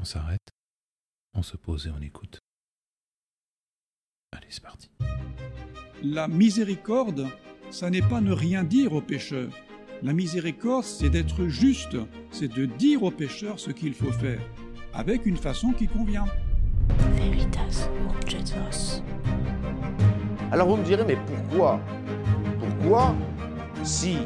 On 0.00 0.04
s'arrête, 0.04 0.48
on 1.34 1.42
se 1.42 1.56
pose 1.56 1.86
et 1.86 1.90
on 1.90 2.00
écoute. 2.00 2.40
Allez, 4.32 4.46
c'est 4.50 4.62
parti. 4.62 4.90
La 6.02 6.28
miséricorde, 6.28 7.26
ça 7.70 7.90
n'est 7.90 8.02
pas 8.02 8.20
ne 8.20 8.32
rien 8.32 8.62
dire 8.64 8.92
aux 8.92 9.00
pécheurs. 9.00 9.52
La 10.02 10.12
miséricorde, 10.12 10.84
c'est 10.84 11.08
d'être 11.08 11.46
juste, 11.46 11.96
c'est 12.30 12.48
de 12.48 12.66
dire 12.66 13.02
aux 13.02 13.10
pécheurs 13.10 13.58
ce 13.58 13.70
qu'il 13.70 13.94
faut 13.94 14.12
faire, 14.12 14.40
avec 14.92 15.24
une 15.24 15.38
façon 15.38 15.72
qui 15.72 15.88
convient. 15.88 16.26
Veritas. 17.16 17.88
Alors 20.52 20.68
vous 20.68 20.76
me 20.76 20.84
direz, 20.84 21.04
mais 21.04 21.18
pourquoi? 21.26 21.80
Pourquoi, 22.60 23.14
si 23.82 24.18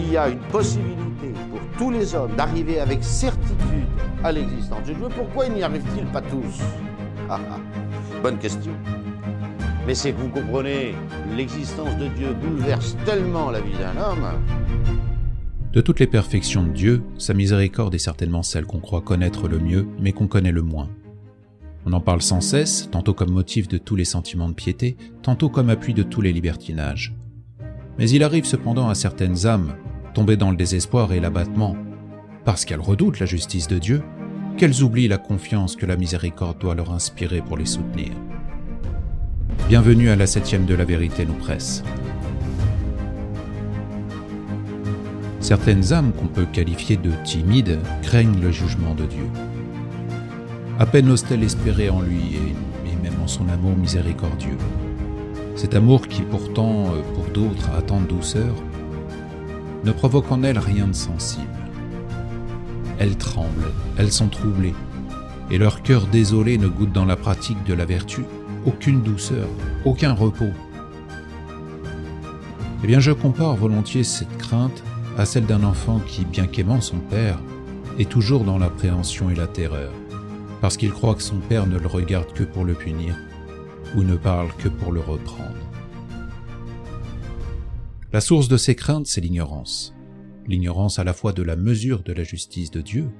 il 0.00 0.12
y 0.12 0.16
a 0.16 0.28
une 0.28 0.40
possibilité 0.48 1.05
tous 1.78 1.90
les 1.90 2.14
hommes 2.14 2.34
d'arriver 2.36 2.80
avec 2.80 3.02
certitude 3.02 3.86
à 4.24 4.32
l'existence 4.32 4.86
de 4.86 4.94
Dieu, 4.94 5.08
pourquoi 5.14 5.46
il 5.46 5.54
n'y 5.54 5.62
arrive-t-il 5.62 6.06
pas 6.06 6.22
tous? 6.22 6.60
Ah, 7.28 7.40
ah. 7.50 7.58
Bonne 8.22 8.38
question. 8.38 8.72
Mais 9.86 9.94
c'est 9.94 10.12
que 10.12 10.18
vous 10.18 10.28
comprenez, 10.28 10.94
l'existence 11.36 11.96
de 11.98 12.08
Dieu 12.08 12.34
bouleverse 12.34 12.96
tellement 13.04 13.50
la 13.50 13.60
vie 13.60 13.76
d'un 13.78 14.00
homme. 14.00 14.26
De 15.72 15.80
toutes 15.80 16.00
les 16.00 16.06
perfections 16.06 16.64
de 16.64 16.72
Dieu, 16.72 17.02
sa 17.18 17.34
miséricorde 17.34 17.94
est 17.94 17.98
certainement 17.98 18.42
celle 18.42 18.64
qu'on 18.64 18.80
croit 18.80 19.02
connaître 19.02 19.46
le 19.46 19.58
mieux, 19.58 19.86
mais 20.00 20.12
qu'on 20.12 20.26
connaît 20.26 20.52
le 20.52 20.62
moins. 20.62 20.88
On 21.84 21.92
en 21.92 22.00
parle 22.00 22.22
sans 22.22 22.40
cesse, 22.40 22.88
tantôt 22.90 23.14
comme 23.14 23.30
motif 23.30 23.68
de 23.68 23.78
tous 23.78 23.94
les 23.94 24.04
sentiments 24.04 24.48
de 24.48 24.54
piété, 24.54 24.96
tantôt 25.22 25.48
comme 25.48 25.70
appui 25.70 25.94
de 25.94 26.02
tous 26.02 26.20
les 26.20 26.32
libertinages. 26.32 27.14
Mais 27.98 28.10
il 28.10 28.24
arrive 28.24 28.44
cependant 28.44 28.88
à 28.88 28.94
certaines 28.94 29.46
âmes, 29.46 29.76
tombées 30.16 30.38
dans 30.38 30.50
le 30.50 30.56
désespoir 30.56 31.12
et 31.12 31.20
l'abattement, 31.20 31.76
parce 32.46 32.64
qu'elles 32.64 32.80
redoutent 32.80 33.20
la 33.20 33.26
justice 33.26 33.68
de 33.68 33.78
Dieu, 33.78 34.02
qu'elles 34.56 34.82
oublient 34.82 35.08
la 35.08 35.18
confiance 35.18 35.76
que 35.76 35.84
la 35.84 35.98
miséricorde 35.98 36.58
doit 36.58 36.74
leur 36.74 36.90
inspirer 36.90 37.42
pour 37.42 37.58
les 37.58 37.66
soutenir. 37.66 38.12
Bienvenue 39.68 40.08
à 40.08 40.16
la 40.16 40.26
septième 40.26 40.64
de 40.64 40.74
la 40.74 40.86
vérité 40.86 41.26
nous 41.26 41.34
presse. 41.34 41.84
Certaines 45.40 45.92
âmes 45.92 46.14
qu'on 46.14 46.28
peut 46.28 46.46
qualifier 46.50 46.96
de 46.96 47.10
timides 47.22 47.78
craignent 48.00 48.40
le 48.40 48.52
jugement 48.52 48.94
de 48.94 49.04
Dieu. 49.04 49.28
À 50.78 50.86
peine 50.86 51.10
ose-t-elle 51.10 51.42
espérer 51.42 51.90
en 51.90 52.00
lui 52.00 52.22
et, 52.36 52.96
même 53.02 53.20
en 53.22 53.26
son 53.26 53.50
amour 53.50 53.76
miséricordieux. 53.76 54.56
Cet 55.56 55.74
amour 55.74 56.08
qui 56.08 56.22
pourtant, 56.22 56.86
euh, 56.86 57.02
pour 57.14 57.26
d'autres, 57.34 57.70
a 57.76 57.82
tant 57.82 58.00
de 58.00 58.06
douceur, 58.06 58.54
ne 59.86 59.92
provoque 59.92 60.30
en 60.32 60.42
elles 60.42 60.58
rien 60.58 60.88
de 60.88 60.94
sensible. 60.94 61.46
Elles 62.98 63.16
tremblent, 63.16 63.72
elles 63.96 64.12
sont 64.12 64.28
troublées, 64.28 64.74
et 65.50 65.58
leur 65.58 65.82
cœur 65.82 66.06
désolé 66.08 66.58
ne 66.58 66.66
goûte 66.66 66.92
dans 66.92 67.04
la 67.04 67.16
pratique 67.16 67.62
de 67.64 67.72
la 67.72 67.84
vertu 67.84 68.24
aucune 68.66 69.00
douceur, 69.02 69.46
aucun 69.84 70.12
repos. 70.12 70.50
Eh 72.82 72.86
bien, 72.88 72.98
je 72.98 73.12
compare 73.12 73.54
volontiers 73.54 74.02
cette 74.02 74.36
crainte 74.38 74.82
à 75.16 75.24
celle 75.24 75.46
d'un 75.46 75.62
enfant 75.62 76.00
qui, 76.00 76.24
bien 76.24 76.48
qu'aimant 76.48 76.80
son 76.80 76.98
père, 76.98 77.38
est 77.98 78.08
toujours 78.08 78.42
dans 78.42 78.58
l'appréhension 78.58 79.30
et 79.30 79.36
la 79.36 79.46
terreur, 79.46 79.92
parce 80.60 80.76
qu'il 80.76 80.90
croit 80.90 81.14
que 81.14 81.22
son 81.22 81.38
père 81.38 81.68
ne 81.68 81.78
le 81.78 81.86
regarde 81.86 82.32
que 82.32 82.42
pour 82.42 82.64
le 82.64 82.74
punir, 82.74 83.14
ou 83.94 84.02
ne 84.02 84.16
parle 84.16 84.48
que 84.58 84.68
pour 84.68 84.90
le 84.90 85.00
reprendre. 85.00 85.65
La 88.16 88.22
source 88.22 88.48
de 88.48 88.56
ces 88.56 88.74
craintes, 88.74 89.06
c'est 89.06 89.20
l'ignorance. 89.20 89.94
L'ignorance 90.46 90.98
à 90.98 91.04
la 91.04 91.12
fois 91.12 91.34
de 91.34 91.42
la 91.42 91.54
mesure 91.54 92.02
de 92.02 92.14
la 92.14 92.24
justice 92.24 92.70
de 92.70 92.80
Dieu, 92.80 93.10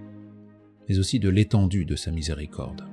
mais 0.88 0.98
aussi 0.98 1.20
de 1.20 1.28
l'étendue 1.28 1.84
de 1.84 1.96
sa 1.96 2.10
miséricorde. 2.10 2.88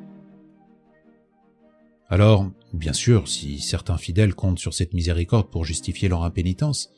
Alors, 2.09 2.51
bien 2.73 2.91
sûr, 2.91 3.29
si 3.29 3.59
certains 3.59 3.97
fidèles 3.97 4.35
comptent 4.35 4.59
sur 4.59 4.73
cette 4.73 4.93
miséricorde 4.93 5.49
pour 5.49 5.63
justifier 5.63 6.09
leur 6.09 6.23
impénitence, 6.23 6.89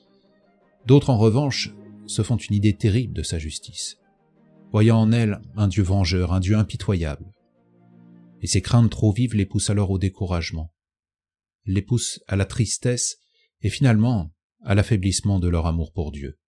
d'autres 0.88 1.12
en 1.12 1.20
revanche 1.20 1.72
se 2.08 2.24
font 2.24 2.38
une 2.38 2.56
idée 2.56 2.74
terrible 2.74 3.14
de 3.14 3.22
sa 3.22 3.38
justice, 3.38 3.98
voyant 4.72 4.98
en 4.98 5.12
elle 5.12 5.40
un 5.56 5.68
Dieu 5.68 5.84
vengeur, 5.84 6.34
un 6.34 6.40
Dieu 6.40 6.58
impitoyable. 6.58 7.32
Et 8.42 8.48
ces 8.48 8.64
craintes 8.64 8.90
trop 8.90 9.12
vives 9.12 9.36
les 9.36 9.46
poussent 9.46 9.70
alors 9.70 9.92
au 9.92 10.00
découragement, 10.00 10.74
les 11.68 11.84
poussent 11.84 12.24
à 12.28 12.36
la 12.36 12.46
tristesse 12.46 13.18
et 13.62 13.70
finalement 13.70 14.32
à 14.66 14.76
l'affaiblissement 14.76 15.40
de 15.40 15.48
leur 15.48 15.68
amour 15.68 15.94
pour 15.94 16.12
Dieu. 16.12 16.40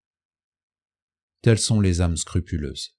Telles 1.42 1.60
sont 1.60 1.80
les 1.80 2.02
âmes 2.02 2.18
scrupuleuses. 2.18 2.98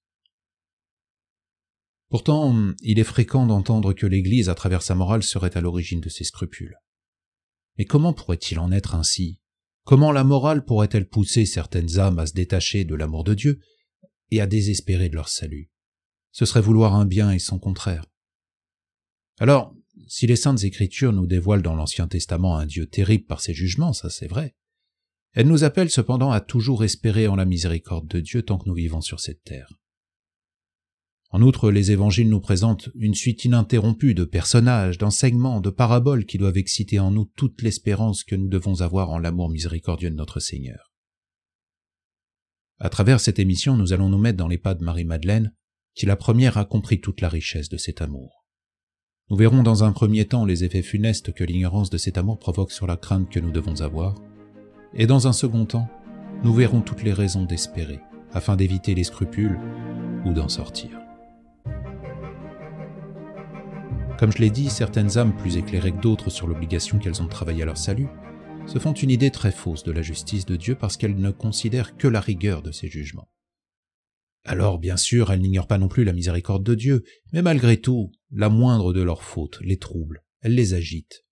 Pourtant, 2.09 2.73
il 2.81 2.99
est 2.99 3.05
fréquent 3.05 3.45
d'entendre 3.45 3.93
que 3.93 4.07
l'Église, 4.07 4.49
à 4.49 4.55
travers 4.55 4.81
sa 4.81 4.95
morale, 4.95 5.23
serait 5.23 5.57
à 5.57 5.61
l'origine 5.61 6.01
de 6.01 6.09
ces 6.09 6.25
scrupules. 6.25 6.79
Mais 7.77 7.85
comment 7.85 8.15
pourrait-il 8.15 8.59
en 8.59 8.73
être 8.73 8.95
ainsi? 8.95 9.41
Comment 9.85 10.13
la 10.13 10.25
morale 10.25 10.65
pourrait-elle 10.65 11.09
pousser 11.09 11.45
certaines 11.47 11.99
âmes 11.99 12.19
à 12.19 12.27
se 12.27 12.33
détacher 12.33 12.85
de 12.85 12.95
l'amour 12.95 13.25
de 13.25 13.35
Dieu 13.35 13.61
et 14.31 14.41
à 14.41 14.47
désespérer 14.47 15.09
de 15.09 15.17
leur 15.17 15.29
salut? 15.29 15.71
Ce 16.31 16.47
serait 16.47 16.61
vouloir 16.61 16.95
un 16.95 17.07
bien 17.07 17.33
et 17.33 17.39
son 17.39 17.59
contraire. 17.59 18.07
Alors, 19.41 19.75
si 20.07 20.27
les 20.27 20.37
saintes 20.37 20.65
écritures 20.65 21.13
nous 21.13 21.27
dévoilent 21.27 21.63
dans 21.63 21.75
l'Ancien 21.75 22.07
Testament 22.07 22.57
un 22.57 22.67
Dieu 22.67 22.87
terrible 22.87 23.27
par 23.27 23.41
ses 23.41 23.53
jugements, 23.53 23.93
ça 23.93 24.11
c'est 24.11 24.29
vrai, 24.29 24.55
elles 25.35 25.47
nous 25.47 25.65
appellent 25.65 25.91
cependant 25.91 26.31
à 26.31 26.41
toujours 26.41 26.85
espérer 26.85 27.29
en 27.29 27.37
la 27.37 27.45
miséricorde 27.45 28.09
de 28.09 28.21
Dieu 28.21 28.43
tant 28.43 28.59
que 28.59 28.69
nous 28.69 28.75
vivons 28.75 29.01
sur 29.01 29.21
cette 29.21 29.43
terre. 29.45 29.79
En 31.31 31.43
outre, 31.43 31.71
les 31.71 31.91
évangiles 31.91 32.31
nous 32.31 32.41
présentent 32.41 32.89
une 32.95 33.15
suite 33.15 33.45
ininterrompue 33.45 34.15
de 34.15 34.25
personnages, 34.25 34.97
d'enseignements, 34.97 35.61
de 35.61 35.69
paraboles 35.69 36.25
qui 36.25 36.39
doivent 36.39 36.57
exciter 36.57 36.99
en 36.99 37.11
nous 37.11 37.27
toute 37.37 37.61
l'espérance 37.61 38.25
que 38.25 38.35
nous 38.35 38.49
devons 38.49 38.81
avoir 38.81 39.11
en 39.11 39.19
l'amour 39.19 39.51
miséricordieux 39.51 40.11
de 40.11 40.17
notre 40.17 40.41
Seigneur. 40.41 40.95
À 42.79 42.89
travers 42.89 43.21
cette 43.21 43.39
émission, 43.39 43.77
nous 43.77 43.93
allons 43.93 44.09
nous 44.09 44.19
mettre 44.19 44.39
dans 44.39 44.49
les 44.49 44.57
pas 44.57 44.75
de 44.75 44.85
Marie-Madeleine, 44.85 45.53
qui 45.95 46.07
la 46.07 46.17
première 46.17 46.57
a 46.57 46.65
compris 46.65 47.01
toute 47.01 47.21
la 47.21 47.29
richesse 47.29 47.69
de 47.69 47.77
cet 47.77 48.01
amour. 48.01 48.47
Nous 49.31 49.37
verrons 49.37 49.63
dans 49.63 49.85
un 49.85 49.93
premier 49.93 50.27
temps 50.27 50.47
les 50.47 50.65
effets 50.65 50.83
funestes 50.83 51.35
que 51.35 51.45
l'ignorance 51.45 51.91
de 51.91 51.99
cet 51.99 52.17
amour 52.17 52.39
provoque 52.39 52.73
sur 52.73 52.87
la 52.87 52.97
crainte 52.97 53.29
que 53.29 53.41
nous 53.41 53.51
devons 53.51 53.83
avoir, 53.83 54.15
et 54.95 55.07
dans 55.07 55.27
un 55.29 55.33
second 55.33 55.65
temps, 55.65 55.89
nous 56.45 56.53
verrons 56.53 56.81
toutes 56.81 57.03
les 57.03 57.13
raisons 57.13 57.45
d'espérer, 57.45 58.01
afin 58.33 58.57
d'éviter 58.57 58.95
les 58.95 59.05
scrupules 59.05 59.59
ou 60.25 60.33
d'en 60.33 60.49
sortir. 60.49 60.91
Comme 64.19 64.33
je 64.33 64.39
l'ai 64.39 64.51
dit, 64.51 64.69
certaines 64.69 65.17
âmes 65.17 65.37
plus 65.37 65.57
éclairées 65.57 65.93
que 65.93 66.01
d'autres 66.01 66.31
sur 66.31 66.49
l'obligation 66.49 66.99
qu'elles 66.99 67.23
ont 67.23 67.27
de 67.27 67.31
travailler 67.31 67.63
à 67.63 67.67
leur 67.67 67.79
salut 67.79 68.09
se 68.67 68.79
font 68.79 68.93
une 68.93 69.11
idée 69.11 69.31
très 69.31 69.53
fausse 69.53 69.85
de 69.85 69.93
la 69.93 70.03
justice 70.03 70.45
de 70.45 70.57
Dieu 70.57 70.75
parce 70.75 70.97
qu'elles 70.97 71.17
ne 71.17 71.31
considèrent 71.31 71.97
que 71.97 72.09
la 72.09 72.21
rigueur 72.21 72.63
de 72.63 72.73
ses 72.73 72.89
jugements. 72.89 73.31
Alors, 74.45 74.79
bien 74.79 74.97
sûr, 74.97 75.31
elles 75.31 75.41
n'ignorent 75.41 75.67
pas 75.67 75.79
non 75.79 75.89
plus 75.89 76.05
la 76.05 76.13
miséricorde 76.13 76.65
de 76.65 76.75
Dieu, 76.75 77.05
mais 77.33 77.43
malgré 77.43 77.81
tout, 77.81 78.13
la 78.31 78.49
moindre 78.49 78.93
de 78.93 79.03
leurs 79.03 79.23
fautes 79.23 79.59
les 79.61 79.79
trouble, 79.79 80.25
elle 80.41 80.55
les 80.55 80.75
agite. 80.75 81.25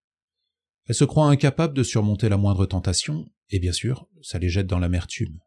Elles 0.86 0.94
se 0.94 1.04
croient 1.04 1.28
incapables 1.28 1.74
de 1.74 1.82
surmonter 1.82 2.28
la 2.28 2.36
moindre 2.36 2.66
tentation, 2.66 3.26
et 3.50 3.58
bien 3.58 3.72
sûr, 3.72 4.08
ça 4.22 4.38
les 4.38 4.48
jette 4.48 4.66
dans 4.66 4.78
l'amertume. 4.78 5.40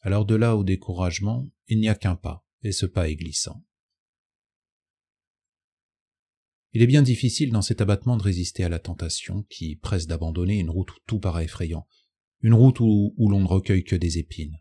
Alors 0.00 0.24
de 0.24 0.34
là 0.34 0.56
au 0.56 0.64
découragement, 0.64 1.50
il 1.68 1.80
n'y 1.80 1.88
a 1.88 1.94
qu'un 1.94 2.16
pas, 2.16 2.46
et 2.62 2.72
ce 2.72 2.86
pas 2.86 3.08
est 3.08 3.16
glissant. 3.16 3.64
Il 6.72 6.82
est 6.82 6.86
bien 6.86 7.02
difficile 7.02 7.52
dans 7.52 7.62
cet 7.62 7.80
abattement 7.80 8.16
de 8.16 8.22
résister 8.22 8.62
à 8.62 8.68
la 8.68 8.78
tentation 8.78 9.44
qui 9.44 9.76
presse 9.76 10.06
d'abandonner 10.06 10.58
une 10.58 10.70
route 10.70 10.92
où 10.92 10.98
tout 11.06 11.18
paraît 11.18 11.44
effrayant, 11.44 11.86
une 12.40 12.54
route 12.54 12.80
où, 12.80 13.14
où 13.16 13.30
l'on 13.30 13.40
ne 13.40 13.46
recueille 13.46 13.84
que 13.84 13.96
des 13.96 14.18
épines. 14.18 14.58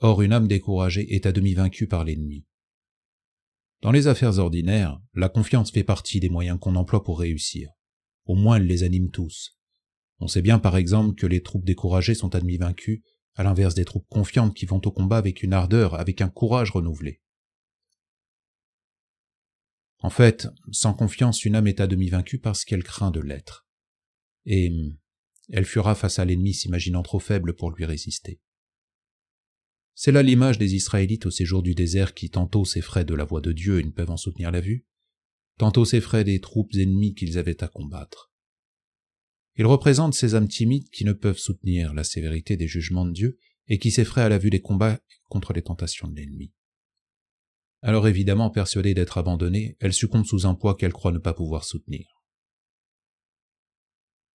Or 0.00 0.20
une 0.20 0.32
âme 0.32 0.48
découragée 0.48 1.14
est 1.14 1.24
à 1.24 1.32
demi 1.32 1.54
vaincue 1.54 1.86
par 1.86 2.04
l'ennemi. 2.04 2.44
Dans 3.80 3.90
les 3.90 4.06
affaires 4.06 4.38
ordinaires, 4.38 5.00
la 5.14 5.28
confiance 5.28 5.70
fait 5.70 5.84
partie 5.84 6.20
des 6.20 6.28
moyens 6.28 6.58
qu'on 6.60 6.76
emploie 6.76 7.02
pour 7.02 7.20
réussir. 7.20 7.70
Au 8.24 8.34
moins 8.34 8.56
elle 8.56 8.66
les 8.66 8.82
anime 8.82 9.10
tous. 9.10 9.58
On 10.18 10.28
sait 10.28 10.42
bien 10.42 10.58
par 10.58 10.76
exemple 10.76 11.14
que 11.14 11.26
les 11.26 11.42
troupes 11.42 11.64
découragées 11.64 12.14
sont 12.14 12.28
demi 12.28 12.56
vaincues, 12.56 13.02
à 13.34 13.42
l'inverse 13.42 13.74
des 13.74 13.84
troupes 13.84 14.08
confiantes 14.08 14.54
qui 14.54 14.66
vont 14.66 14.80
au 14.84 14.90
combat 14.90 15.18
avec 15.18 15.42
une 15.42 15.52
ardeur, 15.52 15.94
avec 15.94 16.22
un 16.22 16.28
courage 16.28 16.70
renouvelé. 16.70 17.20
En 19.98 20.10
fait, 20.10 20.48
sans 20.72 20.94
confiance, 20.94 21.44
une 21.44 21.54
âme 21.54 21.66
est 21.66 21.80
à 21.80 21.86
demi 21.86 22.08
vaincue 22.08 22.38
parce 22.38 22.64
qu'elle 22.64 22.84
craint 22.84 23.10
de 23.10 23.20
l'être. 23.20 23.66
Et 24.44 24.72
elle 25.50 25.64
fuira 25.64 25.94
face 25.94 26.18
à 26.18 26.24
l'ennemi 26.24 26.54
s'imaginant 26.54 27.02
trop 27.02 27.18
faible 27.18 27.54
pour 27.54 27.70
lui 27.70 27.84
résister. 27.84 28.40
C'est 29.94 30.12
là 30.12 30.22
l'image 30.22 30.58
des 30.58 30.74
Israélites 30.74 31.26
au 31.26 31.30
séjour 31.30 31.62
du 31.62 31.74
désert 31.74 32.14
qui 32.14 32.30
tantôt 32.30 32.64
s'effraient 32.64 33.04
de 33.04 33.14
la 33.14 33.24
voix 33.24 33.40
de 33.40 33.52
Dieu 33.52 33.80
et 33.80 33.84
ne 33.84 33.90
peuvent 33.90 34.10
en 34.10 34.16
soutenir 34.16 34.50
la 34.50 34.60
vue, 34.60 34.86
tantôt 35.58 35.84
s'effraient 35.84 36.24
des 36.24 36.40
troupes 36.40 36.74
ennemies 36.74 37.14
qu'ils 37.14 37.38
avaient 37.38 37.62
à 37.64 37.68
combattre. 37.68 38.30
Ils 39.56 39.66
représentent 39.66 40.14
ces 40.14 40.34
âmes 40.34 40.48
timides 40.48 40.90
qui 40.90 41.04
ne 41.04 41.12
peuvent 41.12 41.38
soutenir 41.38 41.94
la 41.94 42.04
sévérité 42.04 42.56
des 42.56 42.68
jugements 42.68 43.06
de 43.06 43.12
Dieu 43.12 43.38
et 43.68 43.78
qui 43.78 43.90
s'effraient 43.90 44.22
à 44.22 44.28
la 44.28 44.38
vue 44.38 44.50
des 44.50 44.60
combats 44.60 45.00
contre 45.28 45.52
les 45.52 45.62
tentations 45.62 46.08
de 46.08 46.14
l'ennemi. 46.14 46.52
Alors 47.82 48.08
évidemment, 48.08 48.50
persuadée 48.50 48.94
d'être 48.94 49.18
abandonnée, 49.18 49.76
elle 49.80 49.92
succombe 49.92 50.26
sous 50.26 50.46
un 50.46 50.54
poids 50.54 50.76
qu'elle 50.76 50.92
croit 50.92 51.12
ne 51.12 51.18
pas 51.18 51.34
pouvoir 51.34 51.64
soutenir. 51.64 52.06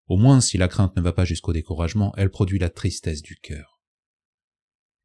Au 0.08 0.18
moins, 0.18 0.42
si 0.42 0.58
la 0.58 0.68
crainte 0.68 0.96
ne 0.96 1.02
va 1.02 1.14
pas 1.14 1.26
jusqu'au 1.26 1.54
découragement, 1.54 2.14
elle 2.18 2.32
produit 2.32 2.60
la 2.60 2.70
tristesse 2.70 3.22
du 3.22 3.38
cœur. 3.38 3.82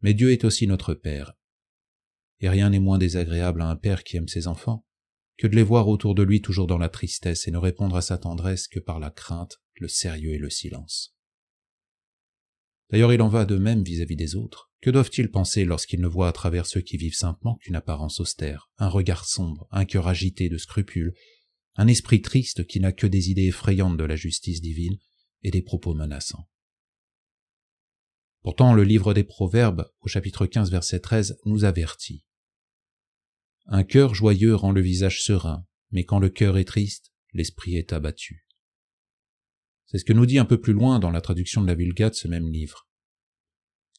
Mais 0.00 0.14
Dieu 0.14 0.32
est 0.32 0.44
aussi 0.44 0.66
notre 0.66 0.94
Père, 0.94 1.34
et 2.40 2.48
rien 2.48 2.70
n'est 2.70 2.80
moins 2.80 2.98
désagréable 2.98 3.62
à 3.62 3.68
un 3.68 3.76
Père 3.76 4.04
qui 4.04 4.16
aime 4.16 4.28
ses 4.28 4.46
enfants 4.46 4.84
que 5.38 5.46
de 5.46 5.54
les 5.54 5.62
voir 5.62 5.88
autour 5.88 6.14
de 6.14 6.22
lui 6.22 6.40
toujours 6.40 6.66
dans 6.66 6.78
la 6.78 6.88
tristesse 6.88 7.46
et 7.46 7.50
ne 7.50 7.58
répondre 7.58 7.96
à 7.96 8.02
sa 8.02 8.16
tendresse 8.16 8.68
que 8.68 8.80
par 8.80 8.98
la 8.98 9.10
crainte, 9.10 9.60
le 9.80 9.88
sérieux 9.88 10.34
et 10.34 10.38
le 10.38 10.50
silence. 10.50 11.16
D'ailleurs, 12.90 13.12
il 13.12 13.22
en 13.22 13.28
va 13.28 13.44
de 13.44 13.56
même 13.56 13.82
vis-à-vis 13.82 14.16
des 14.16 14.36
autres. 14.36 14.70
Que 14.80 14.90
doivent-ils 14.90 15.30
penser 15.30 15.64
lorsqu'ils 15.64 16.00
ne 16.00 16.06
voient 16.06 16.28
à 16.28 16.32
travers 16.32 16.66
ceux 16.66 16.80
qui 16.80 16.96
vivent 16.96 17.16
simplement 17.16 17.56
qu'une 17.56 17.74
apparence 17.74 18.20
austère, 18.20 18.70
un 18.78 18.88
regard 18.88 19.24
sombre, 19.24 19.66
un 19.70 19.84
cœur 19.84 20.06
agité 20.06 20.48
de 20.48 20.58
scrupules, 20.58 21.14
un 21.74 21.88
esprit 21.88 22.22
triste 22.22 22.66
qui 22.66 22.78
n'a 22.78 22.92
que 22.92 23.06
des 23.06 23.30
idées 23.30 23.46
effrayantes 23.46 23.96
de 23.96 24.04
la 24.04 24.16
justice 24.16 24.60
divine 24.60 24.98
et 25.42 25.50
des 25.50 25.62
propos 25.62 25.94
menaçants? 25.94 26.48
Pourtant, 28.42 28.74
le 28.74 28.84
livre 28.84 29.12
des 29.12 29.24
Proverbes, 29.24 29.90
au 30.00 30.06
chapitre 30.06 30.46
15, 30.46 30.70
verset 30.70 31.00
13, 31.00 31.40
nous 31.46 31.64
avertit. 31.64 32.24
Un 33.66 33.82
cœur 33.82 34.14
joyeux 34.14 34.54
rend 34.54 34.70
le 34.70 34.80
visage 34.80 35.24
serein, 35.24 35.66
mais 35.90 36.04
quand 36.04 36.20
le 36.20 36.28
cœur 36.28 36.56
est 36.56 36.64
triste, 36.64 37.12
l'esprit 37.32 37.76
est 37.76 37.92
abattu. 37.92 38.45
C'est 39.86 39.98
ce 39.98 40.04
que 40.04 40.12
nous 40.12 40.26
dit 40.26 40.38
un 40.38 40.44
peu 40.44 40.60
plus 40.60 40.72
loin 40.72 40.98
dans 40.98 41.10
la 41.10 41.20
traduction 41.20 41.62
de 41.62 41.66
la 41.66 41.74
Vulgate 41.74 42.14
ce 42.14 42.28
même 42.28 42.48
livre. 42.48 42.88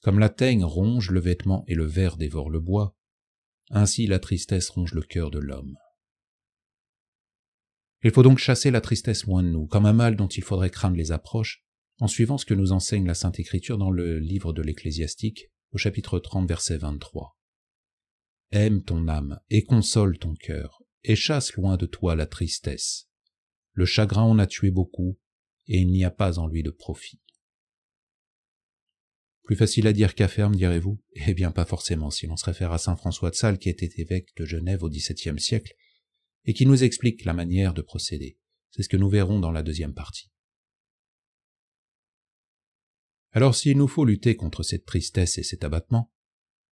Comme 0.01 0.19
la 0.19 0.29
teigne 0.29 0.63
ronge 0.63 1.11
le 1.11 1.19
vêtement 1.19 1.63
et 1.67 1.75
le 1.75 1.85
ver 1.85 2.17
dévore 2.17 2.49
le 2.49 2.59
bois, 2.59 2.95
ainsi 3.69 4.07
la 4.07 4.19
tristesse 4.19 4.69
ronge 4.69 4.93
le 4.93 5.01
cœur 5.01 5.31
de 5.31 5.39
l'homme. 5.39 5.75
Il 8.03 8.11
faut 8.11 8.23
donc 8.23 8.37
chasser 8.37 8.69
la 8.69 8.81
tristesse 8.81 9.25
loin 9.25 9.43
de 9.43 9.49
nous, 9.49 9.65
comme 9.65 9.85
un 9.85 9.93
mal 9.93 10.15
dont 10.15 10.27
il 10.27 10.43
faudrait 10.43 10.69
craindre 10.69 10.97
les 10.97 11.11
approches, 11.11 11.65
en 11.99 12.07
suivant 12.07 12.37
ce 12.37 12.45
que 12.45 12.53
nous 12.53 12.71
enseigne 12.71 13.07
la 13.07 13.15
Sainte 13.15 13.39
Écriture 13.39 13.77
dans 13.77 13.89
le 13.89 14.19
livre 14.19 14.53
de 14.53 14.61
l'Ecclésiastique, 14.61 15.47
au 15.71 15.77
chapitre 15.77 16.19
30, 16.19 16.47
verset 16.47 16.77
23. 16.77 17.37
Aime 18.51 18.83
ton 18.83 19.07
âme 19.07 19.39
et 19.49 19.63
console 19.63 20.19
ton 20.19 20.35
cœur, 20.35 20.83
et 21.03 21.15
chasse 21.15 21.53
loin 21.55 21.75
de 21.75 21.85
toi 21.85 22.15
la 22.15 22.27
tristesse. 22.27 23.09
Le 23.73 23.85
chagrin 23.85 24.23
en 24.23 24.39
a 24.39 24.47
tué 24.47 24.69
beaucoup, 24.69 25.17
et 25.67 25.79
il 25.79 25.91
n'y 25.91 26.03
a 26.03 26.11
pas 26.11 26.39
en 26.39 26.47
lui 26.47 26.63
de 26.63 26.71
profit. 26.71 27.21
Plus 29.43 29.55
facile 29.55 29.87
à 29.87 29.93
dire 29.93 30.13
qu'à 30.13 30.27
faire, 30.27 30.49
direz-vous? 30.49 31.01
Eh 31.15 31.33
bien, 31.33 31.51
pas 31.51 31.65
forcément, 31.65 32.11
si 32.11 32.27
l'on 32.27 32.35
se 32.35 32.45
réfère 32.45 32.73
à 32.73 32.77
saint 32.77 32.97
François 32.97 33.29
de 33.29 33.35
Sales, 33.35 33.59
qui 33.59 33.69
était 33.69 33.89
évêque 33.95 34.35
de 34.35 34.45
Genève 34.45 34.83
au 34.83 34.89
XVIIe 34.89 35.39
siècle, 35.39 35.73
et 36.43 36.53
qui 36.53 36.65
nous 36.65 36.83
explique 36.83 37.23
la 37.23 37.33
manière 37.33 37.73
de 37.73 37.81
procéder. 37.81 38.37
C'est 38.71 38.83
ce 38.83 38.89
que 38.89 38.97
nous 38.97 39.09
verrons 39.09 39.39
dans 39.39 39.51
la 39.51 39.63
deuxième 39.63 39.93
partie. 39.93 40.29
Alors 43.31 43.55
s'il 43.55 43.77
nous 43.77 43.87
faut 43.87 44.05
lutter 44.05 44.35
contre 44.35 44.63
cette 44.63 44.85
tristesse 44.85 45.37
et 45.37 45.43
cet 45.43 45.63
abattement, 45.63 46.11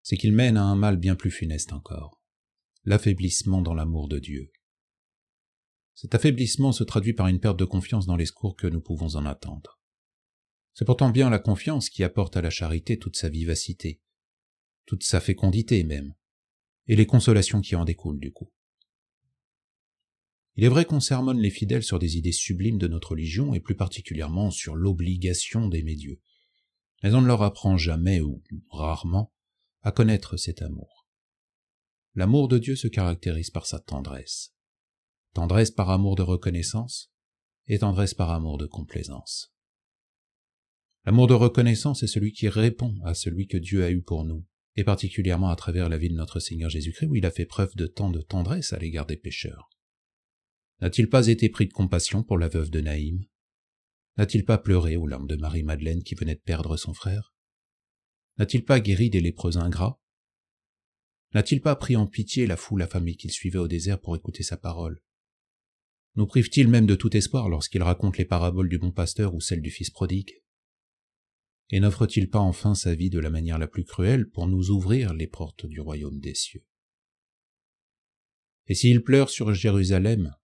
c'est 0.02 0.18
qu'il 0.18 0.34
mène 0.34 0.58
à 0.58 0.64
un 0.64 0.76
mal 0.76 0.98
bien 0.98 1.16
plus 1.16 1.32
funeste 1.32 1.74
encore, 1.74 2.22
l'affaiblissement 2.84 3.62
dans 3.62 3.74
l'amour 3.74 4.08
de 4.08 4.20
Dieu. 4.20 4.52
Cet 5.96 6.14
affaiblissement 6.14 6.74
se 6.74 6.84
traduit 6.84 7.14
par 7.14 7.28
une 7.28 7.40
perte 7.40 7.58
de 7.58 7.66
confiance 7.66 8.06
dans 8.06 8.18
les 8.18 8.26
secours 8.26 8.58
que 8.58 8.68
nous 8.68 8.82
pouvons 8.82 9.16
en 9.16 9.26
attendre. 9.26 9.80
C'est 10.74 10.84
pourtant 10.84 11.10
bien 11.10 11.30
la 11.30 11.40
confiance 11.40 11.90
qui 11.90 12.04
apporte 12.04 12.36
à 12.36 12.42
la 12.42 12.50
charité 12.50 13.00
toute 13.00 13.16
sa 13.16 13.30
vivacité, 13.30 14.02
toute 14.86 15.04
sa 15.04 15.22
fécondité 15.22 15.86
même, 15.86 16.14
et 16.88 16.98
les 16.98 17.06
consolations 17.06 17.62
qui 17.62 17.78
en 17.78 17.86
découlent 17.86 18.20
du 18.20 18.34
coup. 18.34 18.52
Il 20.58 20.66
est 20.66 20.70
vrai 20.70 20.84
qu'on 20.84 21.00
sermonne 21.00 21.40
les 21.40 21.50
fidèles 21.50 21.84
sur 21.84 21.98
des 21.98 22.18
idées 22.18 22.34
sublimes 22.34 22.78
de 22.78 22.88
notre 22.88 23.12
religion 23.12 23.54
et 23.54 23.62
plus 23.62 23.76
particulièrement 23.76 24.52
sur 24.52 24.76
l'obligation 24.76 25.68
d'aimer 25.70 25.96
Dieu. 25.96 26.22
Mais 27.04 27.14
on 27.14 27.22
ne 27.22 27.28
leur 27.28 27.42
apprend 27.42 27.78
jamais 27.78 28.20
ou 28.20 28.42
rarement 28.70 29.34
à 29.82 29.92
connaître 29.92 30.36
cet 30.38 30.62
amour. 30.62 31.08
L'amour 32.16 32.48
de 32.48 32.58
Dieu 32.58 32.76
se 32.76 32.88
caractérise 32.88 33.50
par 33.50 33.66
sa 33.66 33.80
tendresse. 33.80 34.55
Tendresse 35.36 35.70
par 35.70 35.90
amour 35.90 36.16
de 36.16 36.22
reconnaissance 36.22 37.12
et 37.68 37.80
tendresse 37.80 38.14
par 38.14 38.30
amour 38.30 38.58
de 38.58 38.68
complaisance. 38.68 39.54
L'amour 41.04 41.28
de 41.28 41.34
reconnaissance 41.34 42.04
est 42.04 42.08
celui 42.08 42.32
qui 42.32 42.48
répond 42.48 42.96
à 43.04 43.14
celui 43.14 43.46
que 43.46 43.58
Dieu 43.58 43.84
a 43.84 43.92
eu 43.92 44.02
pour 44.02 44.24
nous, 44.24 44.46
et 44.78 44.86
particulièrement 44.86 45.50
à 45.50 45.58
travers 45.58 45.90
la 45.90 45.98
vie 45.98 46.08
de 46.08 46.16
notre 46.16 46.40
Seigneur 46.40 46.70
Jésus-Christ 46.70 47.08
où 47.08 47.16
il 47.16 47.26
a 47.26 47.32
fait 47.32 47.46
preuve 47.46 47.76
de 47.76 47.86
tant 47.86 48.12
de 48.12 48.22
tendresse 48.22 48.72
à 48.72 48.80
l'égard 48.80 49.06
des 49.06 49.18
pécheurs. 49.18 49.70
N'a-t-il 50.80 51.10
pas 51.10 51.28
été 51.28 51.50
pris 51.50 51.68
de 51.68 51.74
compassion 51.74 52.24
pour 52.24 52.38
la 52.38 52.48
veuve 52.48 52.70
de 52.70 52.80
Naïm? 52.80 53.26
N'a-t-il 54.16 54.46
pas 54.46 54.58
pleuré 54.58 54.96
aux 54.96 55.06
larmes 55.06 55.28
de 55.28 55.36
Marie-Madeleine 55.36 56.04
qui 56.04 56.16
venait 56.16 56.36
de 56.36 56.40
perdre 56.40 56.78
son 56.78 56.94
frère? 56.94 57.36
N'a-t-il 58.38 58.64
pas 58.64 58.80
guéri 58.80 59.10
des 59.10 59.20
lépreux 59.20 59.58
ingrats? 59.58 60.00
N'a-t-il 61.34 61.60
pas 61.60 61.76
pris 61.76 61.98
en 61.98 62.08
pitié 62.08 62.48
la 62.48 62.56
foule 62.56 62.84
affamée 62.84 63.16
qu'il 63.16 63.32
suivait 63.32 63.60
au 63.60 63.68
désert 63.68 64.00
pour 64.00 64.16
écouter 64.16 64.42
sa 64.42 64.56
parole? 64.56 65.02
Nous 66.16 66.28
prive-t-il 66.28 66.68
même 66.68 66.86
de 66.86 66.96
tout 66.96 67.16
espoir 67.16 67.50
lorsqu'il 67.50 67.84
raconte 67.84 68.18
les 68.18 68.26
paraboles 68.26 68.70
du 68.70 68.78
bon 68.78 68.92
pasteur 68.92 69.36
ou 69.36 69.42
celles 69.42 69.62
du 69.62 69.70
fils 69.70 69.90
prodigue? 69.90 70.42
Et 71.72 71.80
n'offre-t-il 71.80 72.30
pas 72.30 72.40
enfin 72.40 72.76
sa 72.76 72.96
vie 72.96 73.10
de 73.10 73.20
la 73.20 73.30
manière 73.30 73.58
la 73.58 73.68
plus 73.68 73.84
cruelle 73.84 74.30
pour 74.30 74.48
nous 74.48 74.70
ouvrir 74.70 75.14
les 75.14 75.28
portes 75.28 75.66
du 75.66 75.82
royaume 75.82 76.20
des 76.20 76.36
cieux? 76.36 76.64
Et 78.68 78.76
s'il 78.76 79.04
pleure 79.04 79.30
sur 79.30 79.54
Jérusalem, 79.54 80.36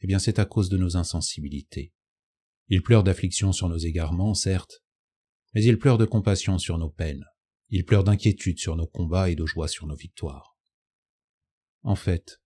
eh 0.00 0.06
bien 0.06 0.18
c'est 0.18 0.38
à 0.38 0.44
cause 0.44 0.68
de 0.68 0.78
nos 0.78 0.96
insensibilités. 0.96 1.92
Il 2.68 2.82
pleure 2.82 3.04
d'affliction 3.04 3.52
sur 3.52 3.68
nos 3.68 3.78
égarements, 3.78 4.34
certes, 4.34 4.82
mais 5.54 5.64
il 5.64 5.78
pleure 5.78 5.98
de 5.98 6.04
compassion 6.04 6.58
sur 6.58 6.78
nos 6.78 6.90
peines, 6.90 7.24
il 7.70 7.84
pleure 7.84 8.04
d'inquiétude 8.04 8.58
sur 8.58 8.76
nos 8.76 8.86
combats 8.86 9.30
et 9.30 9.34
de 9.34 9.46
joie 9.46 9.68
sur 9.68 9.86
nos 9.86 9.96
victoires. 9.96 10.56
En 11.82 11.96
fait, 11.96 12.40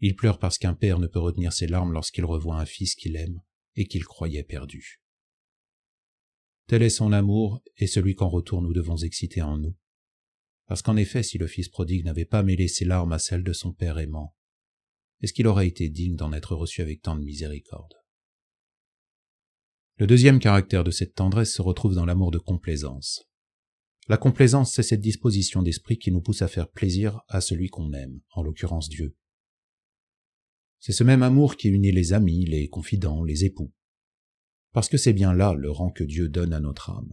il 0.00 0.14
pleure 0.14 0.38
parce 0.38 0.58
qu'un 0.58 0.74
père 0.74 0.98
ne 0.98 1.06
peut 1.06 1.18
retenir 1.18 1.52
ses 1.52 1.66
larmes 1.66 1.92
lorsqu'il 1.92 2.24
revoit 2.24 2.58
un 2.58 2.66
fils 2.66 2.94
qu'il 2.94 3.16
aime 3.16 3.40
et 3.76 3.86
qu'il 3.86 4.04
croyait 4.04 4.42
perdu. 4.42 5.00
Tel 6.66 6.82
est 6.82 6.90
son 6.90 7.12
amour 7.12 7.62
et 7.76 7.86
celui 7.86 8.14
qu'en 8.14 8.28
retour 8.28 8.60
nous 8.60 8.72
devons 8.72 8.96
exciter 8.96 9.42
en 9.42 9.58
nous. 9.58 9.76
Parce 10.66 10.82
qu'en 10.82 10.96
effet, 10.96 11.22
si 11.22 11.38
le 11.38 11.46
fils 11.46 11.68
prodigue 11.68 12.04
n'avait 12.04 12.24
pas 12.24 12.42
mêlé 12.42 12.66
ses 12.66 12.84
larmes 12.84 13.12
à 13.12 13.18
celles 13.18 13.44
de 13.44 13.52
son 13.52 13.72
père 13.72 13.98
aimant, 13.98 14.34
est-ce 15.22 15.32
qu'il 15.32 15.46
aurait 15.46 15.68
été 15.68 15.88
digne 15.88 16.16
d'en 16.16 16.32
être 16.32 16.54
reçu 16.54 16.82
avec 16.82 17.02
tant 17.02 17.16
de 17.16 17.22
miséricorde? 17.22 17.94
Le 19.96 20.06
deuxième 20.06 20.40
caractère 20.40 20.84
de 20.84 20.90
cette 20.90 21.14
tendresse 21.14 21.54
se 21.54 21.62
retrouve 21.62 21.94
dans 21.94 22.04
l'amour 22.04 22.30
de 22.30 22.38
complaisance. 22.38 23.24
La 24.08 24.18
complaisance, 24.18 24.74
c'est 24.74 24.82
cette 24.82 25.00
disposition 25.00 25.62
d'esprit 25.62 25.98
qui 25.98 26.12
nous 26.12 26.20
pousse 26.20 26.42
à 26.42 26.48
faire 26.48 26.68
plaisir 26.68 27.20
à 27.28 27.40
celui 27.40 27.68
qu'on 27.68 27.92
aime, 27.92 28.20
en 28.32 28.42
l'occurrence 28.42 28.88
Dieu. 28.88 29.16
C'est 30.78 30.92
ce 30.92 31.04
même 31.04 31.22
amour 31.22 31.56
qui 31.56 31.68
unit 31.68 31.92
les 31.92 32.12
amis, 32.12 32.44
les 32.44 32.68
confidents, 32.68 33.24
les 33.24 33.44
époux. 33.44 33.72
Parce 34.72 34.88
que 34.88 34.98
c'est 34.98 35.12
bien 35.12 35.32
là 35.32 35.54
le 35.54 35.70
rang 35.70 35.90
que 35.90 36.04
Dieu 36.04 36.28
donne 36.28 36.52
à 36.52 36.60
notre 36.60 36.90
âme. 36.90 37.12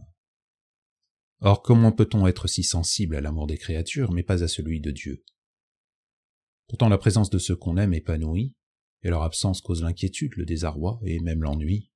Or, 1.40 1.62
comment 1.62 1.92
peut-on 1.92 2.26
être 2.26 2.46
si 2.46 2.62
sensible 2.62 3.16
à 3.16 3.20
l'amour 3.20 3.46
des 3.46 3.58
créatures, 3.58 4.12
mais 4.12 4.22
pas 4.22 4.42
à 4.42 4.48
celui 4.48 4.80
de 4.80 4.90
Dieu? 4.90 5.24
Pourtant 6.68 6.88
la 6.88 6.98
présence 6.98 7.30
de 7.30 7.38
ceux 7.38 7.56
qu'on 7.56 7.76
aime 7.76 7.94
épanouit, 7.94 8.54
et 9.02 9.10
leur 9.10 9.22
absence 9.22 9.60
cause 9.60 9.82
l'inquiétude, 9.82 10.34
le 10.36 10.46
désarroi 10.46 10.98
et 11.04 11.20
même 11.20 11.42
l'ennui, 11.42 11.90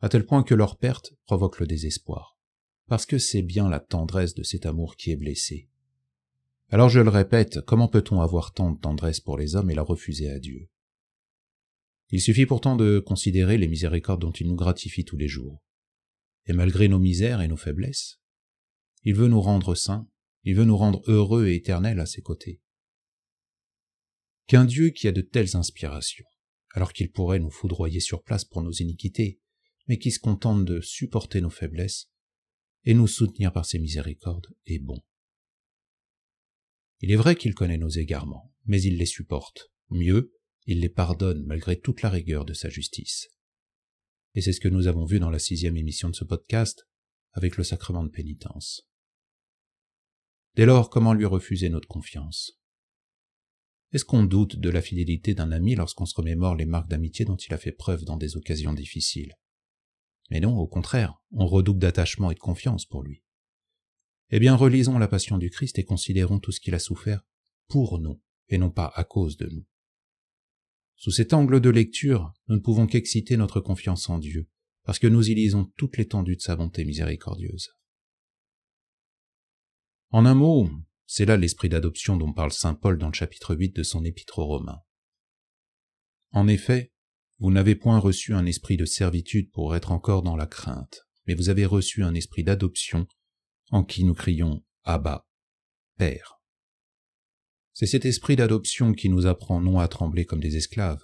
à 0.00 0.08
tel 0.08 0.24
point 0.24 0.42
que 0.42 0.54
leur 0.54 0.78
perte 0.78 1.12
provoque 1.26 1.60
le 1.60 1.66
désespoir, 1.66 2.38
parce 2.86 3.06
que 3.06 3.18
c'est 3.18 3.42
bien 3.42 3.68
la 3.68 3.80
tendresse 3.80 4.34
de 4.34 4.42
cet 4.42 4.66
amour 4.66 4.96
qui 4.96 5.10
est 5.10 5.16
blessée. 5.16 5.68
Alors 6.72 6.88
je 6.88 7.00
le 7.00 7.10
répète, 7.10 7.60
comment 7.66 7.86
peut-on 7.86 8.22
avoir 8.22 8.54
tant 8.54 8.72
de 8.72 8.80
tendresse 8.80 9.20
pour 9.20 9.36
les 9.36 9.56
hommes 9.56 9.70
et 9.70 9.74
la 9.74 9.82
refuser 9.82 10.30
à 10.30 10.38
Dieu? 10.38 10.70
Il 12.08 12.20
suffit 12.20 12.46
pourtant 12.46 12.76
de 12.76 12.98
considérer 12.98 13.58
les 13.58 13.68
miséricordes 13.68 14.22
dont 14.22 14.32
il 14.32 14.48
nous 14.48 14.56
gratifie 14.56 15.04
tous 15.04 15.18
les 15.18 15.28
jours. 15.28 15.62
Et 16.46 16.54
malgré 16.54 16.88
nos 16.88 16.98
misères 16.98 17.42
et 17.42 17.48
nos 17.48 17.58
faiblesses, 17.58 18.20
il 19.04 19.14
veut 19.14 19.28
nous 19.28 19.42
rendre 19.42 19.74
saints, 19.74 20.08
il 20.44 20.56
veut 20.56 20.64
nous 20.64 20.76
rendre 20.76 21.02
heureux 21.08 21.46
et 21.46 21.56
éternels 21.56 22.00
à 22.00 22.06
ses 22.06 22.22
côtés 22.22 22.62
qu'un 24.46 24.64
Dieu 24.64 24.90
qui 24.90 25.08
a 25.08 25.12
de 25.12 25.20
telles 25.20 25.56
inspirations, 25.56 26.26
alors 26.74 26.92
qu'il 26.92 27.10
pourrait 27.10 27.38
nous 27.38 27.50
foudroyer 27.50 28.00
sur 28.00 28.22
place 28.22 28.44
pour 28.44 28.62
nos 28.62 28.72
iniquités, 28.72 29.40
mais 29.88 29.98
qui 29.98 30.10
se 30.10 30.18
contente 30.18 30.64
de 30.64 30.80
supporter 30.80 31.40
nos 31.40 31.50
faiblesses 31.50 32.10
et 32.84 32.94
nous 32.94 33.06
soutenir 33.06 33.52
par 33.52 33.64
ses 33.64 33.78
miséricordes, 33.78 34.48
est 34.66 34.78
bon. 34.78 35.00
Il 37.02 37.10
est 37.10 37.16
vrai 37.16 37.34
qu'il 37.34 37.54
connaît 37.54 37.78
nos 37.78 37.88
égarements, 37.88 38.52
mais 38.64 38.80
il 38.80 38.96
les 38.96 39.06
supporte. 39.06 39.72
Mieux, 39.90 40.32
il 40.66 40.80
les 40.80 40.88
pardonne 40.88 41.42
malgré 41.44 41.78
toute 41.78 42.00
la 42.00 42.10
rigueur 42.10 42.44
de 42.44 42.54
sa 42.54 42.68
justice. 42.68 43.28
Et 44.34 44.40
c'est 44.40 44.52
ce 44.52 44.60
que 44.60 44.68
nous 44.68 44.86
avons 44.86 45.04
vu 45.04 45.18
dans 45.18 45.28
la 45.28 45.40
sixième 45.40 45.76
émission 45.76 46.08
de 46.08 46.14
ce 46.14 46.24
podcast 46.24 46.86
avec 47.32 47.56
le 47.56 47.64
sacrement 47.64 48.04
de 48.04 48.08
pénitence. 48.08 48.88
Dès 50.54 50.64
lors, 50.64 50.90
comment 50.90 51.12
lui 51.12 51.24
refuser 51.24 51.70
notre 51.70 51.88
confiance? 51.88 52.52
Est-ce 53.90 54.04
qu'on 54.04 54.22
doute 54.22 54.56
de 54.56 54.70
la 54.70 54.80
fidélité 54.80 55.34
d'un 55.34 55.50
ami 55.50 55.74
lorsqu'on 55.74 56.06
se 56.06 56.14
remémore 56.14 56.54
les 56.54 56.66
marques 56.66 56.88
d'amitié 56.88 57.24
dont 57.24 57.36
il 57.36 57.52
a 57.52 57.58
fait 57.58 57.72
preuve 57.72 58.04
dans 58.04 58.16
des 58.16 58.36
occasions 58.36 58.74
difficiles? 58.74 59.34
Mais 60.30 60.38
non, 60.38 60.56
au 60.56 60.68
contraire, 60.68 61.20
on 61.32 61.46
redouble 61.46 61.80
d'attachement 61.80 62.30
et 62.30 62.34
de 62.34 62.38
confiance 62.38 62.86
pour 62.86 63.02
lui. 63.02 63.24
Eh 64.34 64.40
bien, 64.40 64.56
relisons 64.56 64.98
la 64.98 65.08
passion 65.08 65.36
du 65.36 65.50
Christ 65.50 65.78
et 65.78 65.84
considérons 65.84 66.38
tout 66.38 66.52
ce 66.52 66.60
qu'il 66.60 66.74
a 66.74 66.78
souffert 66.78 67.22
pour 67.68 67.98
nous, 67.98 68.22
et 68.48 68.56
non 68.56 68.70
pas 68.70 68.90
à 68.94 69.04
cause 69.04 69.36
de 69.36 69.46
nous. 69.46 69.66
Sous 70.96 71.10
cet 71.10 71.34
angle 71.34 71.60
de 71.60 71.68
lecture, 71.68 72.32
nous 72.48 72.56
ne 72.56 72.60
pouvons 72.60 72.86
qu'exciter 72.86 73.36
notre 73.36 73.60
confiance 73.60 74.08
en 74.08 74.18
Dieu, 74.18 74.48
parce 74.84 74.98
que 74.98 75.06
nous 75.06 75.28
y 75.28 75.34
lisons 75.34 75.66
toute 75.76 75.98
l'étendue 75.98 76.36
de 76.36 76.40
sa 76.40 76.56
bonté 76.56 76.86
miséricordieuse. 76.86 77.74
En 80.08 80.24
un 80.24 80.34
mot, 80.34 80.66
c'est 81.06 81.26
là 81.26 81.36
l'esprit 81.36 81.68
d'adoption 81.68 82.16
dont 82.16 82.32
parle 82.32 82.52
saint 82.52 82.74
Paul 82.74 82.96
dans 82.96 83.08
le 83.08 83.14
chapitre 83.14 83.54
8 83.54 83.76
de 83.76 83.82
son 83.82 84.02
épître 84.02 84.38
aux 84.38 84.46
Romains. 84.46 84.80
En 86.30 86.48
effet, 86.48 86.94
vous 87.38 87.50
n'avez 87.50 87.74
point 87.74 87.98
reçu 87.98 88.32
un 88.32 88.46
esprit 88.46 88.78
de 88.78 88.86
servitude 88.86 89.50
pour 89.50 89.76
être 89.76 89.92
encore 89.92 90.22
dans 90.22 90.36
la 90.36 90.46
crainte, 90.46 91.02
mais 91.26 91.34
vous 91.34 91.50
avez 91.50 91.66
reçu 91.66 92.02
un 92.02 92.14
esprit 92.14 92.44
d'adoption 92.44 93.06
en 93.72 93.84
qui 93.84 94.04
nous 94.04 94.14
crions 94.14 94.62
Abba, 94.84 95.26
Père. 95.96 96.40
C'est 97.72 97.86
cet 97.86 98.04
esprit 98.04 98.36
d'adoption 98.36 98.92
qui 98.92 99.08
nous 99.08 99.26
apprend 99.26 99.62
non 99.62 99.80
à 99.80 99.88
trembler 99.88 100.26
comme 100.26 100.40
des 100.40 100.56
esclaves, 100.56 101.02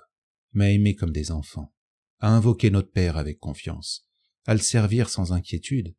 mais 0.52 0.66
à 0.66 0.70
aimer 0.72 0.94
comme 0.94 1.10
des 1.10 1.30
enfants, 1.30 1.74
à 2.18 2.28
invoquer 2.28 2.70
notre 2.70 2.90
Père 2.90 3.16
avec 3.16 3.38
confiance, 3.38 4.06
à 4.44 4.52
le 4.52 4.60
servir 4.60 5.08
sans 5.08 5.32
inquiétude, 5.32 5.96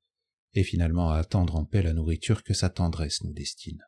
et 0.54 0.64
finalement 0.64 1.10
à 1.10 1.18
attendre 1.18 1.56
en 1.56 1.66
paix 1.66 1.82
la 1.82 1.94
nourriture 1.94 2.44
que 2.44 2.54
sa 2.54 2.70
tendresse 2.70 3.24
nous 3.24 3.34
destine. 3.34 3.84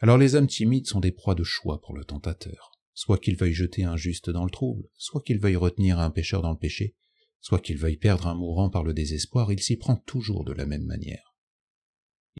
Alors 0.00 0.18
les 0.18 0.34
âmes 0.34 0.48
timides 0.48 0.86
sont 0.86 1.00
des 1.00 1.12
proies 1.12 1.36
de 1.36 1.44
choix 1.44 1.80
pour 1.80 1.94
le 1.94 2.04
tentateur, 2.04 2.72
soit 2.92 3.18
qu'il 3.18 3.36
veuille 3.36 3.54
jeter 3.54 3.84
un 3.84 3.96
juste 3.96 4.30
dans 4.30 4.44
le 4.44 4.50
trouble, 4.50 4.88
soit 4.94 5.22
qu'il 5.22 5.38
veuille 5.38 5.56
retenir 5.56 6.00
un 6.00 6.10
pécheur 6.10 6.42
dans 6.42 6.50
le 6.50 6.58
péché, 6.58 6.96
soit 7.40 7.60
qu'il 7.60 7.78
veuille 7.78 7.96
perdre 7.96 8.26
un 8.26 8.34
mourant 8.34 8.70
par 8.70 8.84
le 8.84 8.94
désespoir, 8.94 9.52
il 9.52 9.62
s'y 9.62 9.76
prend 9.76 9.96
toujours 9.96 10.44
de 10.44 10.52
la 10.52 10.66
même 10.66 10.84
manière. 10.84 11.34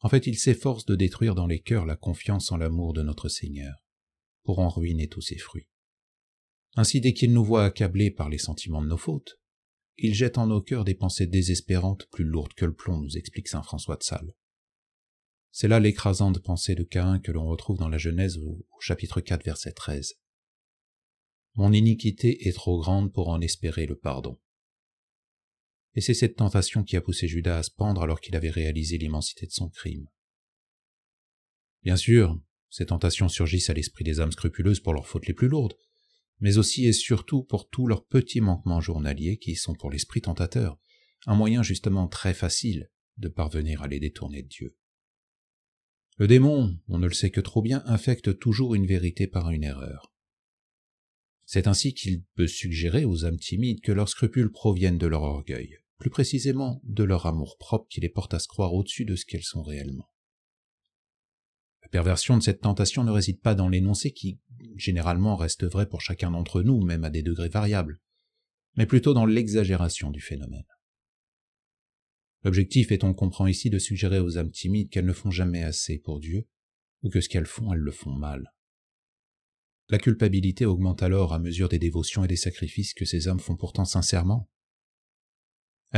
En 0.02 0.08
fait, 0.08 0.26
il 0.26 0.38
s'efforce 0.38 0.84
de 0.84 0.94
détruire 0.94 1.34
dans 1.34 1.46
les 1.46 1.60
cœurs 1.60 1.86
la 1.86 1.96
confiance 1.96 2.52
en 2.52 2.56
l'amour 2.56 2.92
de 2.92 3.02
notre 3.02 3.28
Seigneur, 3.28 3.74
pour 4.44 4.58
en 4.58 4.68
ruiner 4.68 5.08
tous 5.08 5.22
ses 5.22 5.38
fruits. 5.38 5.68
Ainsi, 6.76 7.00
dès 7.00 7.14
qu'il 7.14 7.32
nous 7.32 7.44
voit 7.44 7.64
accablés 7.64 8.10
par 8.10 8.28
les 8.28 8.38
sentiments 8.38 8.82
de 8.82 8.88
nos 8.88 8.98
fautes, 8.98 9.40
il 9.98 10.14
jette 10.14 10.36
en 10.36 10.48
nos 10.48 10.60
cœurs 10.60 10.84
des 10.84 10.94
pensées 10.94 11.26
désespérantes 11.26 12.06
plus 12.10 12.24
lourdes 12.24 12.52
que 12.52 12.66
le 12.66 12.74
plomb, 12.74 13.00
nous 13.00 13.16
explique 13.16 13.48
saint 13.48 13.62
François 13.62 13.96
de 13.96 14.02
Sales. 14.02 14.34
C'est 15.52 15.68
là 15.68 15.80
l'écrasante 15.80 16.40
pensée 16.40 16.74
de 16.74 16.82
Caïn 16.82 17.18
que 17.18 17.32
l'on 17.32 17.46
retrouve 17.46 17.78
dans 17.78 17.88
la 17.88 17.96
Genèse 17.96 18.36
au, 18.36 18.66
chapitre 18.78 19.22
4 19.22 19.42
verset 19.42 19.72
13. 19.72 20.16
Mon 21.54 21.72
iniquité 21.72 22.46
est 22.46 22.52
trop 22.52 22.78
grande 22.78 23.10
pour 23.10 23.28
en 23.28 23.40
espérer 23.40 23.86
le 23.86 23.96
pardon. 23.96 24.38
Et 25.96 26.00
c'est 26.00 26.14
cette 26.14 26.36
tentation 26.36 26.84
qui 26.84 26.96
a 26.96 27.00
poussé 27.00 27.26
Judas 27.26 27.58
à 27.58 27.62
se 27.62 27.70
pendre 27.70 28.02
alors 28.02 28.20
qu'il 28.20 28.36
avait 28.36 28.50
réalisé 28.50 28.98
l'immensité 28.98 29.46
de 29.46 29.52
son 29.52 29.68
crime. 29.68 30.06
Bien 31.82 31.96
sûr, 31.96 32.38
ces 32.68 32.86
tentations 32.86 33.28
surgissent 33.28 33.70
à 33.70 33.74
l'esprit 33.74 34.04
des 34.04 34.20
âmes 34.20 34.32
scrupuleuses 34.32 34.80
pour 34.80 34.92
leurs 34.92 35.08
fautes 35.08 35.26
les 35.26 35.34
plus 35.34 35.48
lourdes, 35.48 35.74
mais 36.40 36.58
aussi 36.58 36.86
et 36.86 36.92
surtout 36.92 37.42
pour 37.42 37.68
tous 37.70 37.86
leurs 37.86 38.04
petits 38.04 38.42
manquements 38.42 38.80
journaliers 38.80 39.38
qui 39.38 39.56
sont 39.56 39.74
pour 39.74 39.90
l'esprit 39.90 40.20
tentateur 40.20 40.78
un 41.26 41.34
moyen 41.34 41.62
justement 41.62 42.08
très 42.08 42.34
facile 42.34 42.90
de 43.16 43.28
parvenir 43.28 43.82
à 43.82 43.88
les 43.88 43.98
détourner 43.98 44.42
de 44.42 44.48
Dieu. 44.48 44.76
Le 46.18 46.26
démon, 46.26 46.78
on 46.88 46.98
ne 46.98 47.06
le 47.06 47.14
sait 47.14 47.30
que 47.30 47.40
trop 47.40 47.62
bien, 47.62 47.82
infecte 47.86 48.38
toujours 48.38 48.74
une 48.74 48.86
vérité 48.86 49.26
par 49.26 49.50
une 49.50 49.64
erreur. 49.64 50.12
C'est 51.46 51.68
ainsi 51.68 51.94
qu'il 51.94 52.24
peut 52.34 52.46
suggérer 52.46 53.04
aux 53.04 53.24
âmes 53.24 53.38
timides 53.38 53.80
que 53.80 53.92
leurs 53.92 54.08
scrupules 54.08 54.50
proviennent 54.50 54.98
de 54.98 55.06
leur 55.06 55.22
orgueil, 55.22 55.78
plus 55.98 56.10
précisément 56.10 56.80
de 56.84 57.04
leur 57.04 57.26
amour 57.26 57.56
propre 57.58 57.86
qui 57.88 58.00
les 58.00 58.08
porte 58.08 58.34
à 58.34 58.38
se 58.38 58.48
croire 58.48 58.74
au-dessus 58.74 59.04
de 59.04 59.16
ce 59.16 59.24
qu'elles 59.24 59.42
sont 59.42 59.62
réellement. 59.62 60.10
La 61.82 61.88
perversion 61.88 62.36
de 62.36 62.42
cette 62.42 62.60
tentation 62.60 63.04
ne 63.04 63.12
réside 63.12 63.40
pas 63.40 63.54
dans 63.54 63.68
l'énoncé 63.68 64.12
qui, 64.12 64.40
généralement, 64.76 65.36
reste 65.36 65.64
vrai 65.64 65.88
pour 65.88 66.00
chacun 66.00 66.32
d'entre 66.32 66.62
nous, 66.62 66.84
même 66.84 67.04
à 67.04 67.10
des 67.10 67.22
degrés 67.22 67.48
variables, 67.48 68.00
mais 68.76 68.86
plutôt 68.86 69.14
dans 69.14 69.24
l'exagération 69.24 70.10
du 70.10 70.20
phénomène. 70.20 70.66
L'objectif 72.42 72.92
est, 72.92 73.04
on 73.04 73.14
comprend 73.14 73.46
ici, 73.46 73.70
de 73.70 73.78
suggérer 73.78 74.20
aux 74.20 74.38
âmes 74.38 74.50
timides 74.50 74.90
qu'elles 74.90 75.06
ne 75.06 75.12
font 75.12 75.30
jamais 75.30 75.62
assez 75.62 75.98
pour 75.98 76.20
Dieu, 76.20 76.46
ou 77.02 77.08
que 77.08 77.20
ce 77.20 77.28
qu'elles 77.28 77.46
font, 77.46 77.72
elles 77.72 77.80
le 77.80 77.92
font 77.92 78.12
mal. 78.12 78.52
La 79.88 79.98
culpabilité 79.98 80.66
augmente 80.66 81.02
alors 81.02 81.32
à 81.32 81.38
mesure 81.38 81.68
des 81.68 81.78
dévotions 81.78 82.24
et 82.24 82.28
des 82.28 82.36
sacrifices 82.36 82.94
que 82.94 83.04
ces 83.04 83.28
âmes 83.28 83.38
font 83.38 83.56
pourtant 83.56 83.84
sincèrement. 83.84 84.50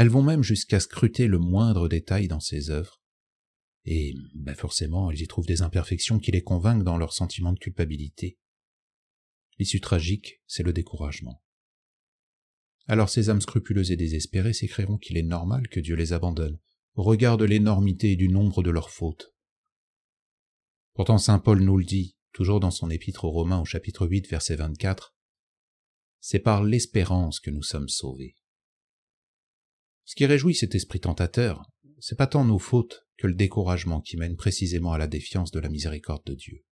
Elles 0.01 0.11
vont 0.11 0.23
même 0.23 0.45
jusqu'à 0.45 0.79
scruter 0.79 1.27
le 1.27 1.41
moindre 1.41 1.89
détail 1.89 2.29
dans 2.29 2.39
ces 2.39 2.71
œuvres, 2.71 3.03
et 3.85 4.15
ben 4.33 4.55
forcément 4.55 5.11
elles 5.11 5.21
y 5.21 5.27
trouvent 5.27 5.49
des 5.49 5.63
imperfections 5.63 6.21
qui 6.21 6.31
les 6.31 6.45
convainquent 6.45 6.85
dans 6.85 6.99
leur 6.99 7.13
sentiment 7.13 7.53
de 7.53 7.59
culpabilité. 7.59 8.39
L'issue 9.59 9.81
tragique, 9.81 10.41
c'est 10.47 10.63
le 10.63 10.73
découragement. 10.73 11.43
Alors 12.87 13.09
ces 13.09 13.29
âmes 13.29 13.41
scrupuleuses 13.41 13.91
et 13.91 13.97
désespérées 13.97 14.53
s'écrieront 14.53 14.99
qu'il 14.99 15.17
est 15.17 15.25
normal 15.25 15.67
que 15.67 15.81
Dieu 15.81 15.97
les 15.97 16.13
abandonne, 16.13 16.61
au 16.95 17.03
regard 17.03 17.37
de 17.37 17.45
l'énormité 17.45 18.13
et 18.13 18.17
du 18.17 18.29
nombre 18.29 18.63
de 18.63 18.71
leurs 18.71 18.91
fautes. 18.91 19.35
Pourtant 20.95 21.19
saint 21.19 21.41
Paul 21.41 21.59
nous 21.59 21.77
le 21.77 21.85
dit, 21.85 22.15
toujours 22.31 22.61
dans 22.61 22.71
son 22.71 22.89
épître 22.89 23.25
aux 23.25 23.33
Romains 23.33 23.61
au 23.61 23.65
chapitre 23.65 24.07
8 24.07 24.29
verset 24.29 24.55
24, 24.55 25.17
C'est 26.21 26.39
par 26.39 26.63
l'espérance 26.63 27.41
que 27.41 27.51
nous 27.51 27.65
sommes 27.65 27.89
sauvés. 27.89 28.37
Ce 30.09 30.15
qui 30.15 30.25
réjouit 30.25 30.55
cet 30.55 30.75
esprit 30.75 31.01
tentateur, 31.01 31.71
c'est 31.99 32.17
pas 32.17 32.27
tant 32.27 32.43
nos 32.43 32.59
fautes 32.59 33.07
que 33.19 33.27
le 33.27 33.35
découragement 33.35 34.01
qui 34.01 34.17
mène 34.17 34.37
précisément 34.37 34.93
à 34.93 34.99
la 34.99 35.07
défiance 35.07 35.51
de 35.51 35.61
la 35.61 35.69
miséricorde 35.69 36.25
de 36.25 36.33
Dieu. 36.33 36.65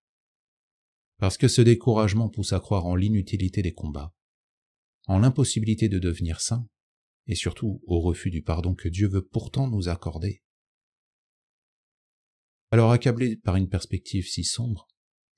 Parce 1.17 1.37
que 1.37 1.49
ce 1.49 1.61
découragement 1.61 2.29
pousse 2.29 2.53
à 2.53 2.61
croire 2.61 2.85
en 2.85 2.95
l'inutilité 2.95 3.61
des 3.61 3.73
combats, 3.73 4.15
en 5.07 5.19
l'impossibilité 5.19 5.89
de 5.89 5.99
devenir 5.99 6.39
saint, 6.39 6.65
et 7.27 7.35
surtout 7.35 7.81
au 7.87 7.99
refus 7.99 8.29
du 8.29 8.41
pardon 8.41 8.73
que 8.73 8.87
Dieu 8.87 9.09
veut 9.09 9.25
pourtant 9.25 9.67
nous 9.67 9.89
accorder. 9.89 10.41
Alors 12.71 12.93
accablés 12.93 13.35
par 13.35 13.57
une 13.57 13.67
perspective 13.67 14.29
si 14.29 14.45
sombre, 14.45 14.87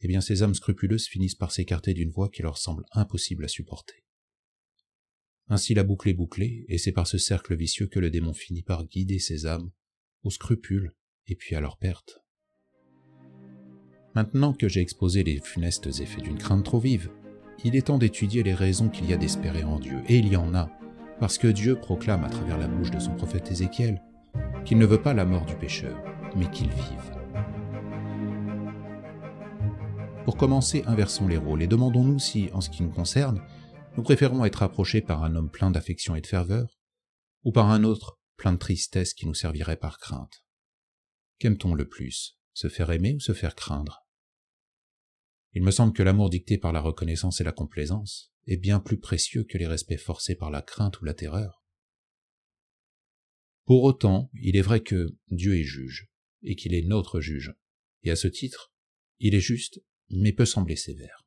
eh 0.02 0.08
bien 0.08 0.22
ces 0.22 0.44
âmes 0.44 0.54
scrupuleuses 0.54 1.08
finissent 1.08 1.34
par 1.34 1.52
s'écarter 1.52 1.96
d'une 1.96 2.12
voie 2.12 2.30
qui 2.30 2.44
leur 2.44 2.60
semble 2.60 2.86
impossible 2.92 3.46
à 3.46 3.48
supporter. 3.48 4.07
Ainsi 5.50 5.74
la 5.74 5.84
boucle 5.84 6.10
est 6.10 6.14
bouclée, 6.14 6.66
et 6.68 6.78
c'est 6.78 6.92
par 6.92 7.08
ce 7.08 7.18
cercle 7.18 7.56
vicieux 7.56 7.88
que 7.88 8.00
le 8.00 8.10
démon 8.10 8.34
finit 8.34 8.64
par 8.64 8.86
guider 8.86 9.20
ces 9.20 9.46
âmes 9.46 9.72
aux 10.24 10.30
scrupules 10.30 10.94
et 11.28 11.36
puis 11.36 11.56
à 11.56 11.62
leur 11.62 11.78
perte. 11.78 12.20
Maintenant 14.14 14.54
que 14.54 14.68
j'ai 14.68 14.82
exposé 14.82 15.24
les 15.24 15.40
funestes 15.40 15.88
effets 16.00 16.22
d'une 16.22 16.38
crainte 16.38 16.66
trop 16.66 16.80
vive, 16.80 17.12
il 17.64 17.76
est 17.76 17.88
temps 17.88 17.98
d'étudier 17.98 18.44
les 18.44 18.54
raisons 18.54 18.90
qu'il 18.90 19.10
y 19.10 19.14
a 19.14 19.18
d'espérer 19.18 19.64
en 19.64 19.80
Dieu, 19.80 20.02
et 20.08 20.18
il 20.18 20.28
y 20.28 20.36
en 20.36 20.54
a, 20.54 20.70
parce 21.20 21.38
que 21.38 21.48
Dieu 21.48 21.76
proclame 21.76 22.24
à 22.24 22.30
travers 22.30 22.58
la 22.58 22.68
bouche 22.68 22.92
de 22.92 23.00
son 23.00 23.16
prophète 23.16 23.52
Ézéchiel 23.52 24.02
qu'il 24.66 24.78
ne 24.78 24.86
veut 24.86 25.02
pas 25.02 25.14
la 25.14 25.26
mort 25.26 25.46
du 25.46 25.56
pécheur, 25.56 25.98
mais 26.36 26.50
qu'il 26.52 26.70
vive. 26.70 27.14
Pour 30.26 30.36
commencer, 30.36 30.84
inversons 30.88 31.28
les 31.28 31.38
rôles 31.38 31.64
et 31.64 31.68
demandons-nous 31.68 32.20
si, 32.20 32.50
en 32.54 32.60
ce 32.60 32.70
qui 32.70 32.84
nous 32.84 32.90
concerne, 32.90 33.42
nous 33.98 34.04
préférons 34.04 34.46
être 34.46 34.62
approchés 34.62 35.02
par 35.02 35.24
un 35.24 35.36
homme 35.36 35.50
plein 35.50 35.72
d'affection 35.72 36.16
et 36.16 36.22
de 36.22 36.28
ferveur, 36.28 36.80
ou 37.44 37.52
par 37.52 37.72
un 37.72 37.84
autre 37.84 38.20
plein 38.38 38.54
de 38.54 38.58
tristesse 38.58 39.16
qui 39.16 39.26
nous 39.26 39.34
servirait 39.34 39.78
par 39.78 39.98
crainte. 39.98 40.44
Qu'aime-t-on 41.40 41.74
le 41.74 41.90
plus, 41.90 42.40
se 42.54 42.70
faire 42.70 42.92
aimer 42.92 43.16
ou 43.16 43.20
se 43.20 43.34
faire 43.34 43.56
craindre? 43.56 44.08
Il 45.54 45.64
me 45.64 45.72
semble 45.72 45.94
que 45.94 46.04
l'amour 46.04 46.30
dicté 46.30 46.60
par 46.60 46.72
la 46.72 46.82
reconnaissance 46.82 47.42
et 47.42 47.44
la 47.44 47.52
complaisance 47.52 48.32
est 48.46 48.58
bien 48.58 48.80
plus 48.80 49.00
précieux 49.00 49.44
que 49.44 49.58
les 49.58 49.66
respects 49.66 49.98
forcés 49.98 50.36
par 50.36 50.52
la 50.52 50.62
crainte 50.62 51.02
ou 51.02 51.06
la 51.06 51.16
terreur. 51.16 51.64
Pour 53.66 53.84
autant, 53.84 54.30
il 54.34 54.56
est 54.56 54.62
vrai 54.62 54.82
que 54.82 55.18
Dieu 55.30 55.58
est 55.58 55.64
juge, 55.64 56.08
et 56.44 56.56
qu'il 56.56 56.76
est 56.76 56.86
notre 56.86 57.20
juge, 57.20 57.56
et 58.04 58.12
à 58.12 58.16
ce 58.16 58.28
titre, 58.28 58.72
il 59.20 59.34
est 59.34 59.42
juste, 59.42 59.82
mais 60.10 60.34
peut 60.34 60.46
sembler 60.46 60.76
sévère. 60.76 61.27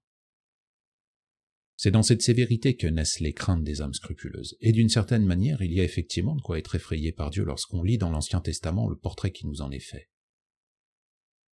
C'est 1.83 1.91
dans 1.91 2.03
cette 2.03 2.21
sévérité 2.21 2.77
que 2.77 2.87
naissent 2.87 3.21
les 3.21 3.33
craintes 3.33 3.65
des 3.65 3.81
âmes 3.81 3.95
scrupuleuses, 3.95 4.55
et 4.61 4.71
d'une 4.71 4.91
certaine 4.91 5.25
manière 5.25 5.63
il 5.63 5.73
y 5.73 5.81
a 5.81 5.83
effectivement 5.83 6.37
de 6.37 6.43
quoi 6.43 6.59
être 6.59 6.75
effrayé 6.75 7.11
par 7.11 7.31
Dieu 7.31 7.43
lorsqu'on 7.43 7.83
lit 7.83 7.97
dans 7.97 8.11
l'Ancien 8.11 8.43
Testament 8.43 8.87
le 8.87 8.99
portrait 8.99 9.33
qui 9.33 9.47
nous 9.47 9.63
en 9.63 9.71
est 9.71 9.81
fait. 9.81 10.11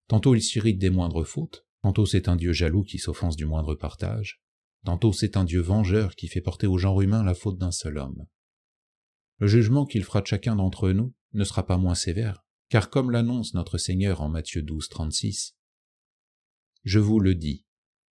Tantôt 0.09 0.35
il 0.35 0.41
s'irrite 0.41 0.79
des 0.79 0.89
moindres 0.89 1.25
fautes, 1.25 1.65
tantôt 1.81 2.05
c'est 2.05 2.27
un 2.27 2.35
Dieu 2.35 2.51
jaloux 2.51 2.83
qui 2.83 2.97
s'offense 2.97 3.37
du 3.37 3.45
moindre 3.45 3.73
partage, 3.73 4.41
tantôt 4.83 5.13
c'est 5.13 5.37
un 5.37 5.45
Dieu 5.45 5.61
vengeur 5.61 6.13
qui 6.13 6.27
fait 6.27 6.41
porter 6.41 6.67
au 6.67 6.77
genre 6.77 6.99
humain 6.99 7.23
la 7.23 7.33
faute 7.33 7.57
d'un 7.57 7.71
seul 7.71 7.97
homme. 7.97 8.27
Le 9.37 9.47
jugement 9.47 9.85
qu'il 9.85 10.03
fera 10.03 10.19
de 10.19 10.27
chacun 10.27 10.57
d'entre 10.57 10.91
nous 10.91 11.15
ne 11.31 11.45
sera 11.45 11.65
pas 11.65 11.77
moins 11.77 11.95
sévère, 11.95 12.45
car 12.67 12.89
comme 12.89 13.11
l'annonce 13.11 13.53
notre 13.53 13.77
Seigneur 13.77 14.19
en 14.19 14.27
Matthieu 14.27 14.61
12, 14.61 14.89
36, 14.89 15.55
Je 16.83 16.99
vous 16.99 17.21
le 17.21 17.33
dis, 17.33 17.65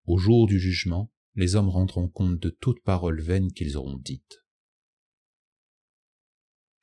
au 0.07 0.17
jour 0.17 0.47
du 0.47 0.59
jugement, 0.59 1.13
les 1.37 1.55
hommes 1.55 1.69
rendront 1.69 2.09
compte 2.09 2.41
de 2.41 2.51
toute 2.51 2.83
parole 2.83 3.21
vaine 3.21 3.53
qu'ils 3.53 3.77
auront 3.77 3.99
dite. 3.99 4.43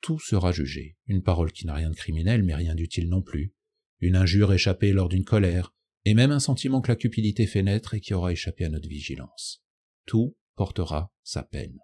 Tout 0.00 0.18
sera 0.18 0.52
jugé, 0.52 0.96
une 1.06 1.22
parole 1.22 1.52
qui 1.52 1.66
n'a 1.66 1.74
rien 1.74 1.90
de 1.90 1.96
criminel 1.96 2.42
mais 2.42 2.54
rien 2.54 2.74
d'utile 2.74 3.08
non 3.08 3.22
plus, 3.22 3.54
une 4.00 4.16
injure 4.16 4.52
échappée 4.52 4.92
lors 4.92 5.08
d'une 5.08 5.24
colère, 5.24 5.74
et 6.04 6.14
même 6.14 6.30
un 6.30 6.40
sentiment 6.40 6.80
que 6.80 6.92
la 6.92 6.96
cupidité 6.96 7.46
fait 7.46 7.62
naître 7.62 7.94
et 7.94 8.00
qui 8.00 8.14
aura 8.14 8.32
échappé 8.32 8.64
à 8.64 8.68
notre 8.68 8.88
vigilance. 8.88 9.62
Tout 10.06 10.36
portera 10.54 11.12
sa 11.22 11.42
peine. 11.42 11.78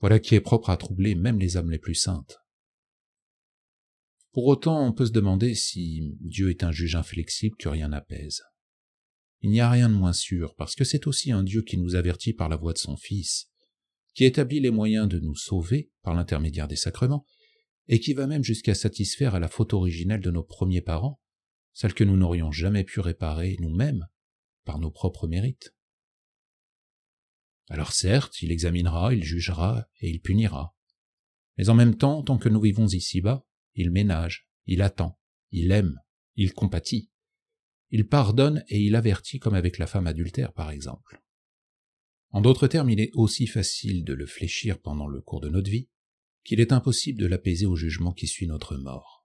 Voilà 0.00 0.18
qui 0.18 0.34
est 0.34 0.40
propre 0.40 0.70
à 0.70 0.76
troubler 0.76 1.14
même 1.14 1.38
les 1.38 1.56
âmes 1.56 1.70
les 1.70 1.78
plus 1.78 1.94
saintes. 1.94 2.38
Pour 4.32 4.46
autant, 4.46 4.84
on 4.84 4.92
peut 4.92 5.06
se 5.06 5.12
demander 5.12 5.54
si 5.54 6.16
Dieu 6.20 6.50
est 6.50 6.64
un 6.64 6.72
juge 6.72 6.96
inflexible 6.96 7.56
que 7.56 7.68
rien 7.68 7.88
n'apaise. 7.88 8.42
Il 9.44 9.50
n'y 9.50 9.60
a 9.60 9.68
rien 9.68 9.90
de 9.90 9.94
moins 9.94 10.14
sûr, 10.14 10.54
parce 10.54 10.74
que 10.74 10.84
c'est 10.84 11.06
aussi 11.06 11.30
un 11.30 11.42
Dieu 11.42 11.60
qui 11.60 11.76
nous 11.76 11.96
avertit 11.96 12.32
par 12.32 12.48
la 12.48 12.56
voix 12.56 12.72
de 12.72 12.78
son 12.78 12.96
Fils, 12.96 13.50
qui 14.14 14.24
établit 14.24 14.58
les 14.58 14.70
moyens 14.70 15.06
de 15.06 15.20
nous 15.20 15.34
sauver 15.34 15.92
par 16.00 16.14
l'intermédiaire 16.14 16.66
des 16.66 16.76
sacrements, 16.76 17.26
et 17.86 18.00
qui 18.00 18.14
va 18.14 18.26
même 18.26 18.42
jusqu'à 18.42 18.74
satisfaire 18.74 19.34
à 19.34 19.40
la 19.40 19.48
faute 19.48 19.74
originelle 19.74 20.22
de 20.22 20.30
nos 20.30 20.44
premiers 20.44 20.80
parents, 20.80 21.20
celle 21.74 21.92
que 21.92 22.04
nous 22.04 22.16
n'aurions 22.16 22.52
jamais 22.52 22.84
pu 22.84 23.00
réparer 23.00 23.58
nous-mêmes 23.60 24.08
par 24.64 24.78
nos 24.78 24.90
propres 24.90 25.28
mérites. 25.28 25.74
Alors 27.68 27.92
certes, 27.92 28.40
il 28.40 28.50
examinera, 28.50 29.12
il 29.12 29.24
jugera 29.24 29.86
et 30.00 30.08
il 30.08 30.22
punira. 30.22 30.74
Mais 31.58 31.68
en 31.68 31.74
même 31.74 31.98
temps, 31.98 32.22
tant 32.22 32.38
que 32.38 32.48
nous 32.48 32.62
vivons 32.62 32.86
ici-bas, 32.86 33.44
il 33.74 33.90
ménage, 33.90 34.48
il 34.64 34.80
attend, 34.80 35.20
il 35.50 35.70
aime, 35.70 36.00
il 36.34 36.54
compatit. 36.54 37.10
Il 37.96 38.08
pardonne 38.08 38.64
et 38.66 38.80
il 38.80 38.96
avertit 38.96 39.38
comme 39.38 39.54
avec 39.54 39.78
la 39.78 39.86
femme 39.86 40.08
adultère 40.08 40.52
par 40.52 40.72
exemple. 40.72 41.22
En 42.30 42.40
d'autres 42.40 42.66
termes, 42.66 42.90
il 42.90 42.98
est 42.98 43.12
aussi 43.14 43.46
facile 43.46 44.02
de 44.02 44.14
le 44.14 44.26
fléchir 44.26 44.80
pendant 44.80 45.06
le 45.06 45.20
cours 45.20 45.40
de 45.40 45.48
notre 45.48 45.70
vie 45.70 45.88
qu'il 46.42 46.58
est 46.58 46.72
impossible 46.72 47.20
de 47.20 47.26
l'apaiser 47.28 47.66
au 47.66 47.76
jugement 47.76 48.12
qui 48.12 48.26
suit 48.26 48.48
notre 48.48 48.76
mort. 48.78 49.24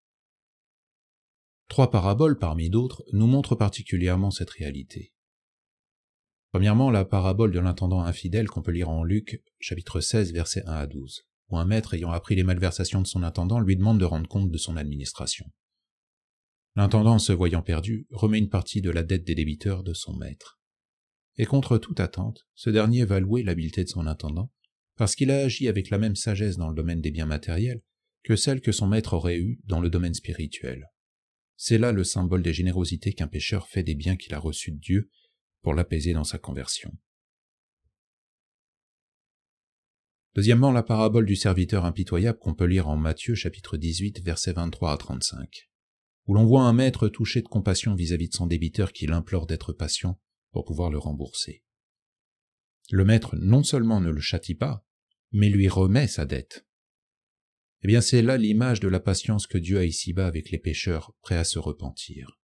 Trois 1.67 1.89
paraboles 1.89 2.37
parmi 2.37 2.69
d'autres 2.69 3.03
nous 3.11 3.25
montrent 3.25 3.55
particulièrement 3.55 4.29
cette 4.29 4.51
réalité. 4.51 5.15
Premièrement, 6.51 6.91
la 6.91 7.05
parabole 7.05 7.51
de 7.51 7.59
l'intendant 7.59 8.01
infidèle 8.01 8.49
qu'on 8.49 8.61
peut 8.61 8.69
lire 8.69 8.89
en 8.89 9.03
Luc, 9.03 9.43
chapitre 9.59 9.99
16, 9.99 10.31
versets 10.31 10.63
1 10.67 10.73
à 10.73 10.85
12, 10.85 11.23
où 11.49 11.57
un 11.57 11.65
maître 11.65 11.95
ayant 11.95 12.11
appris 12.11 12.35
les 12.35 12.43
malversations 12.43 13.01
de 13.01 13.07
son 13.07 13.23
intendant 13.23 13.59
lui 13.61 13.75
demande 13.75 13.99
de 13.99 14.05
rendre 14.05 14.29
compte 14.29 14.51
de 14.51 14.57
son 14.59 14.77
administration. 14.77 15.47
L'intendant, 16.79 17.19
se 17.19 17.33
voyant 17.33 17.61
perdu, 17.61 18.07
remet 18.09 18.37
une 18.37 18.47
partie 18.47 18.81
de 18.81 18.89
la 18.89 19.03
dette 19.03 19.25
des 19.25 19.35
débiteurs 19.35 19.83
de 19.83 19.93
son 19.93 20.15
maître. 20.15 20.61
Et 21.35 21.45
contre 21.45 21.77
toute 21.77 21.99
attente, 21.99 22.47
ce 22.55 22.69
dernier 22.69 23.03
va 23.03 23.19
louer 23.19 23.43
l'habileté 23.43 23.83
de 23.83 23.89
son 23.89 24.07
intendant, 24.07 24.49
parce 24.95 25.13
qu'il 25.13 25.29
a 25.29 25.39
agi 25.39 25.67
avec 25.67 25.89
la 25.89 25.97
même 25.97 26.15
sagesse 26.15 26.55
dans 26.55 26.69
le 26.69 26.75
domaine 26.75 27.01
des 27.01 27.11
biens 27.11 27.25
matériels 27.25 27.81
que 28.23 28.37
celle 28.37 28.61
que 28.61 28.71
son 28.71 28.87
maître 28.87 29.11
aurait 29.11 29.39
eue 29.39 29.59
dans 29.65 29.81
le 29.81 29.89
domaine 29.89 30.13
spirituel. 30.13 30.89
C'est 31.57 31.77
là 31.77 31.91
le 31.91 32.05
symbole 32.05 32.43
des 32.43 32.53
générosités 32.53 33.11
qu'un 33.11 33.27
pécheur 33.27 33.67
fait 33.67 33.83
des 33.83 33.95
biens 33.95 34.15
qu'il 34.15 34.33
a 34.33 34.39
reçus 34.39 34.71
de 34.71 34.79
Dieu 34.79 35.11
pour 35.61 35.73
l'apaiser 35.73 36.13
dans 36.13 36.23
sa 36.23 36.37
conversion. 36.37 36.97
Deuxièmement, 40.33 40.71
la 40.71 40.83
parabole 40.83 41.25
du 41.25 41.35
serviteur 41.35 41.83
impitoyable 41.83 42.39
qu'on 42.39 42.55
peut 42.55 42.63
lire 42.63 42.87
en 42.87 42.95
Matthieu 42.95 43.35
chapitre 43.35 43.75
18 43.75 44.23
versets 44.23 44.53
23 44.53 44.93
à 44.93 44.97
35, 44.97 45.68
où 46.29 46.35
l'on 46.35 46.45
voit 46.45 46.61
un 46.61 46.73
maître 46.73 47.09
touché 47.09 47.41
de 47.41 47.47
compassion 47.47 47.95
vis-à-vis 47.95 48.29
de 48.29 48.35
son 48.35 48.45
débiteur 48.45 48.93
qui 48.93 49.07
l'implore 49.07 49.47
d'être 49.47 49.73
patient 49.73 50.21
pour 50.51 50.63
pouvoir 50.63 50.91
le 50.91 50.99
rembourser. 50.99 51.63
Le 52.91 53.03
maître 53.03 53.35
non 53.35 53.63
seulement 53.63 53.99
ne 53.99 54.11
le 54.11 54.21
châtie 54.21 54.53
pas, 54.53 54.85
mais 55.31 55.49
lui 55.49 55.67
remet 55.67 56.05
sa 56.05 56.27
dette. 56.27 56.67
Eh 57.81 57.87
bien 57.87 57.99
c'est 57.99 58.21
là 58.21 58.37
l'image 58.37 58.79
de 58.79 58.87
la 58.87 58.99
patience 58.99 59.47
que 59.47 59.57
Dieu 59.57 59.79
a 59.79 59.85
ici-bas 59.85 60.27
avec 60.27 60.51
les 60.51 60.59
pécheurs 60.59 61.15
prêts 61.21 61.35
à 61.35 61.43
se 61.43 61.57
repentir. 61.57 62.39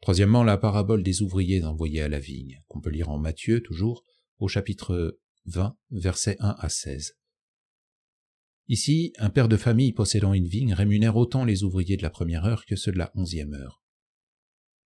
Troisièmement, 0.00 0.44
la 0.44 0.58
parabole 0.58 1.02
des 1.02 1.22
ouvriers 1.22 1.64
envoyés 1.64 2.02
à 2.02 2.08
la 2.08 2.20
vigne, 2.20 2.62
qu'on 2.68 2.80
peut 2.80 2.90
lire 2.90 3.08
en 3.08 3.18
Matthieu 3.18 3.64
toujours, 3.64 4.04
au 4.38 4.46
chapitre 4.46 5.18
20, 5.46 5.76
versets 5.90 6.36
1 6.38 6.54
à 6.56 6.68
16. 6.68 7.16
Ici, 8.68 9.12
un 9.18 9.28
père 9.28 9.48
de 9.48 9.58
famille 9.58 9.92
possédant 9.92 10.32
une 10.32 10.48
vigne 10.48 10.72
rémunère 10.72 11.16
autant 11.16 11.44
les 11.44 11.64
ouvriers 11.64 11.98
de 11.98 12.02
la 12.02 12.10
première 12.10 12.46
heure 12.46 12.64
que 12.64 12.76
ceux 12.76 12.92
de 12.92 12.98
la 12.98 13.12
onzième 13.14 13.52
heure. 13.52 13.82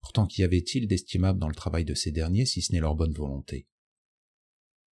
Pourtant, 0.01 0.27
qu'y 0.27 0.45
avait-il 0.45 0.87
d'estimable 0.87 1.39
dans 1.39 1.49
le 1.49 1.55
travail 1.55 1.85
de 1.85 1.93
ces 1.93 2.11
derniers 2.11 2.47
si 2.47 2.63
ce 2.63 2.73
n'est 2.73 2.81
leur 2.81 2.95
bonne 2.95 3.13
volonté? 3.13 3.67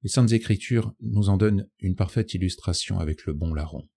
Les 0.01 0.09
Saintes 0.09 0.33
Écritures 0.33 0.93
nous 0.99 1.29
en 1.29 1.37
donnent 1.37 1.69
une 1.79 1.95
parfaite 1.95 2.33
illustration 2.33 2.99
avec 2.99 3.25
le 3.25 3.33
bon 3.33 3.53
larron. 3.53 3.87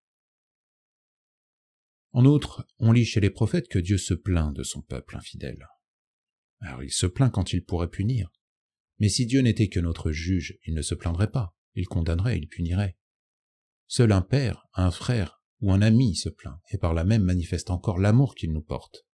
En 2.13 2.25
outre, 2.25 2.67
on 2.79 2.93
lit 2.93 3.05
chez 3.05 3.21
les 3.21 3.31
prophètes 3.31 3.69
que 3.69 3.81
Dieu 3.81 3.99
se 3.99 4.15
plaint 4.15 4.55
de 4.55 4.63
son 4.63 4.83
peuple 4.83 5.17
infidèle. 5.17 5.67
Alors 6.61 6.85
il 6.85 6.93
se 6.93 7.07
plaint 7.07 7.33
quand 7.33 7.53
il 7.53 7.65
pourrait 7.65 7.91
punir. 7.91 8.31
Mais 9.01 9.09
si 9.09 9.27
Dieu 9.27 9.41
n'était 9.41 9.69
que 9.69 9.81
notre 9.81 10.13
juge, 10.13 10.59
il 10.65 10.75
ne 10.75 10.83
se 10.83 10.95
plaindrait 10.95 11.31
pas, 11.31 11.57
il 11.75 11.89
condamnerait, 11.89 12.39
il 12.39 12.49
punirait. 12.49 12.97
Seul 13.89 14.13
un 14.13 14.23
père, 14.23 14.67
un 14.75 14.91
frère 14.91 15.41
ou 15.61 15.73
un 15.73 15.81
ami 15.81 16.15
se 16.15 16.29
plaint, 16.29 16.59
et 16.71 16.79
par 16.79 16.93
là 16.93 17.05
même 17.05 17.23
manifeste 17.23 17.71
encore 17.71 17.99
l'amour 17.99 18.35
qu'il 18.35 18.53
nous 18.53 18.63
porte. 18.63 19.07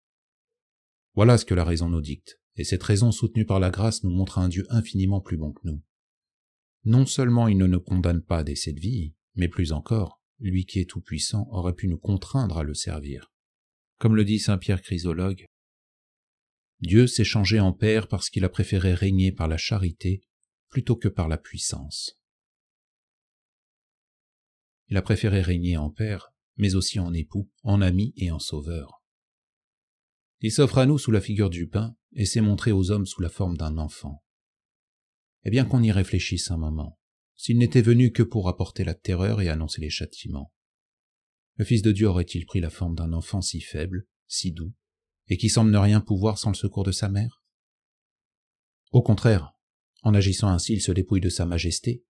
Voilà 1.14 1.38
ce 1.38 1.44
que 1.44 1.54
la 1.54 1.64
raison 1.64 1.88
nous 1.88 2.00
dicte, 2.00 2.40
et 2.56 2.64
cette 2.64 2.82
raison 2.82 3.12
soutenue 3.12 3.44
par 3.44 3.60
la 3.60 3.70
grâce 3.70 4.04
nous 4.04 4.10
montre 4.10 4.38
un 4.38 4.48
Dieu 4.48 4.66
infiniment 4.70 5.20
plus 5.20 5.36
bon 5.36 5.52
que 5.52 5.60
nous. 5.64 5.82
Non 6.84 7.04
seulement 7.04 7.48
il 7.48 7.58
ne 7.58 7.66
nous 7.66 7.80
condamne 7.80 8.22
pas 8.22 8.44
dès 8.44 8.54
cette 8.54 8.78
vie, 8.78 9.14
mais 9.34 9.48
plus 9.48 9.72
encore, 9.72 10.22
lui 10.38 10.64
qui 10.64 10.80
est 10.80 10.88
tout-puissant 10.88 11.46
aurait 11.50 11.74
pu 11.74 11.88
nous 11.88 11.98
contraindre 11.98 12.58
à 12.58 12.62
le 12.62 12.74
servir. 12.74 13.32
Comme 13.98 14.16
le 14.16 14.24
dit 14.24 14.38
saint 14.38 14.56
Pierre 14.56 14.82
Chrysologue, 14.82 15.44
Dieu 16.80 17.06
s'est 17.06 17.24
changé 17.24 17.60
en 17.60 17.74
Père 17.74 18.08
parce 18.08 18.30
qu'il 18.30 18.44
a 18.44 18.48
préféré 18.48 18.94
régner 18.94 19.32
par 19.32 19.48
la 19.48 19.58
charité 19.58 20.22
plutôt 20.70 20.96
que 20.96 21.08
par 21.08 21.28
la 21.28 21.36
puissance. 21.36 22.19
Il 24.90 24.96
a 24.96 25.02
préféré 25.02 25.40
régner 25.40 25.76
en 25.76 25.88
Père, 25.88 26.32
mais 26.56 26.74
aussi 26.74 26.98
en 26.98 27.14
époux, 27.14 27.48
en 27.62 27.80
ami 27.80 28.12
et 28.16 28.30
en 28.30 28.38
sauveur. 28.38 29.02
Il 30.40 30.50
s'offre 30.50 30.78
à 30.78 30.86
nous 30.86 30.98
sous 30.98 31.10
la 31.10 31.20
figure 31.20 31.50
du 31.50 31.68
pain 31.68 31.96
et 32.12 32.26
s'est 32.26 32.40
montré 32.40 32.72
aux 32.72 32.90
hommes 32.90 33.06
sous 33.06 33.22
la 33.22 33.28
forme 33.28 33.56
d'un 33.56 33.78
enfant. 33.78 34.22
Eh 35.44 35.50
bien 35.50 35.64
qu'on 35.64 35.82
y 35.82 35.92
réfléchisse 35.92 36.50
un 36.50 36.56
moment, 36.56 36.98
s'il 37.36 37.58
n'était 37.58 37.82
venu 37.82 38.12
que 38.12 38.22
pour 38.22 38.48
apporter 38.48 38.84
la 38.84 38.94
terreur 38.94 39.40
et 39.40 39.48
annoncer 39.48 39.80
les 39.80 39.90
châtiments. 39.90 40.52
Le 41.54 41.64
Fils 41.64 41.82
de 41.82 41.92
Dieu 41.92 42.08
aurait-il 42.08 42.46
pris 42.46 42.60
la 42.60 42.70
forme 42.70 42.94
d'un 42.94 43.12
enfant 43.12 43.42
si 43.42 43.60
faible, 43.60 44.06
si 44.26 44.52
doux, 44.52 44.74
et 45.28 45.36
qui 45.36 45.48
semble 45.48 45.70
ne 45.70 45.78
rien 45.78 46.00
pouvoir 46.00 46.38
sans 46.38 46.50
le 46.50 46.56
secours 46.56 46.84
de 46.84 46.92
sa 46.92 47.08
mère? 47.08 47.44
Au 48.92 49.02
contraire, 49.02 49.52
en 50.02 50.14
agissant 50.14 50.48
ainsi, 50.48 50.72
il 50.72 50.80
se 50.80 50.92
dépouille 50.92 51.20
de 51.20 51.28
sa 51.28 51.46
majesté, 51.46 52.04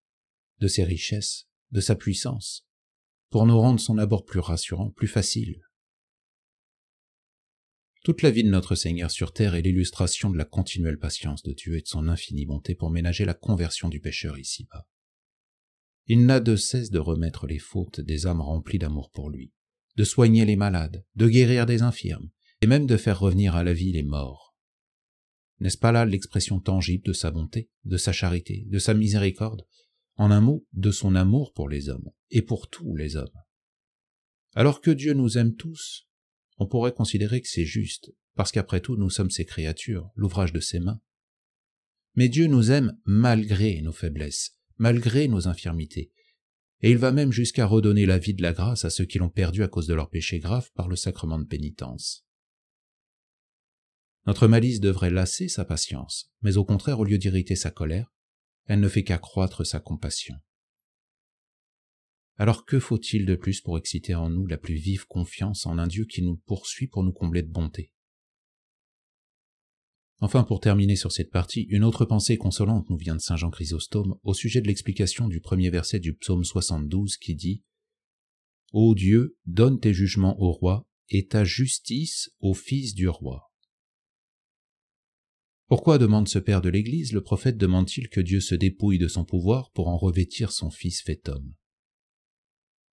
de 0.61 0.69
ses 0.69 0.85
richesses, 0.85 1.49
de 1.73 1.81
sa 1.81 1.95
puissance, 1.95 2.67
pour 3.31 3.47
nous 3.47 3.59
rendre 3.59 3.81
son 3.81 3.99
abord 3.99 4.25
plus 4.25 4.41
rassurant, 4.41 4.91
plus 4.91 5.09
facile. 5.09 5.63
Toute 8.03 8.23
la 8.23 8.31
vie 8.31 8.45
de 8.45 8.49
notre 8.49 8.75
Seigneur 8.75 9.11
sur 9.11 9.33
terre 9.33 9.55
est 9.55 9.63
l'illustration 9.63 10.31
de 10.31 10.39
la 10.39 10.45
continuelle 10.45 10.99
patience 10.99 11.43
de 11.43 11.53
Dieu 11.53 11.77
et 11.77 11.83
de 11.83 11.87
son 11.87 12.09
infinie 12.09 12.47
bonté 12.47 12.75
pour 12.75 12.91
ménager 12.91 13.25
la 13.25 13.35
conversion 13.35 13.89
du 13.89 14.01
pécheur 14.01 14.39
ici-bas. 14.39 14.87
Il 16.07 16.27
n'a 16.27 16.41
de 16.41 16.57
cesse 16.57 16.91
de 16.91 16.99
remettre 16.99 17.47
les 17.47 17.59
fautes 17.59 18.01
des 18.01 18.27
âmes 18.27 18.41
remplies 18.41 18.79
d'amour 18.79 19.11
pour 19.11 19.31
lui, 19.31 19.53
de 19.97 20.05
soigner 20.05 20.45
les 20.45 20.57
malades, 20.57 21.05
de 21.15 21.29
guérir 21.29 21.67
des 21.67 21.83
infirmes, 21.83 22.31
et 22.63 22.67
même 22.67 22.87
de 22.87 22.97
faire 22.97 23.21
revenir 23.21 23.55
à 23.55 23.65
la 23.65 23.75
vie 23.75 23.93
les 23.93 24.03
morts. 24.03 24.57
N'est-ce 25.61 25.79
pas 25.79 25.93
là 25.93 26.07
l'expression 26.07 26.59
tangible 26.59 27.05
de 27.05 27.13
sa 27.13 27.31
bonté, 27.31 27.71
de 27.85 27.99
sa 27.99 28.13
charité, 28.13 28.65
de 28.69 28.79
sa 28.79 28.95
miséricorde, 28.95 29.67
en 30.17 30.31
un 30.31 30.41
mot, 30.41 30.67
de 30.73 30.91
son 30.91 31.15
amour 31.15 31.53
pour 31.53 31.69
les 31.69 31.89
hommes, 31.89 32.11
et 32.31 32.43
pour 32.43 32.69
tous 32.69 32.95
les 32.97 33.17
hommes 33.17 33.29
Alors 34.55 34.81
que 34.81 34.91
Dieu 34.91 35.15
nous 35.15 35.39
aime 35.39 35.55
tous, 35.55 36.09
on 36.59 36.67
pourrait 36.67 36.93
considérer 36.93 37.41
que 37.41 37.49
c'est 37.49 37.65
juste, 37.65 38.13
parce 38.35 38.53
qu'après 38.53 38.81
tout 38.81 38.97
nous 38.97 39.11
sommes 39.11 39.31
ses 39.31 39.45
créatures, 39.45 40.11
l'ouvrage 40.15 40.53
de 40.53 40.61
ses 40.61 40.81
mains. 40.81 41.01
Mais 42.15 42.29
Dieu 42.29 42.47
nous 42.47 42.71
aime 42.71 42.99
malgré 43.05 43.81
nos 43.83 43.93
faiblesses, 43.93 44.59
malgré 44.77 45.29
nos 45.29 45.49
infirmités, 45.49 46.13
et 46.83 46.91
il 46.91 46.99
va 46.99 47.13
même 47.13 47.33
jusqu'à 47.33 47.67
redonner 47.67 48.07
la 48.07 48.19
vie 48.19 48.35
de 48.35 48.43
la 48.43 48.53
grâce 48.53 48.85
à 48.85 48.91
ceux 48.91 49.05
qui 49.05 49.19
l'ont 49.19 49.29
perdue 49.29 49.63
à 49.63 49.69
cause 49.69 49.87
de 49.87 49.95
leurs 49.95 50.11
péchés 50.11 50.39
graves 50.39 50.71
par 50.75 50.89
le 50.89 50.97
sacrement 50.97 51.39
de 51.39 51.45
pénitence. 51.45 52.27
Notre 54.27 54.49
malice 54.49 54.81
devrait 54.81 55.11
lasser 55.11 55.49
sa 55.49 55.65
patience, 55.65 56.31
mais 56.43 56.57
au 56.57 56.65
contraire, 56.65 57.01
au 57.01 57.05
lieu 57.05 57.19
d'irriter 57.19 57.57
sa 57.57 57.71
colère, 57.71 58.13
elle 58.71 58.79
ne 58.79 58.89
fait 58.89 59.03
qu'accroître 59.03 59.67
sa 59.67 59.81
compassion. 59.81 60.37
Alors 62.37 62.65
que 62.65 62.79
faut-il 62.79 63.27
de 63.27 63.35
plus 63.35 63.61
pour 63.61 63.77
exciter 63.77 64.15
en 64.15 64.31
nous 64.31 64.47
la 64.47 64.59
plus 64.59 64.77
vive 64.77 65.09
confiance 65.09 65.67
en 65.67 65.77
un 65.77 65.89
Dieu 65.89 66.05
qui 66.05 66.23
nous 66.23 66.37
poursuit 66.47 66.87
pour 66.87 67.03
nous 67.03 67.11
combler 67.11 67.43
de 67.43 67.51
bonté? 67.51 67.93
Enfin, 70.21 70.45
pour 70.45 70.61
terminer 70.61 70.95
sur 70.95 71.11
cette 71.11 71.33
partie, 71.33 71.63
une 71.63 71.83
autre 71.83 72.05
pensée 72.05 72.39
consolante 72.39 72.89
nous 72.91 72.97
vient 72.97 73.17
de 73.17 73.21
Saint 73.21 73.35
Jean 73.35 73.51
Chrysostome 73.51 74.15
au 74.23 74.35
sujet 74.35 74.61
de 74.61 74.69
l'explication 74.69 75.27
du 75.27 75.41
premier 75.41 75.71
verset 75.71 75.99
du 75.99 76.15
psaume 76.15 76.45
72 76.45 77.17
qui 77.17 77.35
dit 77.35 77.65
Ô 78.73 78.95
Dieu, 78.95 79.37
donne 79.47 79.81
tes 79.81 79.93
jugements 79.93 80.41
au 80.41 80.53
roi 80.53 80.87
et 81.09 81.27
ta 81.27 81.43
justice 81.43 82.31
au 82.39 82.55
fils 82.55 82.95
du 82.95 83.09
roi. 83.09 83.50
Pourquoi 85.71 85.99
demande 85.99 86.27
ce 86.27 86.41
père 86.41 86.63
de 86.63 86.69
l'Église, 86.69 87.13
le 87.13 87.23
prophète 87.23 87.57
demande-t-il 87.57 88.09
que 88.09 88.21
Dieu 88.21 88.41
se 88.41 88.57
dépouille 88.57 88.99
de 88.99 89.07
son 89.07 89.25
pouvoir 89.25 89.71
pour 89.71 89.87
en 89.87 89.97
revêtir 89.97 90.51
son 90.51 90.69
fils 90.69 91.01
fait 91.01 91.29
homme? 91.29 91.55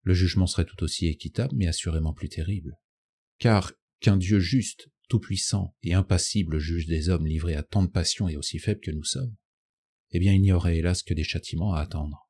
Le 0.03 0.13
jugement 0.13 0.47
serait 0.47 0.67
tout 0.67 0.83
aussi 0.83 1.07
équitable, 1.07 1.55
mais 1.57 1.69
assurément 1.69 2.13
plus 2.13 2.29
terrible. 2.29 2.77
Car 3.39 3.73
qu'un 4.01 4.19
Dieu 4.19 4.41
juste, 4.41 4.91
tout-puissant 5.09 5.75
et 5.85 5.95
impassible 5.95 6.59
juge 6.59 6.85
des 6.85 7.09
hommes 7.09 7.27
livrés 7.27 7.55
à 7.55 7.63
tant 7.63 7.83
de 7.83 7.89
passions 7.89 8.29
et 8.29 8.37
aussi 8.37 8.59
faibles 8.59 8.83
que 8.83 8.91
nous 8.91 9.05
sommes, 9.05 9.35
eh 10.11 10.19
bien 10.19 10.35
il 10.35 10.43
n'y 10.43 10.53
aurait 10.53 10.77
hélas 10.77 11.03
que 11.03 11.15
des 11.15 11.25
châtiments 11.25 11.73
à 11.73 11.81
attendre. 11.81 12.29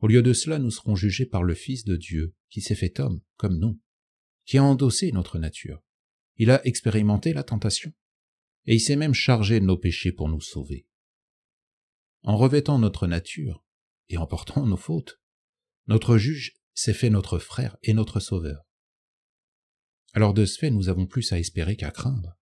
Au 0.00 0.08
lieu 0.08 0.20
de 0.20 0.32
cela, 0.32 0.58
nous 0.58 0.72
serons 0.72 0.96
jugés 0.96 1.26
par 1.26 1.44
le 1.44 1.54
Fils 1.54 1.84
de 1.84 1.94
Dieu, 1.94 2.34
qui 2.48 2.60
s'est 2.60 2.74
fait 2.74 2.98
homme, 2.98 3.20
comme 3.36 3.56
nous, 3.56 3.80
qui 4.46 4.58
a 4.58 4.64
endossé 4.64 5.12
notre 5.12 5.38
nature. 5.38 5.80
Il 6.38 6.50
a 6.50 6.66
expérimenté 6.66 7.32
la 7.32 7.44
tentation, 7.44 7.92
et 8.66 8.74
il 8.74 8.80
s'est 8.80 8.96
même 8.96 9.14
chargé 9.14 9.60
de 9.60 9.64
nos 9.64 9.78
péchés 9.78 10.12
pour 10.12 10.28
nous 10.28 10.40
sauver. 10.40 10.86
En 12.22 12.36
revêtant 12.36 12.78
notre 12.78 13.06
nature, 13.06 13.64
et 14.08 14.18
en 14.18 14.26
portant 14.26 14.66
nos 14.66 14.76
fautes, 14.76 15.20
notre 15.86 16.18
juge 16.18 16.60
s'est 16.74 16.94
fait 16.94 17.10
notre 17.10 17.38
frère 17.38 17.76
et 17.82 17.94
notre 17.94 18.20
sauveur. 18.20 18.62
Alors 20.12 20.34
de 20.34 20.44
ce 20.44 20.58
fait, 20.58 20.70
nous 20.70 20.88
avons 20.88 21.06
plus 21.06 21.32
à 21.32 21.38
espérer 21.38 21.76
qu'à 21.76 21.90
craindre. 21.90 22.36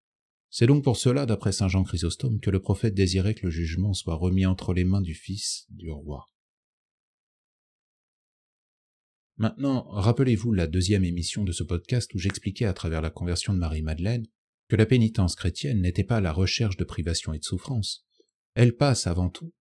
C'est 0.50 0.66
donc 0.66 0.82
pour 0.82 0.96
cela, 0.96 1.26
d'après 1.26 1.52
saint 1.52 1.68
Jean 1.68 1.84
Chrysostome, 1.84 2.40
que 2.40 2.50
le 2.50 2.60
prophète 2.60 2.94
désirait 2.94 3.34
que 3.34 3.46
le 3.46 3.50
jugement 3.50 3.92
soit 3.92 4.14
remis 4.14 4.46
entre 4.46 4.72
les 4.72 4.84
mains 4.84 5.02
du 5.02 5.14
Fils 5.14 5.66
du 5.68 5.90
roi. 5.90 6.26
Maintenant, 9.36 9.86
rappelez-vous 9.90 10.52
la 10.52 10.66
deuxième 10.66 11.04
émission 11.04 11.44
de 11.44 11.52
ce 11.52 11.62
podcast 11.62 12.12
où 12.14 12.18
j'expliquais 12.18 12.64
à 12.64 12.72
travers 12.72 13.02
la 13.02 13.10
conversion 13.10 13.52
de 13.52 13.58
Marie-Madeleine 13.58 14.26
que 14.68 14.76
la 14.76 14.86
pénitence 14.86 15.34
chrétienne 15.34 15.80
n'était 15.80 16.04
pas 16.04 16.20
la 16.20 16.32
recherche 16.32 16.76
de 16.76 16.84
privation 16.84 17.32
et 17.32 17.38
de 17.38 17.44
souffrance. 17.44 18.06
Elle 18.54 18.76
passe 18.76 19.06
avant 19.06 19.30
tout 19.30 19.52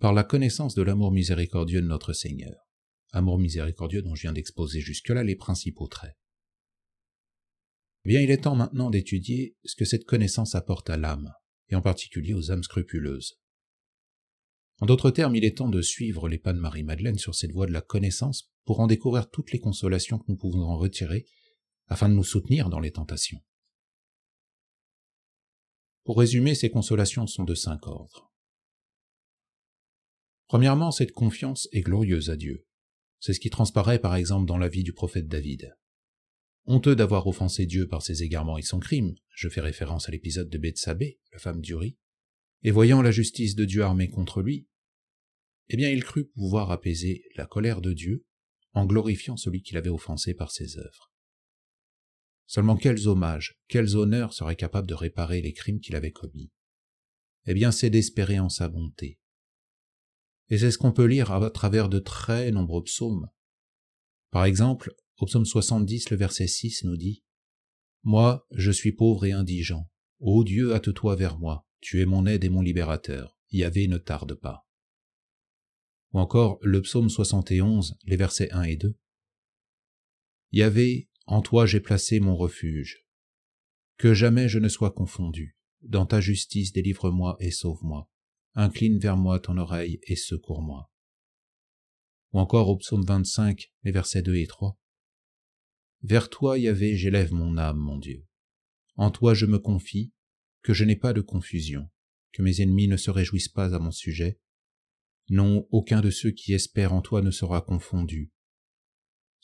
par 0.00 0.12
la 0.12 0.24
connaissance 0.24 0.74
de 0.74 0.82
l'amour 0.82 1.12
miséricordieux 1.12 1.82
de 1.82 1.86
notre 1.86 2.12
Seigneur. 2.12 2.56
Amour 3.12 3.38
miséricordieux 3.38 4.02
dont 4.02 4.14
je 4.14 4.22
viens 4.22 4.32
d'exposer 4.32 4.80
jusque-là 4.80 5.22
les 5.22 5.36
principaux 5.36 5.86
traits. 5.86 6.16
Eh 8.04 8.08
bien, 8.08 8.20
il 8.20 8.30
est 8.30 8.42
temps 8.42 8.56
maintenant 8.56 8.90
d'étudier 8.90 9.56
ce 9.64 9.76
que 9.76 9.84
cette 9.84 10.04
connaissance 10.04 10.54
apporte 10.54 10.90
à 10.90 10.96
l'âme, 10.96 11.32
et 11.68 11.74
en 11.74 11.80
particulier 11.80 12.34
aux 12.34 12.50
âmes 12.50 12.62
scrupuleuses. 12.62 13.38
En 14.80 14.86
d'autres 14.86 15.10
termes, 15.10 15.36
il 15.36 15.44
est 15.44 15.58
temps 15.58 15.68
de 15.68 15.80
suivre 15.80 16.28
les 16.28 16.38
pas 16.38 16.52
de 16.52 16.58
Marie-Madeleine 16.58 17.18
sur 17.18 17.34
cette 17.34 17.52
voie 17.52 17.66
de 17.66 17.72
la 17.72 17.80
connaissance 17.80 18.50
pour 18.64 18.80
en 18.80 18.86
découvrir 18.86 19.30
toutes 19.30 19.52
les 19.52 19.60
consolations 19.60 20.18
que 20.18 20.24
nous 20.28 20.36
pouvons 20.36 20.64
en 20.64 20.76
retirer 20.76 21.26
afin 21.86 22.08
de 22.08 22.14
nous 22.14 22.24
soutenir 22.24 22.68
dans 22.70 22.80
les 22.80 22.90
tentations. 22.90 23.40
Pour 26.04 26.18
résumer, 26.18 26.54
ces 26.54 26.70
consolations 26.70 27.26
sont 27.26 27.44
de 27.44 27.54
cinq 27.54 27.86
ordres. 27.86 28.30
Premièrement, 30.46 30.90
cette 30.90 31.12
confiance 31.12 31.68
est 31.72 31.80
glorieuse 31.80 32.30
à 32.30 32.36
Dieu. 32.36 32.66
C'est 33.20 33.32
ce 33.32 33.40
qui 33.40 33.48
transparaît 33.50 33.98
par 33.98 34.14
exemple 34.14 34.46
dans 34.46 34.58
la 34.58 34.68
vie 34.68 34.82
du 34.82 34.92
prophète 34.92 35.28
David. 35.28 35.74
Honteux 36.66 36.94
d'avoir 36.94 37.26
offensé 37.26 37.64
Dieu 37.66 37.88
par 37.88 38.02
ses 38.02 38.22
égarements 38.22 38.58
et 38.58 38.62
son 38.62 38.78
crime, 38.78 39.14
je 39.34 39.48
fais 39.48 39.62
référence 39.62 40.08
à 40.08 40.12
l'épisode 40.12 40.50
de 40.50 40.58
Bethsabée, 40.58 41.20
la 41.32 41.38
femme 41.38 41.60
d'Uri, 41.60 41.96
et 42.62 42.70
voyant 42.70 43.02
la 43.02 43.10
justice 43.10 43.54
de 43.54 43.64
Dieu 43.64 43.82
armée 43.82 44.08
contre 44.08 44.42
lui, 44.42 44.68
eh 45.68 45.76
bien 45.76 45.90
il 45.90 46.04
crut 46.04 46.30
pouvoir 46.32 46.70
apaiser 46.70 47.24
la 47.36 47.46
colère 47.46 47.80
de 47.80 47.92
Dieu 47.92 48.26
en 48.72 48.86
glorifiant 48.86 49.36
celui 49.36 49.62
qu'il 49.62 49.78
avait 49.78 49.88
offensé 49.88 50.34
par 50.34 50.50
ses 50.50 50.78
œuvres. 50.78 51.13
Seulement 52.46 52.76
quels 52.76 53.08
hommages, 53.08 53.58
quels 53.68 53.96
honneurs 53.96 54.34
seraient 54.34 54.56
capables 54.56 54.86
de 54.86 54.94
réparer 54.94 55.40
les 55.40 55.52
crimes 55.52 55.80
qu'il 55.80 55.96
avait 55.96 56.12
commis? 56.12 56.50
Eh 57.46 57.54
bien 57.54 57.72
c'est 57.72 57.90
d'espérer 57.90 58.38
en 58.38 58.48
sa 58.48 58.68
bonté. 58.68 59.18
Et 60.48 60.58
c'est 60.58 60.70
ce 60.70 60.78
qu'on 60.78 60.92
peut 60.92 61.06
lire 61.06 61.32
à 61.32 61.50
travers 61.50 61.88
de 61.88 61.98
très 61.98 62.50
nombreux 62.50 62.84
psaumes. 62.84 63.28
Par 64.30 64.44
exemple, 64.44 64.94
au 65.18 65.26
psaume 65.26 65.46
70, 65.46 66.10
le 66.10 66.16
verset 66.16 66.46
6 66.46 66.84
nous 66.84 66.96
dit 66.96 67.24
Moi, 68.02 68.46
je 68.50 68.70
suis 68.70 68.92
pauvre 68.92 69.24
et 69.24 69.32
indigent. 69.32 69.90
Ô 70.18 70.44
Dieu, 70.44 70.74
hâte-toi 70.74 71.16
vers 71.16 71.38
moi. 71.38 71.66
Tu 71.80 72.00
es 72.00 72.06
mon 72.06 72.26
aide 72.26 72.44
et 72.44 72.48
mon 72.48 72.60
libérateur. 72.60 73.38
Yahvé 73.50 73.88
ne 73.88 73.98
tarde 73.98 74.34
pas. 74.34 74.66
Ou 76.12 76.18
encore 76.18 76.58
le 76.62 76.82
psaume 76.82 77.08
71, 77.08 77.96
les 78.04 78.16
versets 78.16 78.50
1 78.52 78.62
et 78.62 78.76
2. 78.76 78.96
Yahvé, 80.52 81.08
en 81.26 81.42
toi 81.42 81.66
j'ai 81.66 81.80
placé 81.80 82.20
mon 82.20 82.36
refuge. 82.36 83.04
Que 83.96 84.14
jamais 84.14 84.48
je 84.48 84.58
ne 84.58 84.68
sois 84.68 84.90
confondu. 84.90 85.56
Dans 85.82 86.06
ta 86.06 86.20
justice 86.20 86.72
délivre-moi 86.72 87.36
et 87.40 87.50
sauve-moi. 87.50 88.10
Incline 88.54 88.98
vers 88.98 89.16
moi 89.16 89.40
ton 89.40 89.56
oreille 89.58 90.00
et 90.04 90.16
secours-moi. 90.16 90.90
Ou 92.32 92.40
encore 92.40 92.68
au 92.68 92.76
psaume 92.76 93.04
25, 93.04 93.72
les 93.84 93.92
versets 93.92 94.22
2 94.22 94.36
et 94.36 94.46
3. 94.46 94.78
Vers 96.02 96.28
toi, 96.28 96.58
Yahvé, 96.58 96.96
j'élève 96.96 97.32
mon 97.32 97.56
âme, 97.56 97.78
mon 97.78 97.98
Dieu. 97.98 98.26
En 98.96 99.10
toi 99.10 99.34
je 99.34 99.46
me 99.46 99.58
confie, 99.58 100.12
que 100.62 100.72
je 100.72 100.84
n'ai 100.84 100.96
pas 100.96 101.12
de 101.12 101.20
confusion, 101.20 101.88
que 102.32 102.42
mes 102.42 102.60
ennemis 102.60 102.88
ne 102.88 102.96
se 102.96 103.10
réjouissent 103.10 103.48
pas 103.48 103.74
à 103.74 103.78
mon 103.78 103.90
sujet. 103.90 104.40
Non, 105.30 105.66
aucun 105.70 106.00
de 106.00 106.10
ceux 106.10 106.30
qui 106.30 106.52
espèrent 106.52 106.92
en 106.92 107.02
toi 107.02 107.22
ne 107.22 107.30
sera 107.30 107.62
confondu. 107.62 108.33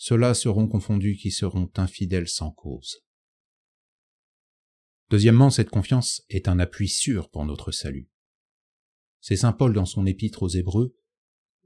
Ceux-là 0.02 0.32
seront 0.32 0.66
confondus 0.66 1.16
qui 1.16 1.30
seront 1.30 1.70
infidèles 1.76 2.26
sans 2.26 2.52
cause. 2.52 3.04
Deuxièmement, 5.10 5.50
cette 5.50 5.68
confiance 5.68 6.22
est 6.30 6.48
un 6.48 6.58
appui 6.58 6.88
sûr 6.88 7.28
pour 7.28 7.44
notre 7.44 7.70
salut. 7.70 8.08
C'est 9.20 9.36
saint 9.36 9.52
Paul 9.52 9.74
dans 9.74 9.84
son 9.84 10.06
épître 10.06 10.42
aux 10.42 10.48
Hébreux, 10.48 10.96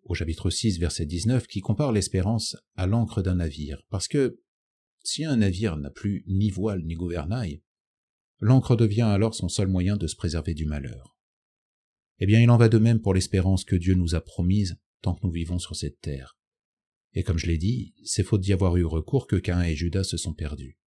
au 0.02 0.14
chapitre 0.14 0.50
6, 0.50 0.80
verset 0.80 1.06
19, 1.06 1.46
qui 1.46 1.60
compare 1.60 1.92
l'espérance 1.92 2.56
à 2.74 2.88
l'encre 2.88 3.22
d'un 3.22 3.36
navire, 3.36 3.80
parce 3.88 4.08
que 4.08 4.40
si 5.04 5.24
un 5.24 5.36
navire 5.36 5.76
n'a 5.76 5.90
plus 5.90 6.24
ni 6.26 6.50
voile 6.50 6.82
ni 6.82 6.94
gouvernail, 6.94 7.62
l'encre 8.40 8.74
devient 8.74 9.02
alors 9.02 9.36
son 9.36 9.48
seul 9.48 9.68
moyen 9.68 9.96
de 9.96 10.08
se 10.08 10.16
préserver 10.16 10.54
du 10.54 10.66
malheur. 10.66 11.16
Eh 12.18 12.26
bien, 12.26 12.40
il 12.40 12.50
en 12.50 12.56
va 12.56 12.68
de 12.68 12.78
même 12.78 13.00
pour 13.00 13.14
l'espérance 13.14 13.62
que 13.62 13.76
Dieu 13.76 13.94
nous 13.94 14.16
a 14.16 14.20
promise 14.20 14.76
tant 15.02 15.14
que 15.14 15.24
nous 15.24 15.32
vivons 15.32 15.60
sur 15.60 15.76
cette 15.76 16.00
terre. 16.00 16.36
Et 17.14 17.22
comme 17.22 17.38
je 17.38 17.46
l'ai 17.46 17.58
dit, 17.58 17.94
c'est 18.04 18.24
faute 18.24 18.40
d'y 18.40 18.52
avoir 18.52 18.76
eu 18.76 18.84
recours 18.84 19.26
que 19.26 19.36
Cain 19.36 19.62
et 19.62 19.76
Judas 19.76 20.04
se 20.04 20.16
sont 20.16 20.34
perdus. 20.34 20.78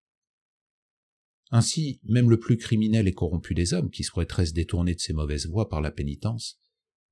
Ainsi, 1.50 2.00
même 2.04 2.28
le 2.28 2.38
plus 2.38 2.58
criminel 2.58 3.08
et 3.08 3.14
corrompu 3.14 3.54
des 3.54 3.72
hommes, 3.72 3.90
qui 3.90 4.04
souhaiterait 4.04 4.46
se 4.46 4.52
détourner 4.52 4.94
de 4.94 5.00
ses 5.00 5.14
mauvaises 5.14 5.46
voies 5.46 5.70
par 5.70 5.80
la 5.80 5.90
pénitence, 5.90 6.60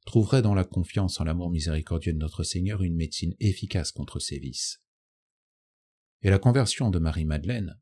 trouverait 0.05 0.43
dans 0.43 0.55
la 0.55 0.65
confiance 0.65 1.19
en 1.21 1.25
l'amour 1.25 1.51
miséricordieux 1.51 2.13
de 2.13 2.19
notre 2.19 2.45
Seigneur 2.45 2.83
une 2.83 2.95
médecine 2.95 3.35
efficace 3.41 3.93
contre 3.93 4.21
ses 4.21 4.39
vices. 4.39 4.83
Et 6.23 6.31
la 6.31 6.39
conversion 6.39 6.91
de 6.91 6.99
Marie-Madeleine 6.99 7.81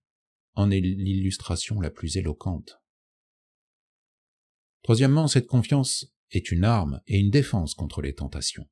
en 0.54 0.70
est 0.70 0.80
l'illustration 0.80 1.80
la 1.80 1.90
plus 1.90 2.16
éloquente. 2.16 2.80
Troisièmement, 4.82 5.26
cette 5.26 5.48
confiance 5.48 6.06
est 6.30 6.52
une 6.52 6.64
arme 6.64 7.00
et 7.06 7.18
une 7.18 7.30
défense 7.30 7.74
contre 7.74 8.00
les 8.00 8.14
tentations. 8.14 8.68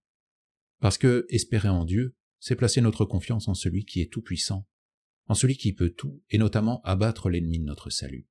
Parce 0.79 0.98
que 0.98 1.27
espérer 1.29 1.68
en 1.68 1.85
Dieu, 1.85 2.14
c'est 2.42 2.57
placer 2.57 2.81
notre 2.81 3.05
confiance 3.05 3.46
en 3.46 3.55
celui 3.55 3.85
qui 3.85 4.00
est 4.00 4.12
tout-puissant, 4.12 4.66
en 5.26 5.35
celui 5.35 5.57
qui 5.57 5.72
peut 5.72 5.90
tout, 5.90 6.24
et 6.28 6.38
notamment 6.38 6.83
abattre 6.83 7.31
l'ennemi 7.31 7.61
de 7.61 7.64
notre 7.64 7.88
salut. 7.88 8.26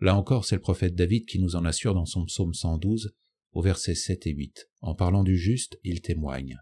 Là 0.00 0.16
encore, 0.16 0.46
c'est 0.46 0.54
le 0.54 0.62
prophète 0.62 0.94
David 0.94 1.26
qui 1.26 1.38
nous 1.38 1.54
en 1.54 1.66
assure 1.66 1.92
dans 1.92 2.06
son 2.06 2.24
psaume 2.24 2.54
112, 2.54 3.14
au 3.52 3.60
versets 3.60 3.94
7 3.94 4.26
et 4.26 4.30
8. 4.30 4.70
En 4.80 4.94
parlant 4.94 5.22
du 5.22 5.36
juste, 5.36 5.78
il 5.84 6.00
témoigne. 6.00 6.58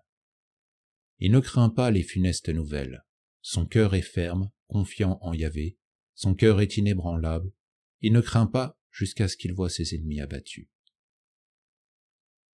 Il 1.21 1.31
ne 1.31 1.39
craint 1.39 1.71
pas 1.71 1.93
les 1.93 2.03
funestes 2.03 2.49
nouvelles. 2.49 3.05
Son 3.41 3.65
cœur 3.65 3.95
est 3.95 4.03
ferme, 4.03 4.51
confiant 4.67 5.19
en 5.21 5.33
Yahvé. 5.33 5.79
Son 6.17 6.35
cœur 6.35 6.61
est 6.61 6.77
inébranlable. 6.77 7.53
Il 8.01 8.13
ne 8.13 8.21
craint 8.21 8.49
pas 8.49 8.81
jusqu'à 8.91 9.29
ce 9.29 9.37
qu'il 9.37 9.53
voie 9.53 9.71
ses 9.71 9.95
ennemis 9.95 10.21
abattus. 10.21 10.69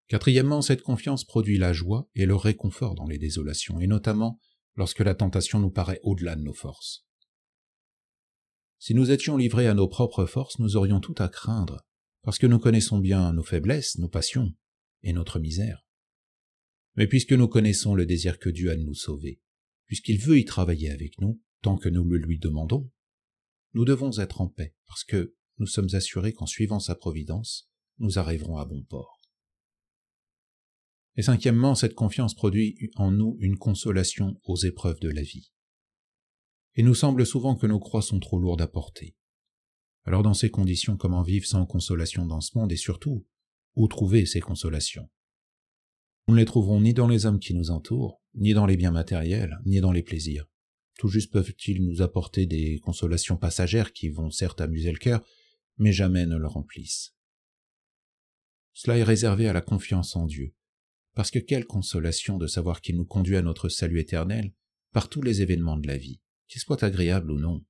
Quatrièmement, 0.09 0.63
cette 0.63 0.83
confiance 0.83 1.25
produit 1.25 1.59
la 1.59 1.75
joie 1.75 2.09
et 2.15 2.25
le 2.25 2.35
réconfort 2.35 2.95
dans 2.95 3.07
les 3.07 3.19
désolations, 3.19 3.79
et 3.79 3.87
notamment 3.87 4.41
lorsque 4.75 5.01
la 5.01 5.15
tentation 5.15 5.61
nous 5.61 5.71
paraît 5.71 6.01
au-delà 6.03 6.35
de 6.35 6.43
nos 6.43 6.55
forces. 6.55 7.07
Si 8.79 8.95
nous 8.95 9.11
étions 9.11 9.37
livrés 9.37 9.67
à 9.67 9.75
nos 9.75 9.89
propres 9.89 10.25
forces, 10.25 10.59
nous 10.61 10.77
aurions 10.77 11.01
tout 11.01 11.15
à 11.19 11.29
craindre, 11.29 11.85
parce 12.23 12.39
que 12.39 12.47
nous 12.47 12.59
connaissons 12.59 12.99
bien 12.99 13.33
nos 13.35 13.43
faiblesses, 13.43 13.99
nos 13.99 14.09
passions 14.09 14.55
et 15.03 15.13
notre 15.13 15.41
misère. 15.41 15.87
Mais 16.95 17.07
puisque 17.07 17.33
nous 17.33 17.49
connaissons 17.49 17.95
le 17.95 18.07
désir 18.07 18.39
que 18.39 18.49
Dieu 18.49 18.71
a 18.71 18.77
de 18.77 18.83
nous 18.83 18.95
sauver, 18.95 19.43
puisqu'il 19.87 20.19
veut 20.19 20.39
y 20.39 20.45
travailler 20.45 20.91
avec 20.91 21.21
nous, 21.21 21.43
tant 21.61 21.77
que 21.77 21.89
nous 21.89 22.05
le 22.05 22.19
lui 22.19 22.39
demandons, 22.39 22.91
nous 23.75 23.85
devons 23.85 24.19
être 24.19 24.41
en 24.41 24.49
paix, 24.49 24.75
parce 24.87 25.05
que 25.05 25.35
nous 25.59 25.67
sommes 25.67 25.89
assurés 25.93 26.33
qu'en 26.33 26.47
suivant 26.47 26.81
sa 26.81 26.95
providence, 26.95 27.69
nous 27.99 28.19
arriverons 28.19 28.57
à 28.57 28.65
bon 28.65 28.83
port. 28.85 29.18
Et 31.19 31.23
cinquièmement, 31.23 31.75
cette 31.75 31.97
confiance 31.97 32.33
produit 32.33 32.79
en 32.95 33.11
nous 33.11 33.37
une 33.41 33.59
consolation 33.59 34.41
aux 34.45 34.55
épreuves 34.57 35.01
de 35.01 35.09
la 35.09 35.23
vie. 35.23 35.51
Il 36.77 36.85
nous 36.85 36.95
semble 36.95 37.27
souvent 37.27 37.57
que 37.57 37.67
nos 37.67 37.81
croix 37.81 38.03
sont 38.03 38.21
trop 38.21 38.39
lourdes 38.39 38.63
à 38.63 38.69
porter. 38.69 39.17
Alors 40.05 40.23
dans 40.23 40.33
ces 40.33 40.49
conditions, 40.49 40.97
comment 40.97 41.25
vivre 41.25 41.45
sans 41.45 41.67
consolation 41.67 42.25
dans 42.25 42.41
ce 42.41 42.57
monde 42.57 42.71
et 42.71 42.77
surtout, 42.77 43.27
où 43.75 43.89
trouver 43.89 44.27
ces 44.27 44.39
consolations? 44.39 45.11
Nous 46.29 46.35
ne 46.35 46.39
les 46.39 46.45
trouverons 46.45 46.81
ni 46.81 46.95
dans 46.95 47.09
les 47.09 47.27
hommes 47.27 47.41
qui 47.41 47.53
nous 47.53 47.73
entourent, 47.73 48.23
ni 48.35 48.55
dans 48.55 48.67
les 48.67 48.77
biens 48.77 48.93
matériels, 48.93 49.59
ni 49.67 49.81
dans 49.81 49.91
les 49.91 50.05
plaisirs. 50.05 50.47
Tout 50.99 51.09
juste 51.09 51.33
peuvent-ils 51.33 51.85
nous 51.85 52.01
apporter 52.01 52.47
des 52.47 52.79
consolations 52.79 53.37
passagères 53.37 53.93
qui 53.93 54.09
vont 54.09 54.31
certes 54.31 54.61
amuser 54.61 54.93
le 54.93 54.99
cœur, 54.99 55.27
mais 55.79 55.91
jamais 55.91 56.27
ne 56.27 56.37
le 56.37 56.47
remplissent. 56.47 57.17
Cela 58.73 58.99
est 58.99 59.03
réservé 59.03 59.49
à 59.49 59.53
la 59.53 59.63
confiance 59.63 60.15
en 60.15 60.25
Dieu, 60.25 60.55
parce 61.19 61.33
que 61.33 61.41
quelle 61.41 61.67
consolation 61.67 62.39
de 62.39 62.47
savoir 62.47 62.81
qu'il 62.81 62.95
nous 62.95 63.05
conduit 63.05 63.37
à 63.37 63.43
notre 63.43 63.69
salut 63.69 63.99
éternel 63.99 64.53
par 64.93 65.09
tous 65.09 65.21
les 65.21 65.43
événements 65.43 65.77
de 65.77 65.89
la 65.89 65.97
vie, 65.97 66.21
qu'ils 66.47 66.61
soient 66.61 66.85
agréables 66.85 67.33
ou 67.33 67.41
non. 67.41 67.65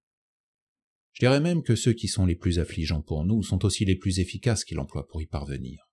Je 1.13 1.21
dirais 1.21 1.41
même 1.41 1.63
que 1.63 1.75
ceux 1.75 1.95
qui 1.95 2.09
sont 2.09 2.27
les 2.27 2.35
plus 2.35 2.59
affligeants 2.59 3.01
pour 3.01 3.25
nous 3.25 3.43
sont 3.43 3.65
aussi 3.65 3.87
les 3.87 3.97
plus 3.97 4.21
efficaces 4.21 4.67
qu'il 4.67 4.79
emploie 4.79 5.09
pour 5.09 5.23
y 5.23 5.27
parvenir. 5.27 5.89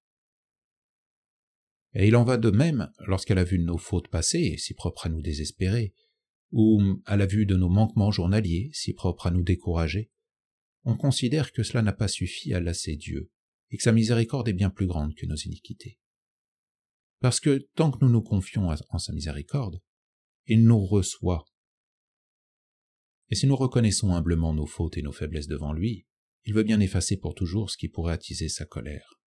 Et 1.93 2.09
il 2.09 2.17
en 2.17 2.25
va 2.25 2.35
de 2.35 2.51
même 2.51 2.91
lorsqu'à 3.07 3.35
la 3.35 3.45
vue 3.45 3.57
de 3.57 3.63
nos 3.63 3.77
fautes 3.77 4.09
passées, 4.09 4.57
si 4.57 4.73
propres 4.73 5.05
à 5.05 5.09
nous 5.09 5.21
désespérer, 5.21 5.93
ou 6.51 6.81
à 7.05 7.15
la 7.15 7.25
vue 7.25 7.45
de 7.45 7.55
nos 7.55 7.69
manquements 7.69 8.11
journaliers, 8.11 8.69
si 8.73 8.91
propres 8.91 9.27
à 9.27 9.31
nous 9.31 9.43
décourager, 9.43 10.11
on 10.83 10.97
considère 10.97 11.53
que 11.53 11.63
cela 11.63 11.83
n'a 11.83 11.93
pas 11.93 12.09
suffi 12.09 12.53
à 12.53 12.59
lasser 12.59 12.97
Dieu, 12.97 13.31
et 13.71 13.77
que 13.77 13.83
sa 13.83 13.93
miséricorde 13.93 14.49
est 14.49 14.53
bien 14.53 14.69
plus 14.69 14.87
grande 14.87 15.15
que 15.15 15.25
nos 15.25 15.37
iniquités. 15.37 15.99
Parce 17.25 17.39
que 17.39 17.67
tant 17.73 17.89
que 17.89 18.05
nous 18.05 18.11
nous 18.11 18.21
confions 18.21 18.69
en 18.69 18.99
sa 18.99 19.11
miséricorde, 19.11 19.81
il 20.45 20.63
nous 20.63 20.85
reçoit. 20.85 21.43
Et 23.29 23.35
si 23.35 23.47
nous 23.47 23.55
reconnaissons 23.55 24.13
humblement 24.13 24.53
nos 24.53 24.67
fautes 24.67 24.95
et 24.95 25.01
nos 25.01 25.11
faiblesses 25.11 25.47
devant 25.47 25.73
lui, 25.73 26.05
il 26.43 26.53
veut 26.53 26.61
bien 26.61 26.79
effacer 26.79 27.17
pour 27.17 27.33
toujours 27.33 27.71
ce 27.71 27.77
qui 27.77 27.89
pourrait 27.89 28.13
attiser 28.13 28.47
sa 28.47 28.67
colère. 28.67 29.19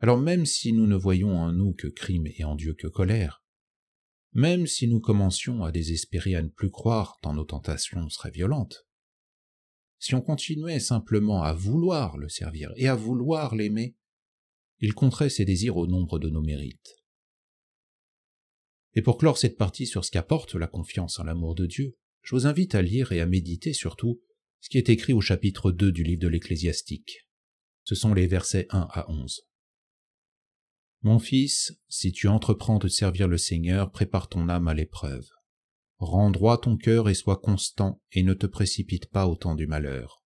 Alors 0.00 0.18
même 0.18 0.44
si 0.44 0.72
nous 0.72 0.88
ne 0.88 0.96
voyons 0.96 1.30
en 1.30 1.52
nous 1.52 1.74
que 1.74 1.86
crime 1.86 2.26
et 2.26 2.42
en 2.42 2.56
Dieu 2.56 2.74
que 2.74 2.88
colère, 2.88 3.44
même 4.32 4.66
si 4.66 4.88
nous 4.88 4.98
commencions 4.98 5.62
à 5.62 5.70
désespérer 5.70 6.34
à 6.34 6.42
ne 6.42 6.48
plus 6.48 6.70
croire 6.72 7.20
tant 7.22 7.34
nos 7.34 7.44
tentations 7.44 8.08
seraient 8.08 8.32
violentes, 8.32 8.88
si 10.00 10.16
on 10.16 10.20
continuait 10.20 10.80
simplement 10.80 11.44
à 11.44 11.52
vouloir 11.52 12.18
le 12.18 12.28
servir 12.28 12.72
et 12.74 12.88
à 12.88 12.96
vouloir 12.96 13.54
l'aimer, 13.54 13.94
il 14.82 14.94
compterait 14.94 15.30
ses 15.30 15.44
désirs 15.44 15.76
au 15.76 15.86
nombre 15.86 16.18
de 16.18 16.28
nos 16.28 16.42
mérites. 16.42 16.96
Et 18.94 19.00
pour 19.00 19.16
clore 19.16 19.38
cette 19.38 19.56
partie 19.56 19.86
sur 19.86 20.04
ce 20.04 20.10
qu'apporte 20.10 20.56
la 20.56 20.66
confiance 20.66 21.20
en 21.20 21.24
l'amour 21.24 21.54
de 21.54 21.66
Dieu, 21.66 21.96
je 22.22 22.34
vous 22.34 22.46
invite 22.46 22.74
à 22.74 22.82
lire 22.82 23.12
et 23.12 23.20
à 23.20 23.26
méditer 23.26 23.72
surtout 23.72 24.20
ce 24.60 24.68
qui 24.68 24.78
est 24.78 24.90
écrit 24.90 25.12
au 25.12 25.20
chapitre 25.20 25.70
2 25.70 25.92
du 25.92 26.02
livre 26.02 26.20
de 26.20 26.28
l'Ecclésiastique. 26.28 27.28
Ce 27.84 27.94
sont 27.94 28.12
les 28.12 28.26
versets 28.26 28.66
1 28.70 28.88
à 28.90 29.08
11. 29.08 29.42
Mon 31.02 31.20
fils, 31.20 31.80
si 31.88 32.12
tu 32.12 32.26
entreprends 32.26 32.78
de 32.78 32.88
servir 32.88 33.28
le 33.28 33.38
Seigneur, 33.38 33.92
prépare 33.92 34.28
ton 34.28 34.48
âme 34.48 34.68
à 34.68 34.74
l'épreuve. 34.74 35.28
Rends 35.98 36.30
droit 36.30 36.60
ton 36.60 36.76
cœur 36.76 37.08
et 37.08 37.14
sois 37.14 37.40
constant, 37.40 38.02
et 38.10 38.24
ne 38.24 38.34
te 38.34 38.46
précipite 38.46 39.10
pas 39.10 39.26
au 39.26 39.36
temps 39.36 39.54
du 39.54 39.68
malheur. 39.68 40.24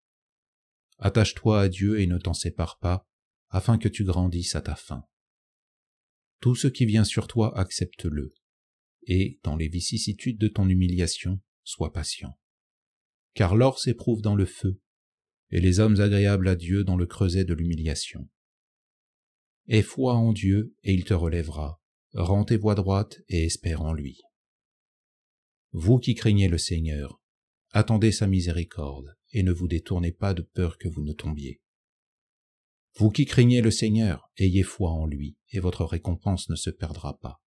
Attache-toi 0.98 1.60
à 1.60 1.68
Dieu 1.68 2.00
et 2.00 2.06
ne 2.06 2.18
t'en 2.18 2.34
sépare 2.34 2.78
pas, 2.78 3.05
afin 3.48 3.78
que 3.78 3.88
tu 3.88 4.04
grandisses 4.04 4.54
à 4.54 4.60
ta 4.60 4.74
fin. 4.74 5.04
Tout 6.40 6.54
ce 6.54 6.68
qui 6.68 6.86
vient 6.86 7.04
sur 7.04 7.28
toi, 7.28 7.56
accepte-le, 7.58 8.34
et, 9.06 9.40
dans 9.42 9.56
les 9.56 9.68
vicissitudes 9.68 10.38
de 10.38 10.48
ton 10.48 10.68
humiliation, 10.68 11.40
sois 11.64 11.92
patient. 11.92 12.38
Car 13.34 13.56
l'or 13.56 13.78
s'éprouve 13.78 14.22
dans 14.22 14.34
le 14.34 14.46
feu, 14.46 14.80
et 15.50 15.60
les 15.60 15.80
hommes 15.80 16.00
agréables 16.00 16.48
à 16.48 16.56
Dieu 16.56 16.84
dans 16.84 16.96
le 16.96 17.06
creuset 17.06 17.44
de 17.44 17.54
l'humiliation. 17.54 18.28
Aie 19.68 19.82
foi 19.82 20.14
en 20.14 20.32
Dieu, 20.32 20.74
et 20.82 20.92
il 20.92 21.04
te 21.04 21.14
relèvera, 21.14 21.80
rends 22.14 22.44
tes 22.44 22.56
voies 22.56 22.74
droites 22.74 23.20
et 23.28 23.44
espère 23.44 23.82
en 23.82 23.92
lui. 23.92 24.20
Vous 25.72 25.98
qui 25.98 26.14
craignez 26.14 26.48
le 26.48 26.58
Seigneur, 26.58 27.20
attendez 27.70 28.12
sa 28.12 28.26
miséricorde, 28.26 29.16
et 29.32 29.42
ne 29.42 29.52
vous 29.52 29.68
détournez 29.68 30.12
pas 30.12 30.34
de 30.34 30.42
peur 30.42 30.78
que 30.78 30.88
vous 30.88 31.02
ne 31.02 31.12
tombiez. 31.12 31.60
Vous 32.98 33.10
qui 33.10 33.26
craignez 33.26 33.60
le 33.60 33.70
Seigneur, 33.70 34.30
ayez 34.38 34.62
foi 34.62 34.90
en 34.90 35.06
lui, 35.06 35.36
et 35.50 35.60
votre 35.60 35.84
récompense 35.84 36.48
ne 36.48 36.56
se 36.56 36.70
perdra 36.70 37.18
pas. 37.18 37.42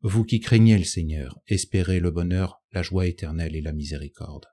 Vous 0.00 0.24
qui 0.24 0.40
craignez 0.40 0.76
le 0.76 0.84
Seigneur, 0.84 1.38
espérez 1.46 2.00
le 2.00 2.10
bonheur, 2.10 2.60
la 2.72 2.82
joie 2.82 3.06
éternelle 3.06 3.54
et 3.54 3.60
la 3.60 3.72
miséricorde. 3.72 4.46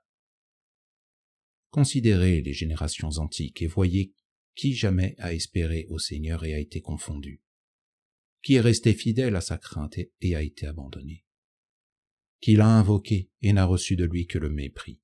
Considérez 1.70 2.42
les 2.42 2.52
générations 2.52 3.10
antiques 3.16 3.60
et 3.60 3.66
voyez 3.66 4.14
qui 4.54 4.74
jamais 4.74 5.16
a 5.18 5.34
espéré 5.34 5.86
au 5.88 5.98
Seigneur 5.98 6.44
et 6.44 6.54
a 6.54 6.60
été 6.60 6.80
confondu, 6.80 7.42
qui 8.42 8.54
est 8.54 8.60
resté 8.60 8.94
fidèle 8.94 9.34
à 9.34 9.40
sa 9.40 9.58
crainte 9.58 9.98
et 10.20 10.36
a 10.36 10.42
été 10.42 10.66
abandonné, 10.68 11.24
qui 12.40 12.54
l'a 12.54 12.68
invoqué 12.68 13.30
et 13.42 13.52
n'a 13.52 13.64
reçu 13.64 13.96
de 13.96 14.04
lui 14.04 14.28
que 14.28 14.38
le 14.38 14.48
mépris. 14.48 15.00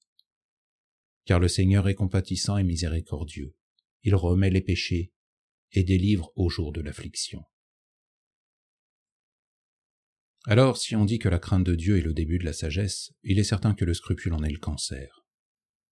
Car 1.24 1.40
le 1.40 1.48
Seigneur 1.48 1.88
est 1.88 1.94
compatissant 1.94 2.58
et 2.58 2.64
miséricordieux, 2.64 3.56
il 4.04 4.14
remet 4.14 4.50
les 4.50 4.60
péchés 4.60 5.12
et 5.72 5.82
délivre 5.82 6.32
au 6.36 6.48
jour 6.48 6.72
de 6.72 6.80
l'affliction. 6.80 7.44
Alors, 10.46 10.76
si 10.76 10.94
on 10.94 11.06
dit 11.06 11.18
que 11.18 11.28
la 11.30 11.38
crainte 11.38 11.64
de 11.64 11.74
Dieu 11.74 11.98
est 11.98 12.02
le 12.02 12.12
début 12.12 12.38
de 12.38 12.44
la 12.44 12.52
sagesse, 12.52 13.14
il 13.22 13.38
est 13.38 13.44
certain 13.44 13.74
que 13.74 13.86
le 13.86 13.94
scrupule 13.94 14.34
en 14.34 14.42
est 14.42 14.50
le 14.50 14.58
cancer. 14.58 15.24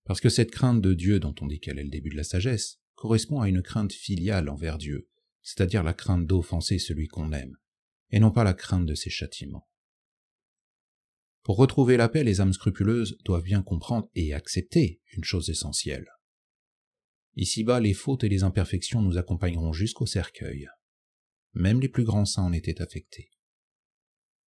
Parce 0.05 0.21
que 0.21 0.29
cette 0.29 0.51
crainte 0.51 0.83
de 0.83 0.93
Dieu 0.93 1.21
dont 1.21 1.35
on 1.41 1.47
dit 1.47 1.59
qu'elle 1.59 1.79
est 1.79 1.85
le 1.85 1.91
début 1.91 2.11
de 2.11 2.17
la 2.17 2.25
sagesse 2.25 2.81
correspond 2.95 3.41
à 3.41 3.49
une 3.49 3.63
crainte 3.63 3.95
filiale 3.95 4.51
envers 4.51 4.77
Dieu, 4.77 5.09
c'est-à-dire 5.41 5.83
la 5.83 5.95
crainte 5.95 6.27
d'offenser 6.27 6.79
celui 6.79 7.09
qu'on 7.09 7.33
aime, 7.33 7.57
et 8.11 8.21
non 8.21 8.31
pas 8.31 8.45
la 8.45 8.53
crainte 8.53 8.87
de 8.87 8.95
ses 8.95 9.11
châtiments. 9.11 9.69
Pour 11.43 11.57
retrouver 11.57 11.97
la 11.97 12.09
paix, 12.09 12.23
les 12.23 12.41
âmes 12.41 12.53
scrupuleuses 12.53 13.19
doivent 13.25 13.43
bien 13.43 13.63
comprendre 13.63 14.09
et 14.15 14.35
accepter 14.35 15.01
une 15.15 15.25
chose 15.25 15.49
essentielle. 15.49 16.07
Ici-bas, 17.37 17.81
les 17.81 17.95
fautes 17.95 18.25
et 18.25 18.29
les 18.29 18.43
imperfections 18.43 19.01
nous 19.01 19.17
accompagneront 19.17 19.73
jusqu'au 19.73 20.07
cercueil. 20.07 20.69
Même 21.55 21.81
les 21.81 21.89
plus 21.89 22.05
grands 22.05 22.25
saints 22.25 22.45
en 22.45 22.53
étaient 22.53 22.83
affectés. 22.83 23.31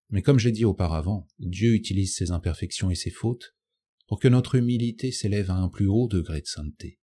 Mais 0.09 0.21
comme 0.21 0.39
j'ai 0.39 0.51
dit 0.51 0.65
auparavant, 0.65 1.27
Dieu 1.39 1.73
utilise 1.73 2.15
ses 2.15 2.31
imperfections 2.31 2.91
et 2.91 2.95
ses 2.95 3.09
fautes 3.09 3.55
pour 4.07 4.19
que 4.19 4.27
notre 4.27 4.55
humilité 4.55 5.11
s'élève 5.11 5.49
à 5.49 5.55
un 5.55 5.67
plus 5.67 5.87
haut 5.87 6.07
degré 6.07 6.41
de 6.41 6.45
sainteté. 6.45 6.99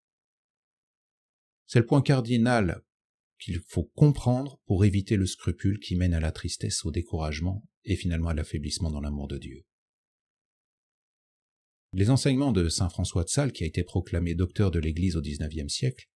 C'est 1.67 1.81
le 1.81 1.87
point 1.87 2.03
cardinal 2.03 2.85
qu'il 3.41 3.61
faut 3.67 3.91
comprendre 3.97 4.61
pour 4.67 4.85
éviter 4.85 5.17
le 5.17 5.27
scrupule 5.27 5.81
qui 5.81 5.97
mène 5.97 6.15
à 6.15 6.21
la 6.21 6.31
tristesse, 6.31 6.85
au 6.85 6.93
découragement 6.93 7.67
et 7.85 7.97
finalement 7.97 8.29
à 8.29 8.35
l'affaiblissement 8.35 8.91
dans 8.91 9.01
l'amour 9.01 9.27
de 9.27 9.39
Dieu. 9.39 9.65
Les 11.95 12.09
enseignements 12.09 12.53
de 12.53 12.69
saint 12.69 12.89
François 12.89 13.23
de 13.25 13.29
Sales, 13.29 13.53
qui 13.53 13.65
a 13.65 13.67
été 13.67 13.85
proclamé 13.85 14.35
docteur 14.35 14.71
de 14.71 14.79
l'Église 14.79 15.17
au 15.17 15.21
XIXe 15.21 15.71
siècle, 15.71 16.09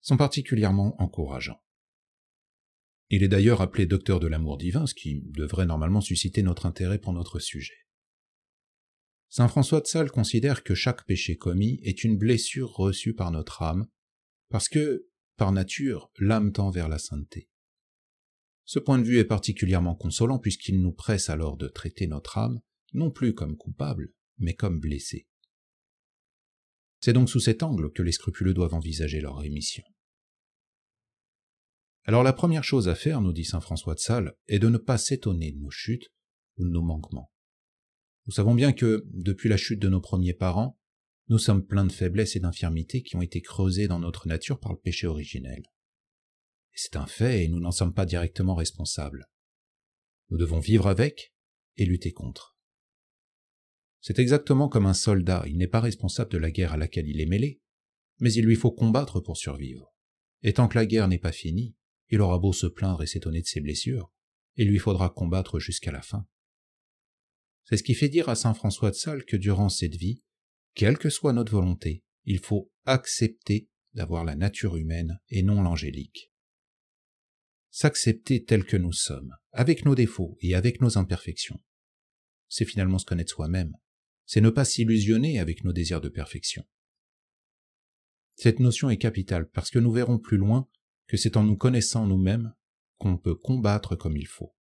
sont 0.00 0.16
particulièrement 0.16 1.00
encourageants. 1.00 1.62
Il 3.10 3.22
est 3.22 3.28
d'ailleurs 3.28 3.60
appelé 3.60 3.86
docteur 3.86 4.18
de 4.18 4.26
l'amour 4.26 4.58
divin, 4.58 4.86
ce 4.86 4.94
qui 4.94 5.22
devrait 5.26 5.66
normalement 5.66 6.00
susciter 6.00 6.42
notre 6.42 6.66
intérêt 6.66 6.98
pour 6.98 7.12
notre 7.12 7.38
sujet. 7.38 7.86
Saint 9.28 9.48
François 9.48 9.80
de 9.80 9.86
Sales 9.86 10.10
considère 10.10 10.64
que 10.64 10.74
chaque 10.74 11.04
péché 11.06 11.36
commis 11.36 11.80
est 11.84 12.02
une 12.02 12.18
blessure 12.18 12.72
reçue 12.72 13.14
par 13.14 13.30
notre 13.30 13.62
âme, 13.62 13.86
parce 14.48 14.68
que, 14.68 15.08
par 15.36 15.52
nature, 15.52 16.10
l'âme 16.18 16.52
tend 16.52 16.70
vers 16.70 16.88
la 16.88 16.98
sainteté. 16.98 17.48
Ce 18.64 18.78
point 18.78 18.98
de 18.98 19.04
vue 19.04 19.18
est 19.18 19.24
particulièrement 19.24 19.94
consolant 19.94 20.38
puisqu'il 20.38 20.80
nous 20.80 20.92
presse 20.92 21.28
alors 21.28 21.56
de 21.56 21.68
traiter 21.68 22.06
notre 22.06 22.38
âme 22.38 22.60
non 22.94 23.10
plus 23.10 23.34
comme 23.34 23.56
coupable, 23.56 24.12
mais 24.38 24.54
comme 24.54 24.80
blessés. 24.80 25.26
C'est 27.00 27.12
donc 27.12 27.28
sous 27.28 27.40
cet 27.40 27.62
angle 27.62 27.92
que 27.92 28.02
les 28.02 28.12
scrupuleux 28.12 28.54
doivent 28.54 28.74
envisager 28.74 29.20
leur 29.20 29.36
rémission. 29.36 29.84
Alors 32.04 32.22
la 32.22 32.32
première 32.32 32.64
chose 32.64 32.88
à 32.88 32.94
faire, 32.94 33.20
nous 33.20 33.32
dit 33.32 33.44
saint 33.44 33.60
François 33.60 33.94
de 33.94 33.98
Sales, 33.98 34.34
est 34.46 34.58
de 34.58 34.68
ne 34.68 34.78
pas 34.78 34.98
s'étonner 34.98 35.52
de 35.52 35.58
nos 35.58 35.70
chutes 35.70 36.12
ou 36.56 36.64
de 36.64 36.70
nos 36.70 36.82
manquements. 36.82 37.30
Nous 38.26 38.32
savons 38.32 38.54
bien 38.54 38.72
que, 38.72 39.04
depuis 39.12 39.48
la 39.48 39.56
chute 39.56 39.80
de 39.80 39.88
nos 39.88 40.00
premiers 40.00 40.34
parents, 40.34 40.78
nous 41.28 41.38
sommes 41.38 41.66
pleins 41.66 41.86
de 41.86 41.92
faiblesses 41.92 42.36
et 42.36 42.40
d'infirmités 42.40 43.02
qui 43.02 43.16
ont 43.16 43.22
été 43.22 43.40
creusées 43.40 43.88
dans 43.88 43.98
notre 43.98 44.28
nature 44.28 44.60
par 44.60 44.72
le 44.72 44.78
péché 44.78 45.06
originel. 45.06 45.62
C'est 46.72 46.96
un 46.96 47.06
fait 47.06 47.44
et 47.44 47.48
nous 47.48 47.60
n'en 47.60 47.70
sommes 47.70 47.94
pas 47.94 48.04
directement 48.04 48.54
responsables. 48.54 49.26
Nous 50.30 50.38
devons 50.38 50.58
vivre 50.58 50.86
avec 50.86 51.34
et 51.76 51.86
lutter 51.86 52.12
contre. 52.12 52.53
C'est 54.06 54.18
exactement 54.18 54.68
comme 54.68 54.84
un 54.84 54.92
soldat, 54.92 55.42
il 55.46 55.56
n'est 55.56 55.66
pas 55.66 55.80
responsable 55.80 56.30
de 56.30 56.36
la 56.36 56.50
guerre 56.50 56.74
à 56.74 56.76
laquelle 56.76 57.08
il 57.08 57.22
est 57.22 57.26
mêlé, 57.26 57.62
mais 58.18 58.30
il 58.34 58.44
lui 58.44 58.54
faut 58.54 58.70
combattre 58.70 59.18
pour 59.18 59.38
survivre. 59.38 59.94
Et 60.42 60.52
tant 60.52 60.68
que 60.68 60.76
la 60.76 60.84
guerre 60.84 61.08
n'est 61.08 61.18
pas 61.18 61.32
finie, 61.32 61.74
il 62.10 62.20
aura 62.20 62.38
beau 62.38 62.52
se 62.52 62.66
plaindre 62.66 63.02
et 63.02 63.06
s'étonner 63.06 63.40
de 63.40 63.46
ses 63.46 63.62
blessures, 63.62 64.12
il 64.56 64.68
lui 64.68 64.78
faudra 64.78 65.08
combattre 65.08 65.58
jusqu'à 65.58 65.90
la 65.90 66.02
fin. 66.02 66.26
C'est 67.64 67.78
ce 67.78 67.82
qui 67.82 67.94
fait 67.94 68.10
dire 68.10 68.28
à 68.28 68.34
saint 68.34 68.52
François 68.52 68.90
de 68.90 68.94
Sales 68.94 69.24
que 69.24 69.38
durant 69.38 69.70
cette 69.70 69.96
vie, 69.96 70.22
quelle 70.74 70.98
que 70.98 71.08
soit 71.08 71.32
notre 71.32 71.52
volonté, 71.52 72.04
il 72.26 72.40
faut 72.40 72.70
accepter 72.84 73.70
d'avoir 73.94 74.26
la 74.26 74.36
nature 74.36 74.76
humaine 74.76 75.18
et 75.30 75.42
non 75.42 75.62
l'angélique. 75.62 76.30
S'accepter 77.70 78.44
tel 78.44 78.66
que 78.66 78.76
nous 78.76 78.92
sommes, 78.92 79.34
avec 79.52 79.86
nos 79.86 79.94
défauts 79.94 80.36
et 80.42 80.54
avec 80.54 80.82
nos 80.82 80.98
imperfections. 80.98 81.62
C'est 82.48 82.66
finalement 82.66 82.98
se 82.98 83.06
connaître 83.06 83.32
soi-même, 83.32 83.74
c'est 84.26 84.40
ne 84.40 84.50
pas 84.50 84.64
s'illusionner 84.64 85.38
avec 85.38 85.64
nos 85.64 85.72
désirs 85.72 86.00
de 86.00 86.08
perfection. 86.08 86.64
Cette 88.36 88.60
notion 88.60 88.90
est 88.90 88.98
capitale 88.98 89.48
parce 89.50 89.70
que 89.70 89.78
nous 89.78 89.92
verrons 89.92 90.18
plus 90.18 90.36
loin 90.36 90.68
que 91.06 91.16
c'est 91.16 91.36
en 91.36 91.44
nous 91.44 91.56
connaissant 91.56 92.06
nous-mêmes 92.06 92.54
qu'on 92.98 93.18
peut 93.18 93.34
combattre 93.34 93.96
comme 93.96 94.16
il 94.16 94.26
faut. 94.26 94.54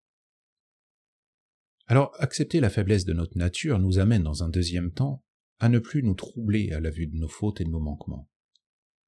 Alors, 1.86 2.12
accepter 2.18 2.60
la 2.60 2.70
faiblesse 2.70 3.04
de 3.04 3.12
notre 3.12 3.36
nature 3.36 3.78
nous 3.78 3.98
amène 3.98 4.22
dans 4.22 4.42
un 4.42 4.48
deuxième 4.48 4.92
temps 4.92 5.24
à 5.58 5.68
ne 5.68 5.78
plus 5.78 6.02
nous 6.02 6.14
troubler 6.14 6.72
à 6.72 6.80
la 6.80 6.90
vue 6.90 7.06
de 7.06 7.16
nos 7.16 7.28
fautes 7.28 7.60
et 7.60 7.64
de 7.64 7.70
nos 7.70 7.80
manquements, 7.80 8.28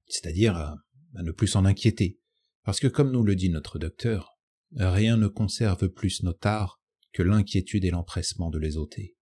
c'est-à-dire 0.06 0.56
à, 0.56 0.76
ne 1.14 1.32
plus 1.32 1.46
s'en 1.46 1.64
inquiéter, 1.64 2.18
parce 2.62 2.80
que 2.80 2.88
comme 2.88 3.10
nous 3.10 3.22
le 3.22 3.36
dit 3.36 3.50
notre 3.50 3.78
docteur, 3.78 4.36
rien 4.76 5.16
ne 5.16 5.28
conserve 5.28 5.88
plus 5.88 6.22
nos 6.22 6.32
tares 6.32 6.80
que 7.12 7.22
l'inquiétude 7.22 7.84
et 7.84 7.90
l'empressement 7.90 8.50
de 8.50 8.58
les 8.58 8.76
ôter. 8.76 9.13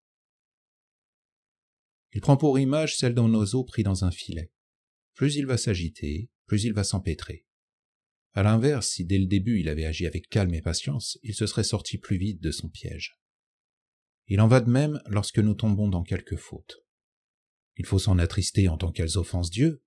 Il 2.13 2.21
prend 2.21 2.37
pour 2.37 2.59
image 2.59 2.97
celle 2.97 3.15
d'un 3.15 3.33
oiseau 3.35 3.65
pris 3.65 3.83
dans 3.83 4.05
un 4.05 4.11
filet. 4.11 4.53
Plus 5.15 5.37
il 5.37 5.47
va 5.47 5.57
s'agiter, 5.57 6.31
plus 6.47 6.65
il 6.65 6.73
va 6.73 6.85
s'empêtrer. 6.85 7.47
À 8.35 8.43
l'inverse, 8.43 8.89
si 8.89 9.05
dès 9.05 9.19
le 9.19 9.27
début 9.27 9.61
il 9.61 9.69
avait 9.69 9.85
agi 9.85 10.07
avec 10.07 10.29
calme 10.29 10.55
et 10.55 10.63
patience, 10.63 11.19
il 11.23 11.35
se 11.35 11.47
serait 11.47 11.65
sorti 11.65 11.99
plus 11.99 12.17
vite 12.17 12.41
de 12.41 12.51
son 12.51 12.69
piège. 12.69 13.19
Il 14.27 14.41
en 14.41 14.49
va 14.49 14.61
de 14.61 14.71
même 14.71 15.01
lorsque 15.07 15.39
nous 15.39 15.55
tombons 15.55 15.89
dans 15.89 16.03
quelque 16.03 16.37
faute. 16.37 16.77
Il 17.77 17.87
faut 17.87 17.99
s'en 17.99 18.19
attrister 18.19 18.69
en 18.69 18.79
tant 18.79 18.93
qu'elles 18.93 19.19
offensent 19.19 19.51
Dieu, 19.51 19.83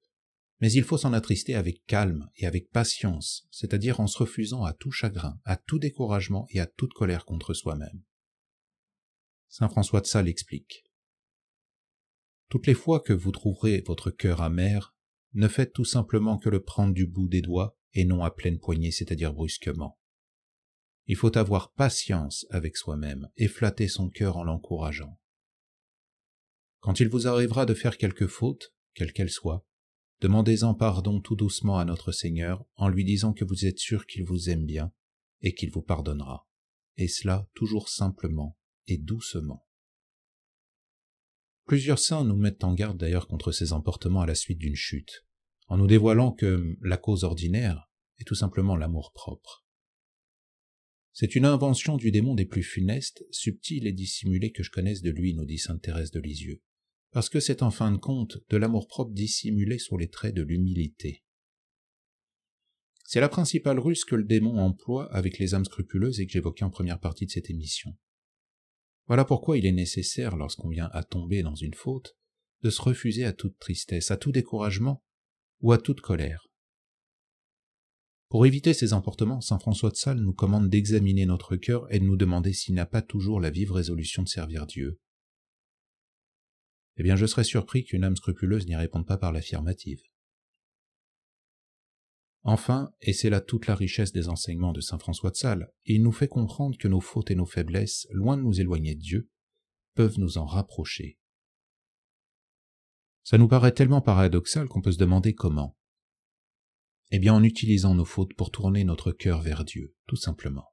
mais 0.61 0.71
il 0.71 0.83
faut 0.83 0.97
s'en 0.97 1.13
attrister 1.13 1.55
avec 1.55 1.85
calme 1.85 2.29
et 2.37 2.45
avec 2.45 2.69
patience, 2.69 3.47
c'est-à-dire 3.51 3.99
en 3.99 4.07
se 4.07 4.17
refusant 4.17 4.63
à 4.63 4.73
tout 4.73 4.91
chagrin, 4.91 5.39
à 5.43 5.57
tout 5.57 5.79
découragement 5.79 6.47
et 6.49 6.59
à 6.59 6.65
toute 6.65 6.93
colère 6.93 7.25
contre 7.25 7.53
soi-même. 7.53 8.03
Saint 9.49 9.69
François 9.69 10.01
de 10.01 10.07
Sales 10.07 10.27
explique. 10.27 10.84
Toutes 12.49 12.67
les 12.67 12.73
fois 12.73 12.99
que 12.99 13.13
vous 13.13 13.31
trouverez 13.31 13.81
votre 13.81 14.11
cœur 14.11 14.41
amer, 14.41 14.95
ne 15.33 15.47
faites 15.47 15.73
tout 15.73 15.85
simplement 15.85 16.37
que 16.37 16.49
le 16.49 16.63
prendre 16.63 16.93
du 16.93 17.05
bout 17.05 17.27
des 17.27 17.41
doigts 17.41 17.77
et 17.93 18.05
non 18.05 18.23
à 18.23 18.31
pleine 18.31 18.59
poignée, 18.59 18.91
c'est-à-dire 18.91 19.33
brusquement. 19.33 19.99
Il 21.07 21.15
faut 21.15 21.37
avoir 21.37 21.73
patience 21.73 22.45
avec 22.49 22.77
soi-même 22.77 23.29
et 23.37 23.47
flatter 23.47 23.87
son 23.87 24.09
cœur 24.09 24.37
en 24.37 24.43
l'encourageant. 24.43 25.19
Quand 26.79 26.99
il 26.99 27.09
vous 27.09 27.27
arrivera 27.27 27.65
de 27.65 27.73
faire 27.73 27.97
quelque 27.97 28.27
faute, 28.27 28.73
quelle 28.93 29.13
qu'elle 29.13 29.29
soit, 29.29 29.65
demandez-en 30.21 30.73
pardon 30.73 31.19
tout 31.19 31.35
doucement 31.35 31.77
à 31.77 31.85
notre 31.85 32.11
Seigneur 32.11 32.65
en 32.75 32.89
lui 32.89 33.03
disant 33.03 33.33
que 33.33 33.45
vous 33.45 33.65
êtes 33.65 33.79
sûr 33.79 34.05
qu'il 34.05 34.23
vous 34.23 34.49
aime 34.49 34.65
bien 34.65 34.91
et 35.41 35.53
qu'il 35.53 35.71
vous 35.71 35.81
pardonnera, 35.81 36.47
et 36.97 37.07
cela 37.07 37.49
toujours 37.53 37.89
simplement 37.89 38.57
et 38.87 38.97
doucement. 38.97 39.67
Plusieurs 41.65 41.99
saints 41.99 42.23
nous 42.23 42.35
mettent 42.35 42.63
en 42.63 42.75
garde 42.75 42.99
d'ailleurs 42.99 43.27
contre 43.27 43.51
ces 43.51 43.73
emportements 43.73 44.21
à 44.21 44.27
la 44.27 44.35
suite 44.35 44.59
d'une 44.59 44.75
chute, 44.75 45.25
en 45.67 45.77
nous 45.77 45.87
dévoilant 45.87 46.31
que 46.31 46.77
la 46.81 46.97
cause 46.97 47.23
ordinaire 47.23 47.89
est 48.19 48.23
tout 48.23 48.35
simplement 48.35 48.75
l'amour 48.75 49.11
propre. 49.13 49.65
C'est 51.11 51.35
une 51.35 51.45
invention 51.45 51.97
du 51.97 52.11
démon 52.11 52.35
des 52.35 52.45
plus 52.45 52.61
funestes, 52.61 53.25
subtile 53.31 53.87
et 53.87 53.93
dissimulée 53.93 54.51
que 54.51 54.61
je 54.61 54.69
connaisse 54.69 55.01
de 55.01 55.09
lui, 55.09 55.33
nous 55.33 55.45
dit 55.45 55.57
sainte 55.57 55.81
Thérèse 55.81 56.11
de 56.11 56.19
Lisieux, 56.19 56.61
parce 57.11 57.29
que 57.29 57.39
c'est 57.39 57.63
en 57.63 57.71
fin 57.71 57.91
de 57.91 57.97
compte 57.97 58.37
de 58.49 58.57
l'amour-propre 58.57 59.13
dissimulé 59.13 59.79
sur 59.79 59.97
les 59.97 60.09
traits 60.09 60.35
de 60.35 60.43
l'humilité. 60.43 61.23
C'est 63.05 63.21
la 63.21 63.29
principale 63.29 63.79
ruse 63.79 64.03
que 64.03 64.15
le 64.15 64.23
démon 64.23 64.57
emploie 64.57 65.11
avec 65.13 65.39
les 65.39 65.55
âmes 65.55 65.65
scrupuleuses 65.65 66.19
et 66.19 66.25
que 66.27 66.31
j'évoquais 66.31 66.65
en 66.65 66.69
première 66.69 66.99
partie 66.99 67.25
de 67.25 67.31
cette 67.31 67.49
émission. 67.49 67.95
Voilà 69.07 69.25
pourquoi 69.25 69.57
il 69.57 69.65
est 69.65 69.71
nécessaire, 69.71 70.35
lorsqu'on 70.35 70.69
vient 70.69 70.89
à 70.91 71.03
tomber 71.03 71.43
dans 71.43 71.55
une 71.55 71.73
faute, 71.73 72.15
de 72.63 72.69
se 72.69 72.81
refuser 72.81 73.25
à 73.25 73.33
toute 73.33 73.59
tristesse, 73.59 74.11
à 74.11 74.17
tout 74.17 74.31
découragement 74.31 75.03
ou 75.61 75.71
à 75.71 75.77
toute 75.77 76.01
colère. 76.01 76.47
Pour 78.29 78.45
éviter 78.45 78.73
ces 78.73 78.93
emportements, 78.93 79.41
saint 79.41 79.59
François 79.59 79.91
de 79.91 79.95
Sales 79.95 80.19
nous 80.19 80.33
commande 80.33 80.69
d'examiner 80.69 81.25
notre 81.25 81.55
cœur 81.55 81.91
et 81.93 81.99
de 81.99 82.05
nous 82.05 82.17
demander 82.17 82.53
s'il 82.53 82.73
n'a 82.73 82.87
pas 82.87 83.03
toujours 83.03 83.39
la 83.39 83.51
vive 83.51 83.71
résolution 83.71 84.23
de 84.23 84.27
servir 84.27 84.65
Dieu, 84.65 84.99
eh 86.97 87.03
bien 87.03 87.15
je 87.15 87.25
serais 87.25 87.43
surpris 87.43 87.83
qu'une 87.83 88.03
âme 88.03 88.15
scrupuleuse 88.15 88.67
n'y 88.67 88.75
réponde 88.75 89.05
pas 89.05 89.17
par 89.17 89.31
l'affirmative. 89.31 90.01
Enfin, 92.47 92.91
et 93.01 93.11
c'est 93.11 93.31
là 93.31 93.41
toute 93.41 93.65
la 93.65 93.73
richesse 93.73 94.11
des 94.11 94.29
enseignements 94.29 94.71
de 94.71 94.79
saint 94.79 94.99
François 94.99 95.31
de 95.31 95.35
Sales, 95.35 95.73
il 95.85 96.03
nous 96.03 96.11
fait 96.11 96.27
comprendre 96.27 96.77
que 96.77 96.87
nos 96.87 97.01
fautes 97.01 97.31
et 97.31 97.35
nos 97.35 97.47
faiblesses, 97.47 98.05
loin 98.11 98.37
de 98.37 98.43
nous 98.43 98.61
éloigner 98.61 98.93
de 98.93 99.01
Dieu, 99.01 99.31
peuvent 99.95 100.19
nous 100.19 100.37
en 100.37 100.45
rapprocher. 100.45 101.17
Ça 103.23 103.39
nous 103.39 103.47
paraît 103.47 103.71
tellement 103.71 104.01
paradoxal 104.01 104.67
qu'on 104.67 104.83
peut 104.83 104.91
se 104.91 104.99
demander 104.99 105.33
comment. 105.33 105.75
Eh 107.09 107.17
bien 107.17 107.33
en 107.33 107.43
utilisant 107.43 107.95
nos 107.95 108.05
fautes 108.05 108.35
pour 108.35 108.51
tourner 108.51 108.83
notre 108.83 109.11
cœur 109.11 109.41
vers 109.41 109.65
Dieu, 109.65 109.95
tout 110.05 110.15
simplement. 110.15 110.71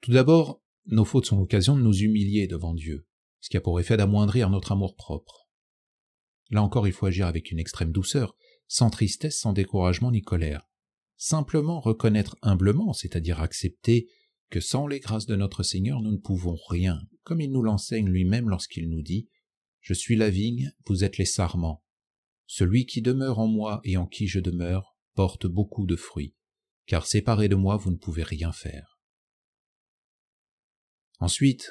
Tout 0.00 0.12
d'abord, 0.12 0.62
nos 0.86 1.04
fautes 1.04 1.26
sont 1.26 1.38
l'occasion 1.38 1.76
de 1.76 1.82
nous 1.82 1.96
humilier 1.96 2.46
devant 2.46 2.72
Dieu, 2.72 3.08
ce 3.40 3.48
qui 3.48 3.56
a 3.56 3.60
pour 3.60 3.80
effet 3.80 3.96
d'amoindrir 3.96 4.48
notre 4.48 4.70
amour-propre. 4.70 5.48
Là 6.50 6.62
encore, 6.62 6.86
il 6.86 6.92
faut 6.92 7.06
agir 7.06 7.26
avec 7.26 7.50
une 7.50 7.58
extrême 7.58 7.90
douceur, 7.90 8.36
sans 8.68 8.90
tristesse, 8.90 9.38
sans 9.38 9.52
découragement 9.52 10.10
ni 10.10 10.22
colère. 10.22 10.68
Simplement 11.16 11.80
reconnaître 11.80 12.36
humblement, 12.42 12.92
c'est-à-dire 12.92 13.40
accepter 13.40 14.08
que 14.50 14.60
sans 14.60 14.86
les 14.86 15.00
grâces 15.00 15.26
de 15.26 15.36
notre 15.36 15.62
Seigneur, 15.62 16.00
nous 16.00 16.12
ne 16.12 16.18
pouvons 16.18 16.56
rien, 16.68 17.00
comme 17.22 17.40
il 17.40 17.50
nous 17.50 17.62
l'enseigne 17.62 18.08
lui-même 18.08 18.48
lorsqu'il 18.48 18.88
nous 18.88 19.02
dit 19.02 19.28
Je 19.80 19.94
suis 19.94 20.16
la 20.16 20.30
vigne, 20.30 20.72
vous 20.86 21.04
êtes 21.04 21.18
les 21.18 21.24
sarments. 21.24 21.82
Celui 22.46 22.86
qui 22.86 23.00
demeure 23.00 23.38
en 23.38 23.46
moi 23.46 23.80
et 23.84 23.96
en 23.96 24.06
qui 24.06 24.26
je 24.26 24.40
demeure 24.40 24.96
porte 25.14 25.46
beaucoup 25.46 25.86
de 25.86 25.96
fruits, 25.96 26.34
car 26.86 27.06
séparé 27.06 27.48
de 27.48 27.54
moi, 27.54 27.76
vous 27.76 27.90
ne 27.90 27.96
pouvez 27.96 28.22
rien 28.22 28.52
faire. 28.52 29.00
Ensuite, 31.20 31.70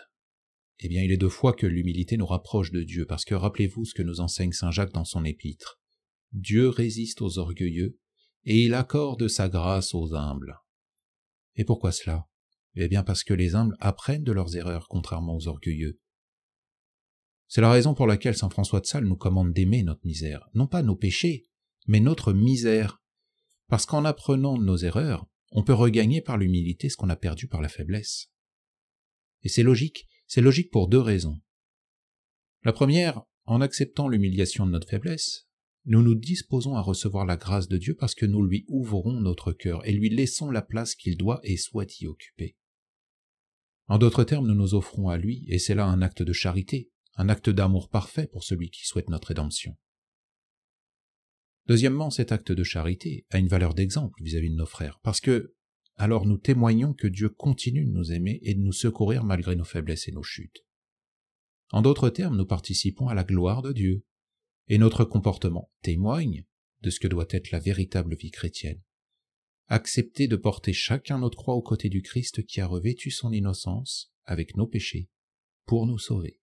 eh 0.79 0.87
bien 0.87 1.03
il 1.03 1.11
est 1.11 1.17
de 1.17 1.27
foi 1.27 1.53
que 1.53 1.67
l'humilité 1.67 2.17
nous 2.17 2.25
rapproche 2.25 2.71
de 2.71 2.83
Dieu, 2.83 3.05
parce 3.05 3.25
que 3.25 3.35
rappelez-vous 3.35 3.85
ce 3.85 3.93
que 3.93 4.03
nous 4.03 4.19
enseigne 4.19 4.51
Saint 4.51 4.71
Jacques 4.71 4.93
dans 4.93 5.05
son 5.05 5.23
épître. 5.25 5.79
Dieu 6.33 6.69
résiste 6.69 7.21
aux 7.21 7.37
orgueilleux, 7.37 7.99
et 8.43 8.63
il 8.63 8.73
accorde 8.73 9.27
sa 9.27 9.47
grâce 9.47 9.93
aux 9.93 10.13
humbles. 10.13 10.59
Et 11.55 11.63
pourquoi 11.63 11.91
cela? 11.91 12.27
Eh 12.75 12.87
bien 12.87 13.03
parce 13.03 13.23
que 13.23 13.33
les 13.33 13.55
humbles 13.55 13.77
apprennent 13.79 14.23
de 14.23 14.31
leurs 14.31 14.55
erreurs, 14.55 14.87
contrairement 14.89 15.35
aux 15.35 15.47
orgueilleux. 15.47 15.99
C'est 17.47 17.61
la 17.61 17.71
raison 17.71 17.93
pour 17.93 18.07
laquelle 18.07 18.35
Saint 18.35 18.49
François 18.49 18.79
de 18.79 18.87
Sales 18.87 19.05
nous 19.05 19.15
commande 19.15 19.53
d'aimer 19.53 19.83
notre 19.83 20.05
misère, 20.05 20.49
non 20.55 20.65
pas 20.65 20.81
nos 20.81 20.95
péchés, 20.95 21.45
mais 21.87 21.99
notre 21.99 22.33
misère, 22.33 23.03
parce 23.67 23.85
qu'en 23.85 24.05
apprenant 24.05 24.57
nos 24.57 24.77
erreurs, 24.77 25.27
on 25.51 25.63
peut 25.63 25.73
regagner 25.73 26.21
par 26.21 26.37
l'humilité 26.37 26.89
ce 26.89 26.97
qu'on 26.97 27.09
a 27.09 27.15
perdu 27.15 27.47
par 27.47 27.61
la 27.61 27.69
faiblesse. 27.69 28.31
Et 29.43 29.49
c'est 29.49 29.61
logique, 29.61 30.07
c'est 30.25 30.41
logique 30.41 30.71
pour 30.71 30.87
deux 30.87 30.99
raisons. 30.99 31.39
La 32.63 32.73
première, 32.73 33.21
en 33.45 33.61
acceptant 33.61 34.07
l'humiliation 34.07 34.65
de 34.65 34.71
notre 34.71 34.89
faiblesse, 34.89 35.47
nous 35.85 36.01
nous 36.01 36.15
disposons 36.15 36.75
à 36.75 36.81
recevoir 36.81 37.25
la 37.25 37.35
grâce 37.35 37.67
de 37.67 37.77
Dieu 37.77 37.95
parce 37.95 38.15
que 38.15 38.25
nous 38.25 38.43
lui 38.43 38.65
ouvrons 38.67 39.19
notre 39.19 39.51
cœur 39.51 39.85
et 39.87 39.91
lui 39.91 40.09
laissons 40.09 40.49
la 40.49 40.61
place 40.61 40.95
qu'il 40.95 41.17
doit 41.17 41.41
et 41.43 41.57
souhaite 41.57 41.99
y 41.99 42.07
occuper. 42.07 42.55
En 43.87 43.97
d'autres 43.97 44.23
termes, 44.23 44.47
nous 44.47 44.55
nous 44.55 44.75
offrons 44.75 45.09
à 45.09 45.17
lui, 45.17 45.45
et 45.49 45.59
c'est 45.59 45.75
là 45.75 45.85
un 45.85 46.01
acte 46.01 46.21
de 46.21 46.31
charité, 46.31 46.89
un 47.15 47.27
acte 47.27 47.49
d'amour 47.49 47.89
parfait 47.89 48.27
pour 48.27 48.43
celui 48.43 48.69
qui 48.69 48.85
souhaite 48.85 49.09
notre 49.09 49.27
rédemption. 49.27 49.77
Deuxièmement, 51.67 52.09
cet 52.09 52.31
acte 52.31 52.51
de 52.51 52.63
charité 52.63 53.25
a 53.29 53.39
une 53.39 53.47
valeur 53.47 53.73
d'exemple 53.73 54.21
vis-à-vis 54.23 54.49
de 54.49 54.55
nos 54.55 54.65
frères, 54.65 54.99
parce 55.03 55.19
que 55.19 55.53
alors 55.95 56.25
nous 56.25 56.37
témoignons 56.37 56.93
que 56.93 57.07
Dieu 57.07 57.29
continue 57.29 57.85
de 57.85 57.91
nous 57.91 58.11
aimer 58.11 58.39
et 58.43 58.55
de 58.55 58.61
nous 58.61 58.71
secourir 58.71 59.23
malgré 59.23 59.55
nos 59.55 59.63
faiblesses 59.63 60.07
et 60.07 60.11
nos 60.11 60.23
chutes. 60.23 60.65
En 61.71 61.81
d'autres 61.81 62.09
termes, 62.09 62.37
nous 62.37 62.45
participons 62.45 63.07
à 63.07 63.13
la 63.13 63.23
gloire 63.23 63.61
de 63.61 63.73
Dieu, 63.73 64.05
et 64.67 64.77
notre 64.77 65.05
comportement 65.05 65.71
témoigne 65.81 66.45
de 66.81 66.89
ce 66.89 66.99
que 66.99 67.07
doit 67.07 67.27
être 67.29 67.51
la 67.51 67.59
véritable 67.59 68.15
vie 68.15 68.31
chrétienne. 68.31 68.81
Accepter 69.67 70.27
de 70.27 70.35
porter 70.35 70.73
chacun 70.73 71.19
notre 71.19 71.37
croix 71.37 71.55
aux 71.55 71.61
côtés 71.61 71.89
du 71.89 72.01
Christ 72.01 72.45
qui 72.45 72.61
a 72.61 72.67
revêtu 72.67 73.11
son 73.11 73.31
innocence 73.31 74.11
avec 74.25 74.55
nos 74.55 74.67
péchés 74.67 75.09
pour 75.65 75.87
nous 75.87 75.99
sauver. 75.99 76.39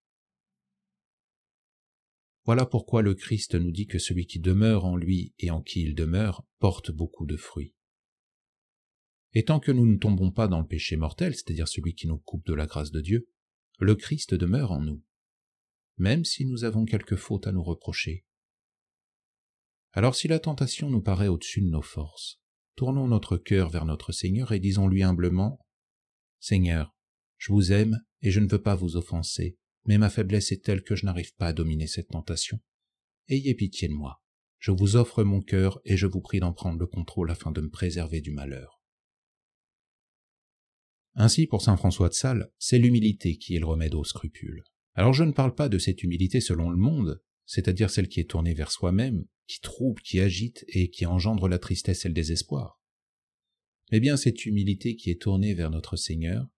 Voilà 2.45 2.65
pourquoi 2.65 3.03
le 3.03 3.15
Christ 3.15 3.55
nous 3.55 3.71
dit 3.71 3.87
que 3.87 3.99
celui 3.99 4.27
qui 4.27 4.41
demeure 4.41 4.85
en 4.85 4.97
lui 4.97 5.35
et 5.39 5.51
en 5.51 5.61
qui 5.63 5.83
il 5.83 5.95
demeure 5.95 6.45
porte 6.59 6.91
beaucoup 6.91 7.27
de 7.27 7.37
fruits. 7.37 7.75
Et 9.35 9.45
tant 9.45 9.61
que 9.61 9.71
nous 9.71 9.87
ne 9.87 9.99
tombons 9.99 10.33
pas 10.33 10.49
dans 10.49 10.61
le 10.61 10.67
péché 10.67 10.97
mortel, 10.97 11.35
c'est-à-dire 11.35 11.69
celui 11.69 11.95
qui 11.95 12.09
nous 12.09 12.19
coupe 12.19 12.47
de 12.47 12.55
la 12.55 12.67
grâce 12.67 12.91
de 12.91 13.01
Dieu, 13.01 13.29
le 13.79 13.95
Christ 13.95 14.35
demeure 14.35 14.73
en 14.73 14.81
nous, 14.81 15.03
même 16.01 16.25
si 16.25 16.47
nous 16.47 16.65
avons 16.65 16.87
quelque 16.87 17.15
faute 17.15 17.47
à 17.47 17.53
nous 17.53 17.63
reprocher. 17.63 18.25
Alors 19.93 20.17
si 20.17 20.29
la 20.29 20.39
tentation 20.39 20.89
nous 20.89 21.03
paraît 21.03 21.29
au-dessus 21.29 21.61
de 21.61 21.69
nos 21.69 21.83
forces, 21.83 22.41
tournons 22.75 23.07
notre 23.07 23.37
cœur 23.37 23.69
vers 23.69 23.85
notre 23.85 24.11
Seigneur 24.11 24.53
et 24.53 24.61
disons-lui 24.61 25.03
humblement, 25.03 25.61
Seigneur, 26.39 26.97
je 27.37 27.53
vous 27.53 27.71
aime 27.73 27.99
et 28.23 28.31
je 28.31 28.41
ne 28.41 28.49
veux 28.49 28.63
pas 28.63 28.75
vous 28.75 28.97
offenser, 28.97 29.59
mais 29.85 29.99
ma 29.99 30.09
faiblesse 30.09 30.53
est 30.53 30.65
telle 30.65 30.83
que 30.83 30.97
je 30.97 31.05
n'arrive 31.05 31.35
pas 31.35 31.49
à 31.49 31.53
dominer 31.53 31.87
cette 31.87 32.09
tentation. 32.09 32.61
Ayez 33.29 33.55
pitié 33.55 33.89
de 33.89 33.93
moi. 33.93 34.23
Je 34.59 34.71
vous 34.71 34.97
offre 34.97 35.23
mon 35.23 35.41
cœur 35.41 35.81
et 35.85 35.97
je 35.97 36.07
vous 36.07 36.21
prie 36.21 36.41
d'en 36.41 36.53
prendre 36.53 36.79
le 36.79 36.87
contrôle 36.87 37.31
afin 37.31 37.53
de 37.53 37.61
me 37.61 37.71
préserver 37.71 38.21
du 38.21 38.31
malheur. 38.31 38.81
Ainsi, 41.15 41.47
pour 41.47 41.61
saint 41.61 41.77
François 41.77 42.09
de 42.09 42.15
Sales, 42.15 42.51
c'est 42.59 42.79
l'humilité 42.79 43.37
qui 43.37 43.57
est 43.57 43.59
le 43.59 43.67
remède 43.67 43.95
aux 43.95 44.05
scrupules. 44.05 44.63
Alors 44.95 45.13
je 45.13 45.25
ne 45.25 45.33
parle 45.33 45.55
pas 45.55 45.69
de 45.69 45.79
cette 45.79 46.03
humilité 46.03 46.41
selon 46.41 46.71
le 46.71 46.77
monde, 46.77 47.23
c'est-à-dire 47.47 47.91
celle 47.91 48.09
qui 48.09 48.21
est 48.21 48.31
tournée 48.31 48.55
vers 48.55 48.73
soi-même, 48.73 49.25
qui 49.47 49.61
trouble, 49.61 50.03
qui 50.03 50.21
agite 50.21 50.65
et 50.69 50.91
qui 50.91 51.07
engendre 51.07 51.49
la 51.49 51.59
tristesse 51.59 52.05
et 52.05 52.09
le 52.09 52.15
désespoir. 52.15 52.81
Mais 53.91 54.01
bien 54.01 54.17
cette 54.17 54.47
humilité 54.47 54.97
qui 54.97 55.11
est 55.11 55.21
tournée 55.21 55.55
vers 55.55 55.71
notre 55.71 55.97
Seigneur, 55.97 56.49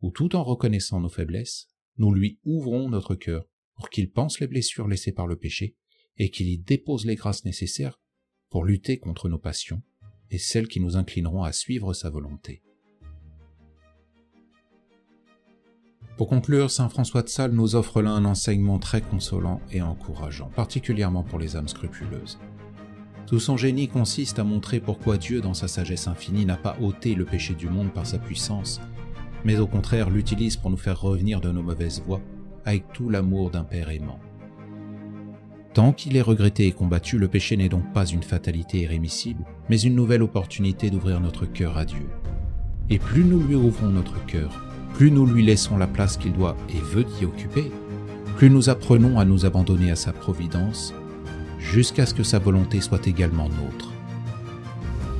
où 0.00 0.10
tout 0.10 0.34
en 0.34 0.44
reconnaissant 0.44 1.00
nos 1.00 1.08
faiblesses, 1.08 1.68
nous 1.98 2.12
lui 2.12 2.40
ouvrons 2.44 2.88
notre 2.88 3.14
cœur 3.14 3.46
pour 3.74 3.90
qu'il 3.90 4.10
pense 4.10 4.40
les 4.40 4.46
blessures 4.46 4.88
laissées 4.88 5.12
par 5.12 5.26
le 5.26 5.36
péché 5.36 5.76
et 6.16 6.30
qu'il 6.30 6.48
y 6.48 6.58
dépose 6.58 7.04
les 7.04 7.16
grâces 7.16 7.44
nécessaires 7.44 8.00
pour 8.48 8.64
lutter 8.64 8.98
contre 8.98 9.28
nos 9.28 9.38
passions 9.38 9.82
et 10.30 10.38
celles 10.38 10.68
qui 10.68 10.80
nous 10.80 10.96
inclineront 10.96 11.42
à 11.42 11.52
suivre 11.52 11.92
sa 11.92 12.08
volonté. 12.08 12.62
Pour 16.20 16.28
conclure, 16.28 16.70
Saint 16.70 16.90
François 16.90 17.22
de 17.22 17.30
Sales 17.30 17.52
nous 17.52 17.76
offre 17.76 18.02
là 18.02 18.10
un 18.10 18.26
enseignement 18.26 18.78
très 18.78 19.00
consolant 19.00 19.58
et 19.72 19.80
encourageant, 19.80 20.50
particulièrement 20.54 21.22
pour 21.22 21.38
les 21.38 21.56
âmes 21.56 21.66
scrupuleuses. 21.66 22.38
Tout 23.26 23.40
son 23.40 23.56
génie 23.56 23.88
consiste 23.88 24.38
à 24.38 24.44
montrer 24.44 24.80
pourquoi 24.80 25.16
Dieu, 25.16 25.40
dans 25.40 25.54
sa 25.54 25.66
sagesse 25.66 26.08
infinie, 26.08 26.44
n'a 26.44 26.58
pas 26.58 26.76
ôté 26.82 27.14
le 27.14 27.24
péché 27.24 27.54
du 27.54 27.70
monde 27.70 27.90
par 27.90 28.04
sa 28.04 28.18
puissance, 28.18 28.82
mais 29.46 29.60
au 29.60 29.66
contraire 29.66 30.10
l'utilise 30.10 30.58
pour 30.58 30.70
nous 30.70 30.76
faire 30.76 31.00
revenir 31.00 31.40
de 31.40 31.50
nos 31.50 31.62
mauvaises 31.62 32.02
voies 32.06 32.20
avec 32.66 32.92
tout 32.92 33.08
l'amour 33.08 33.50
d'un 33.50 33.64
Père 33.64 33.88
aimant. 33.88 34.20
Tant 35.72 35.94
qu'il 35.94 36.18
est 36.18 36.20
regretté 36.20 36.66
et 36.66 36.72
combattu, 36.72 37.16
le 37.16 37.28
péché 37.28 37.56
n'est 37.56 37.70
donc 37.70 37.94
pas 37.94 38.04
une 38.04 38.24
fatalité 38.24 38.80
irrémissible, 38.80 39.46
mais 39.70 39.80
une 39.80 39.94
nouvelle 39.94 40.22
opportunité 40.22 40.90
d'ouvrir 40.90 41.18
notre 41.18 41.46
cœur 41.46 41.78
à 41.78 41.86
Dieu. 41.86 42.10
Et 42.90 42.98
plus 42.98 43.24
nous 43.24 43.40
lui 43.40 43.54
ouvrons 43.54 43.88
notre 43.88 44.22
cœur, 44.26 44.69
plus 44.94 45.10
nous 45.10 45.26
lui 45.26 45.42
laissons 45.44 45.76
la 45.76 45.86
place 45.86 46.16
qu'il 46.16 46.32
doit 46.32 46.56
et 46.68 46.78
veut 46.78 47.06
y 47.20 47.24
occuper, 47.24 47.70
plus 48.36 48.50
nous 48.50 48.68
apprenons 48.68 49.18
à 49.18 49.24
nous 49.24 49.46
abandonner 49.46 49.90
à 49.90 49.96
sa 49.96 50.12
providence, 50.12 50.94
jusqu'à 51.58 52.06
ce 52.06 52.14
que 52.14 52.22
sa 52.22 52.38
volonté 52.38 52.80
soit 52.80 53.06
également 53.06 53.48
nôtre. 53.48 53.92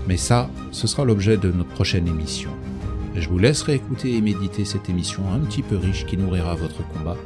Mais 0.09 0.17
ça, 0.17 0.51
ce 0.73 0.87
sera 0.87 1.05
l'objet 1.05 1.37
de 1.37 1.53
notre 1.53 1.71
prochaine 1.71 2.09
émission. 2.09 2.51
Je 3.15 3.29
vous 3.29 3.39
laisserai 3.39 3.75
écouter 3.75 4.17
et 4.17 4.21
méditer 4.21 4.65
cette 4.65 4.89
émission 4.89 5.23
un 5.33 5.41
petit 5.41 5.63
peu 5.63 5.77
riche 5.77 6.07
qui 6.07 6.17
nourrira 6.17 6.55
votre 6.55 6.87
combat. 6.89 7.17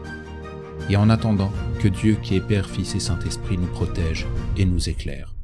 Et 0.90 0.96
en 0.96 1.08
attendant, 1.08 1.52
que 1.80 1.88
Dieu 1.88 2.16
qui 2.22 2.36
est 2.36 2.40
Père, 2.40 2.68
Fils 2.68 2.94
et 2.94 3.00
Saint-Esprit 3.00 3.58
nous 3.58 3.66
protège 3.66 4.26
et 4.56 4.64
nous 4.64 4.88
éclaire. 4.88 5.34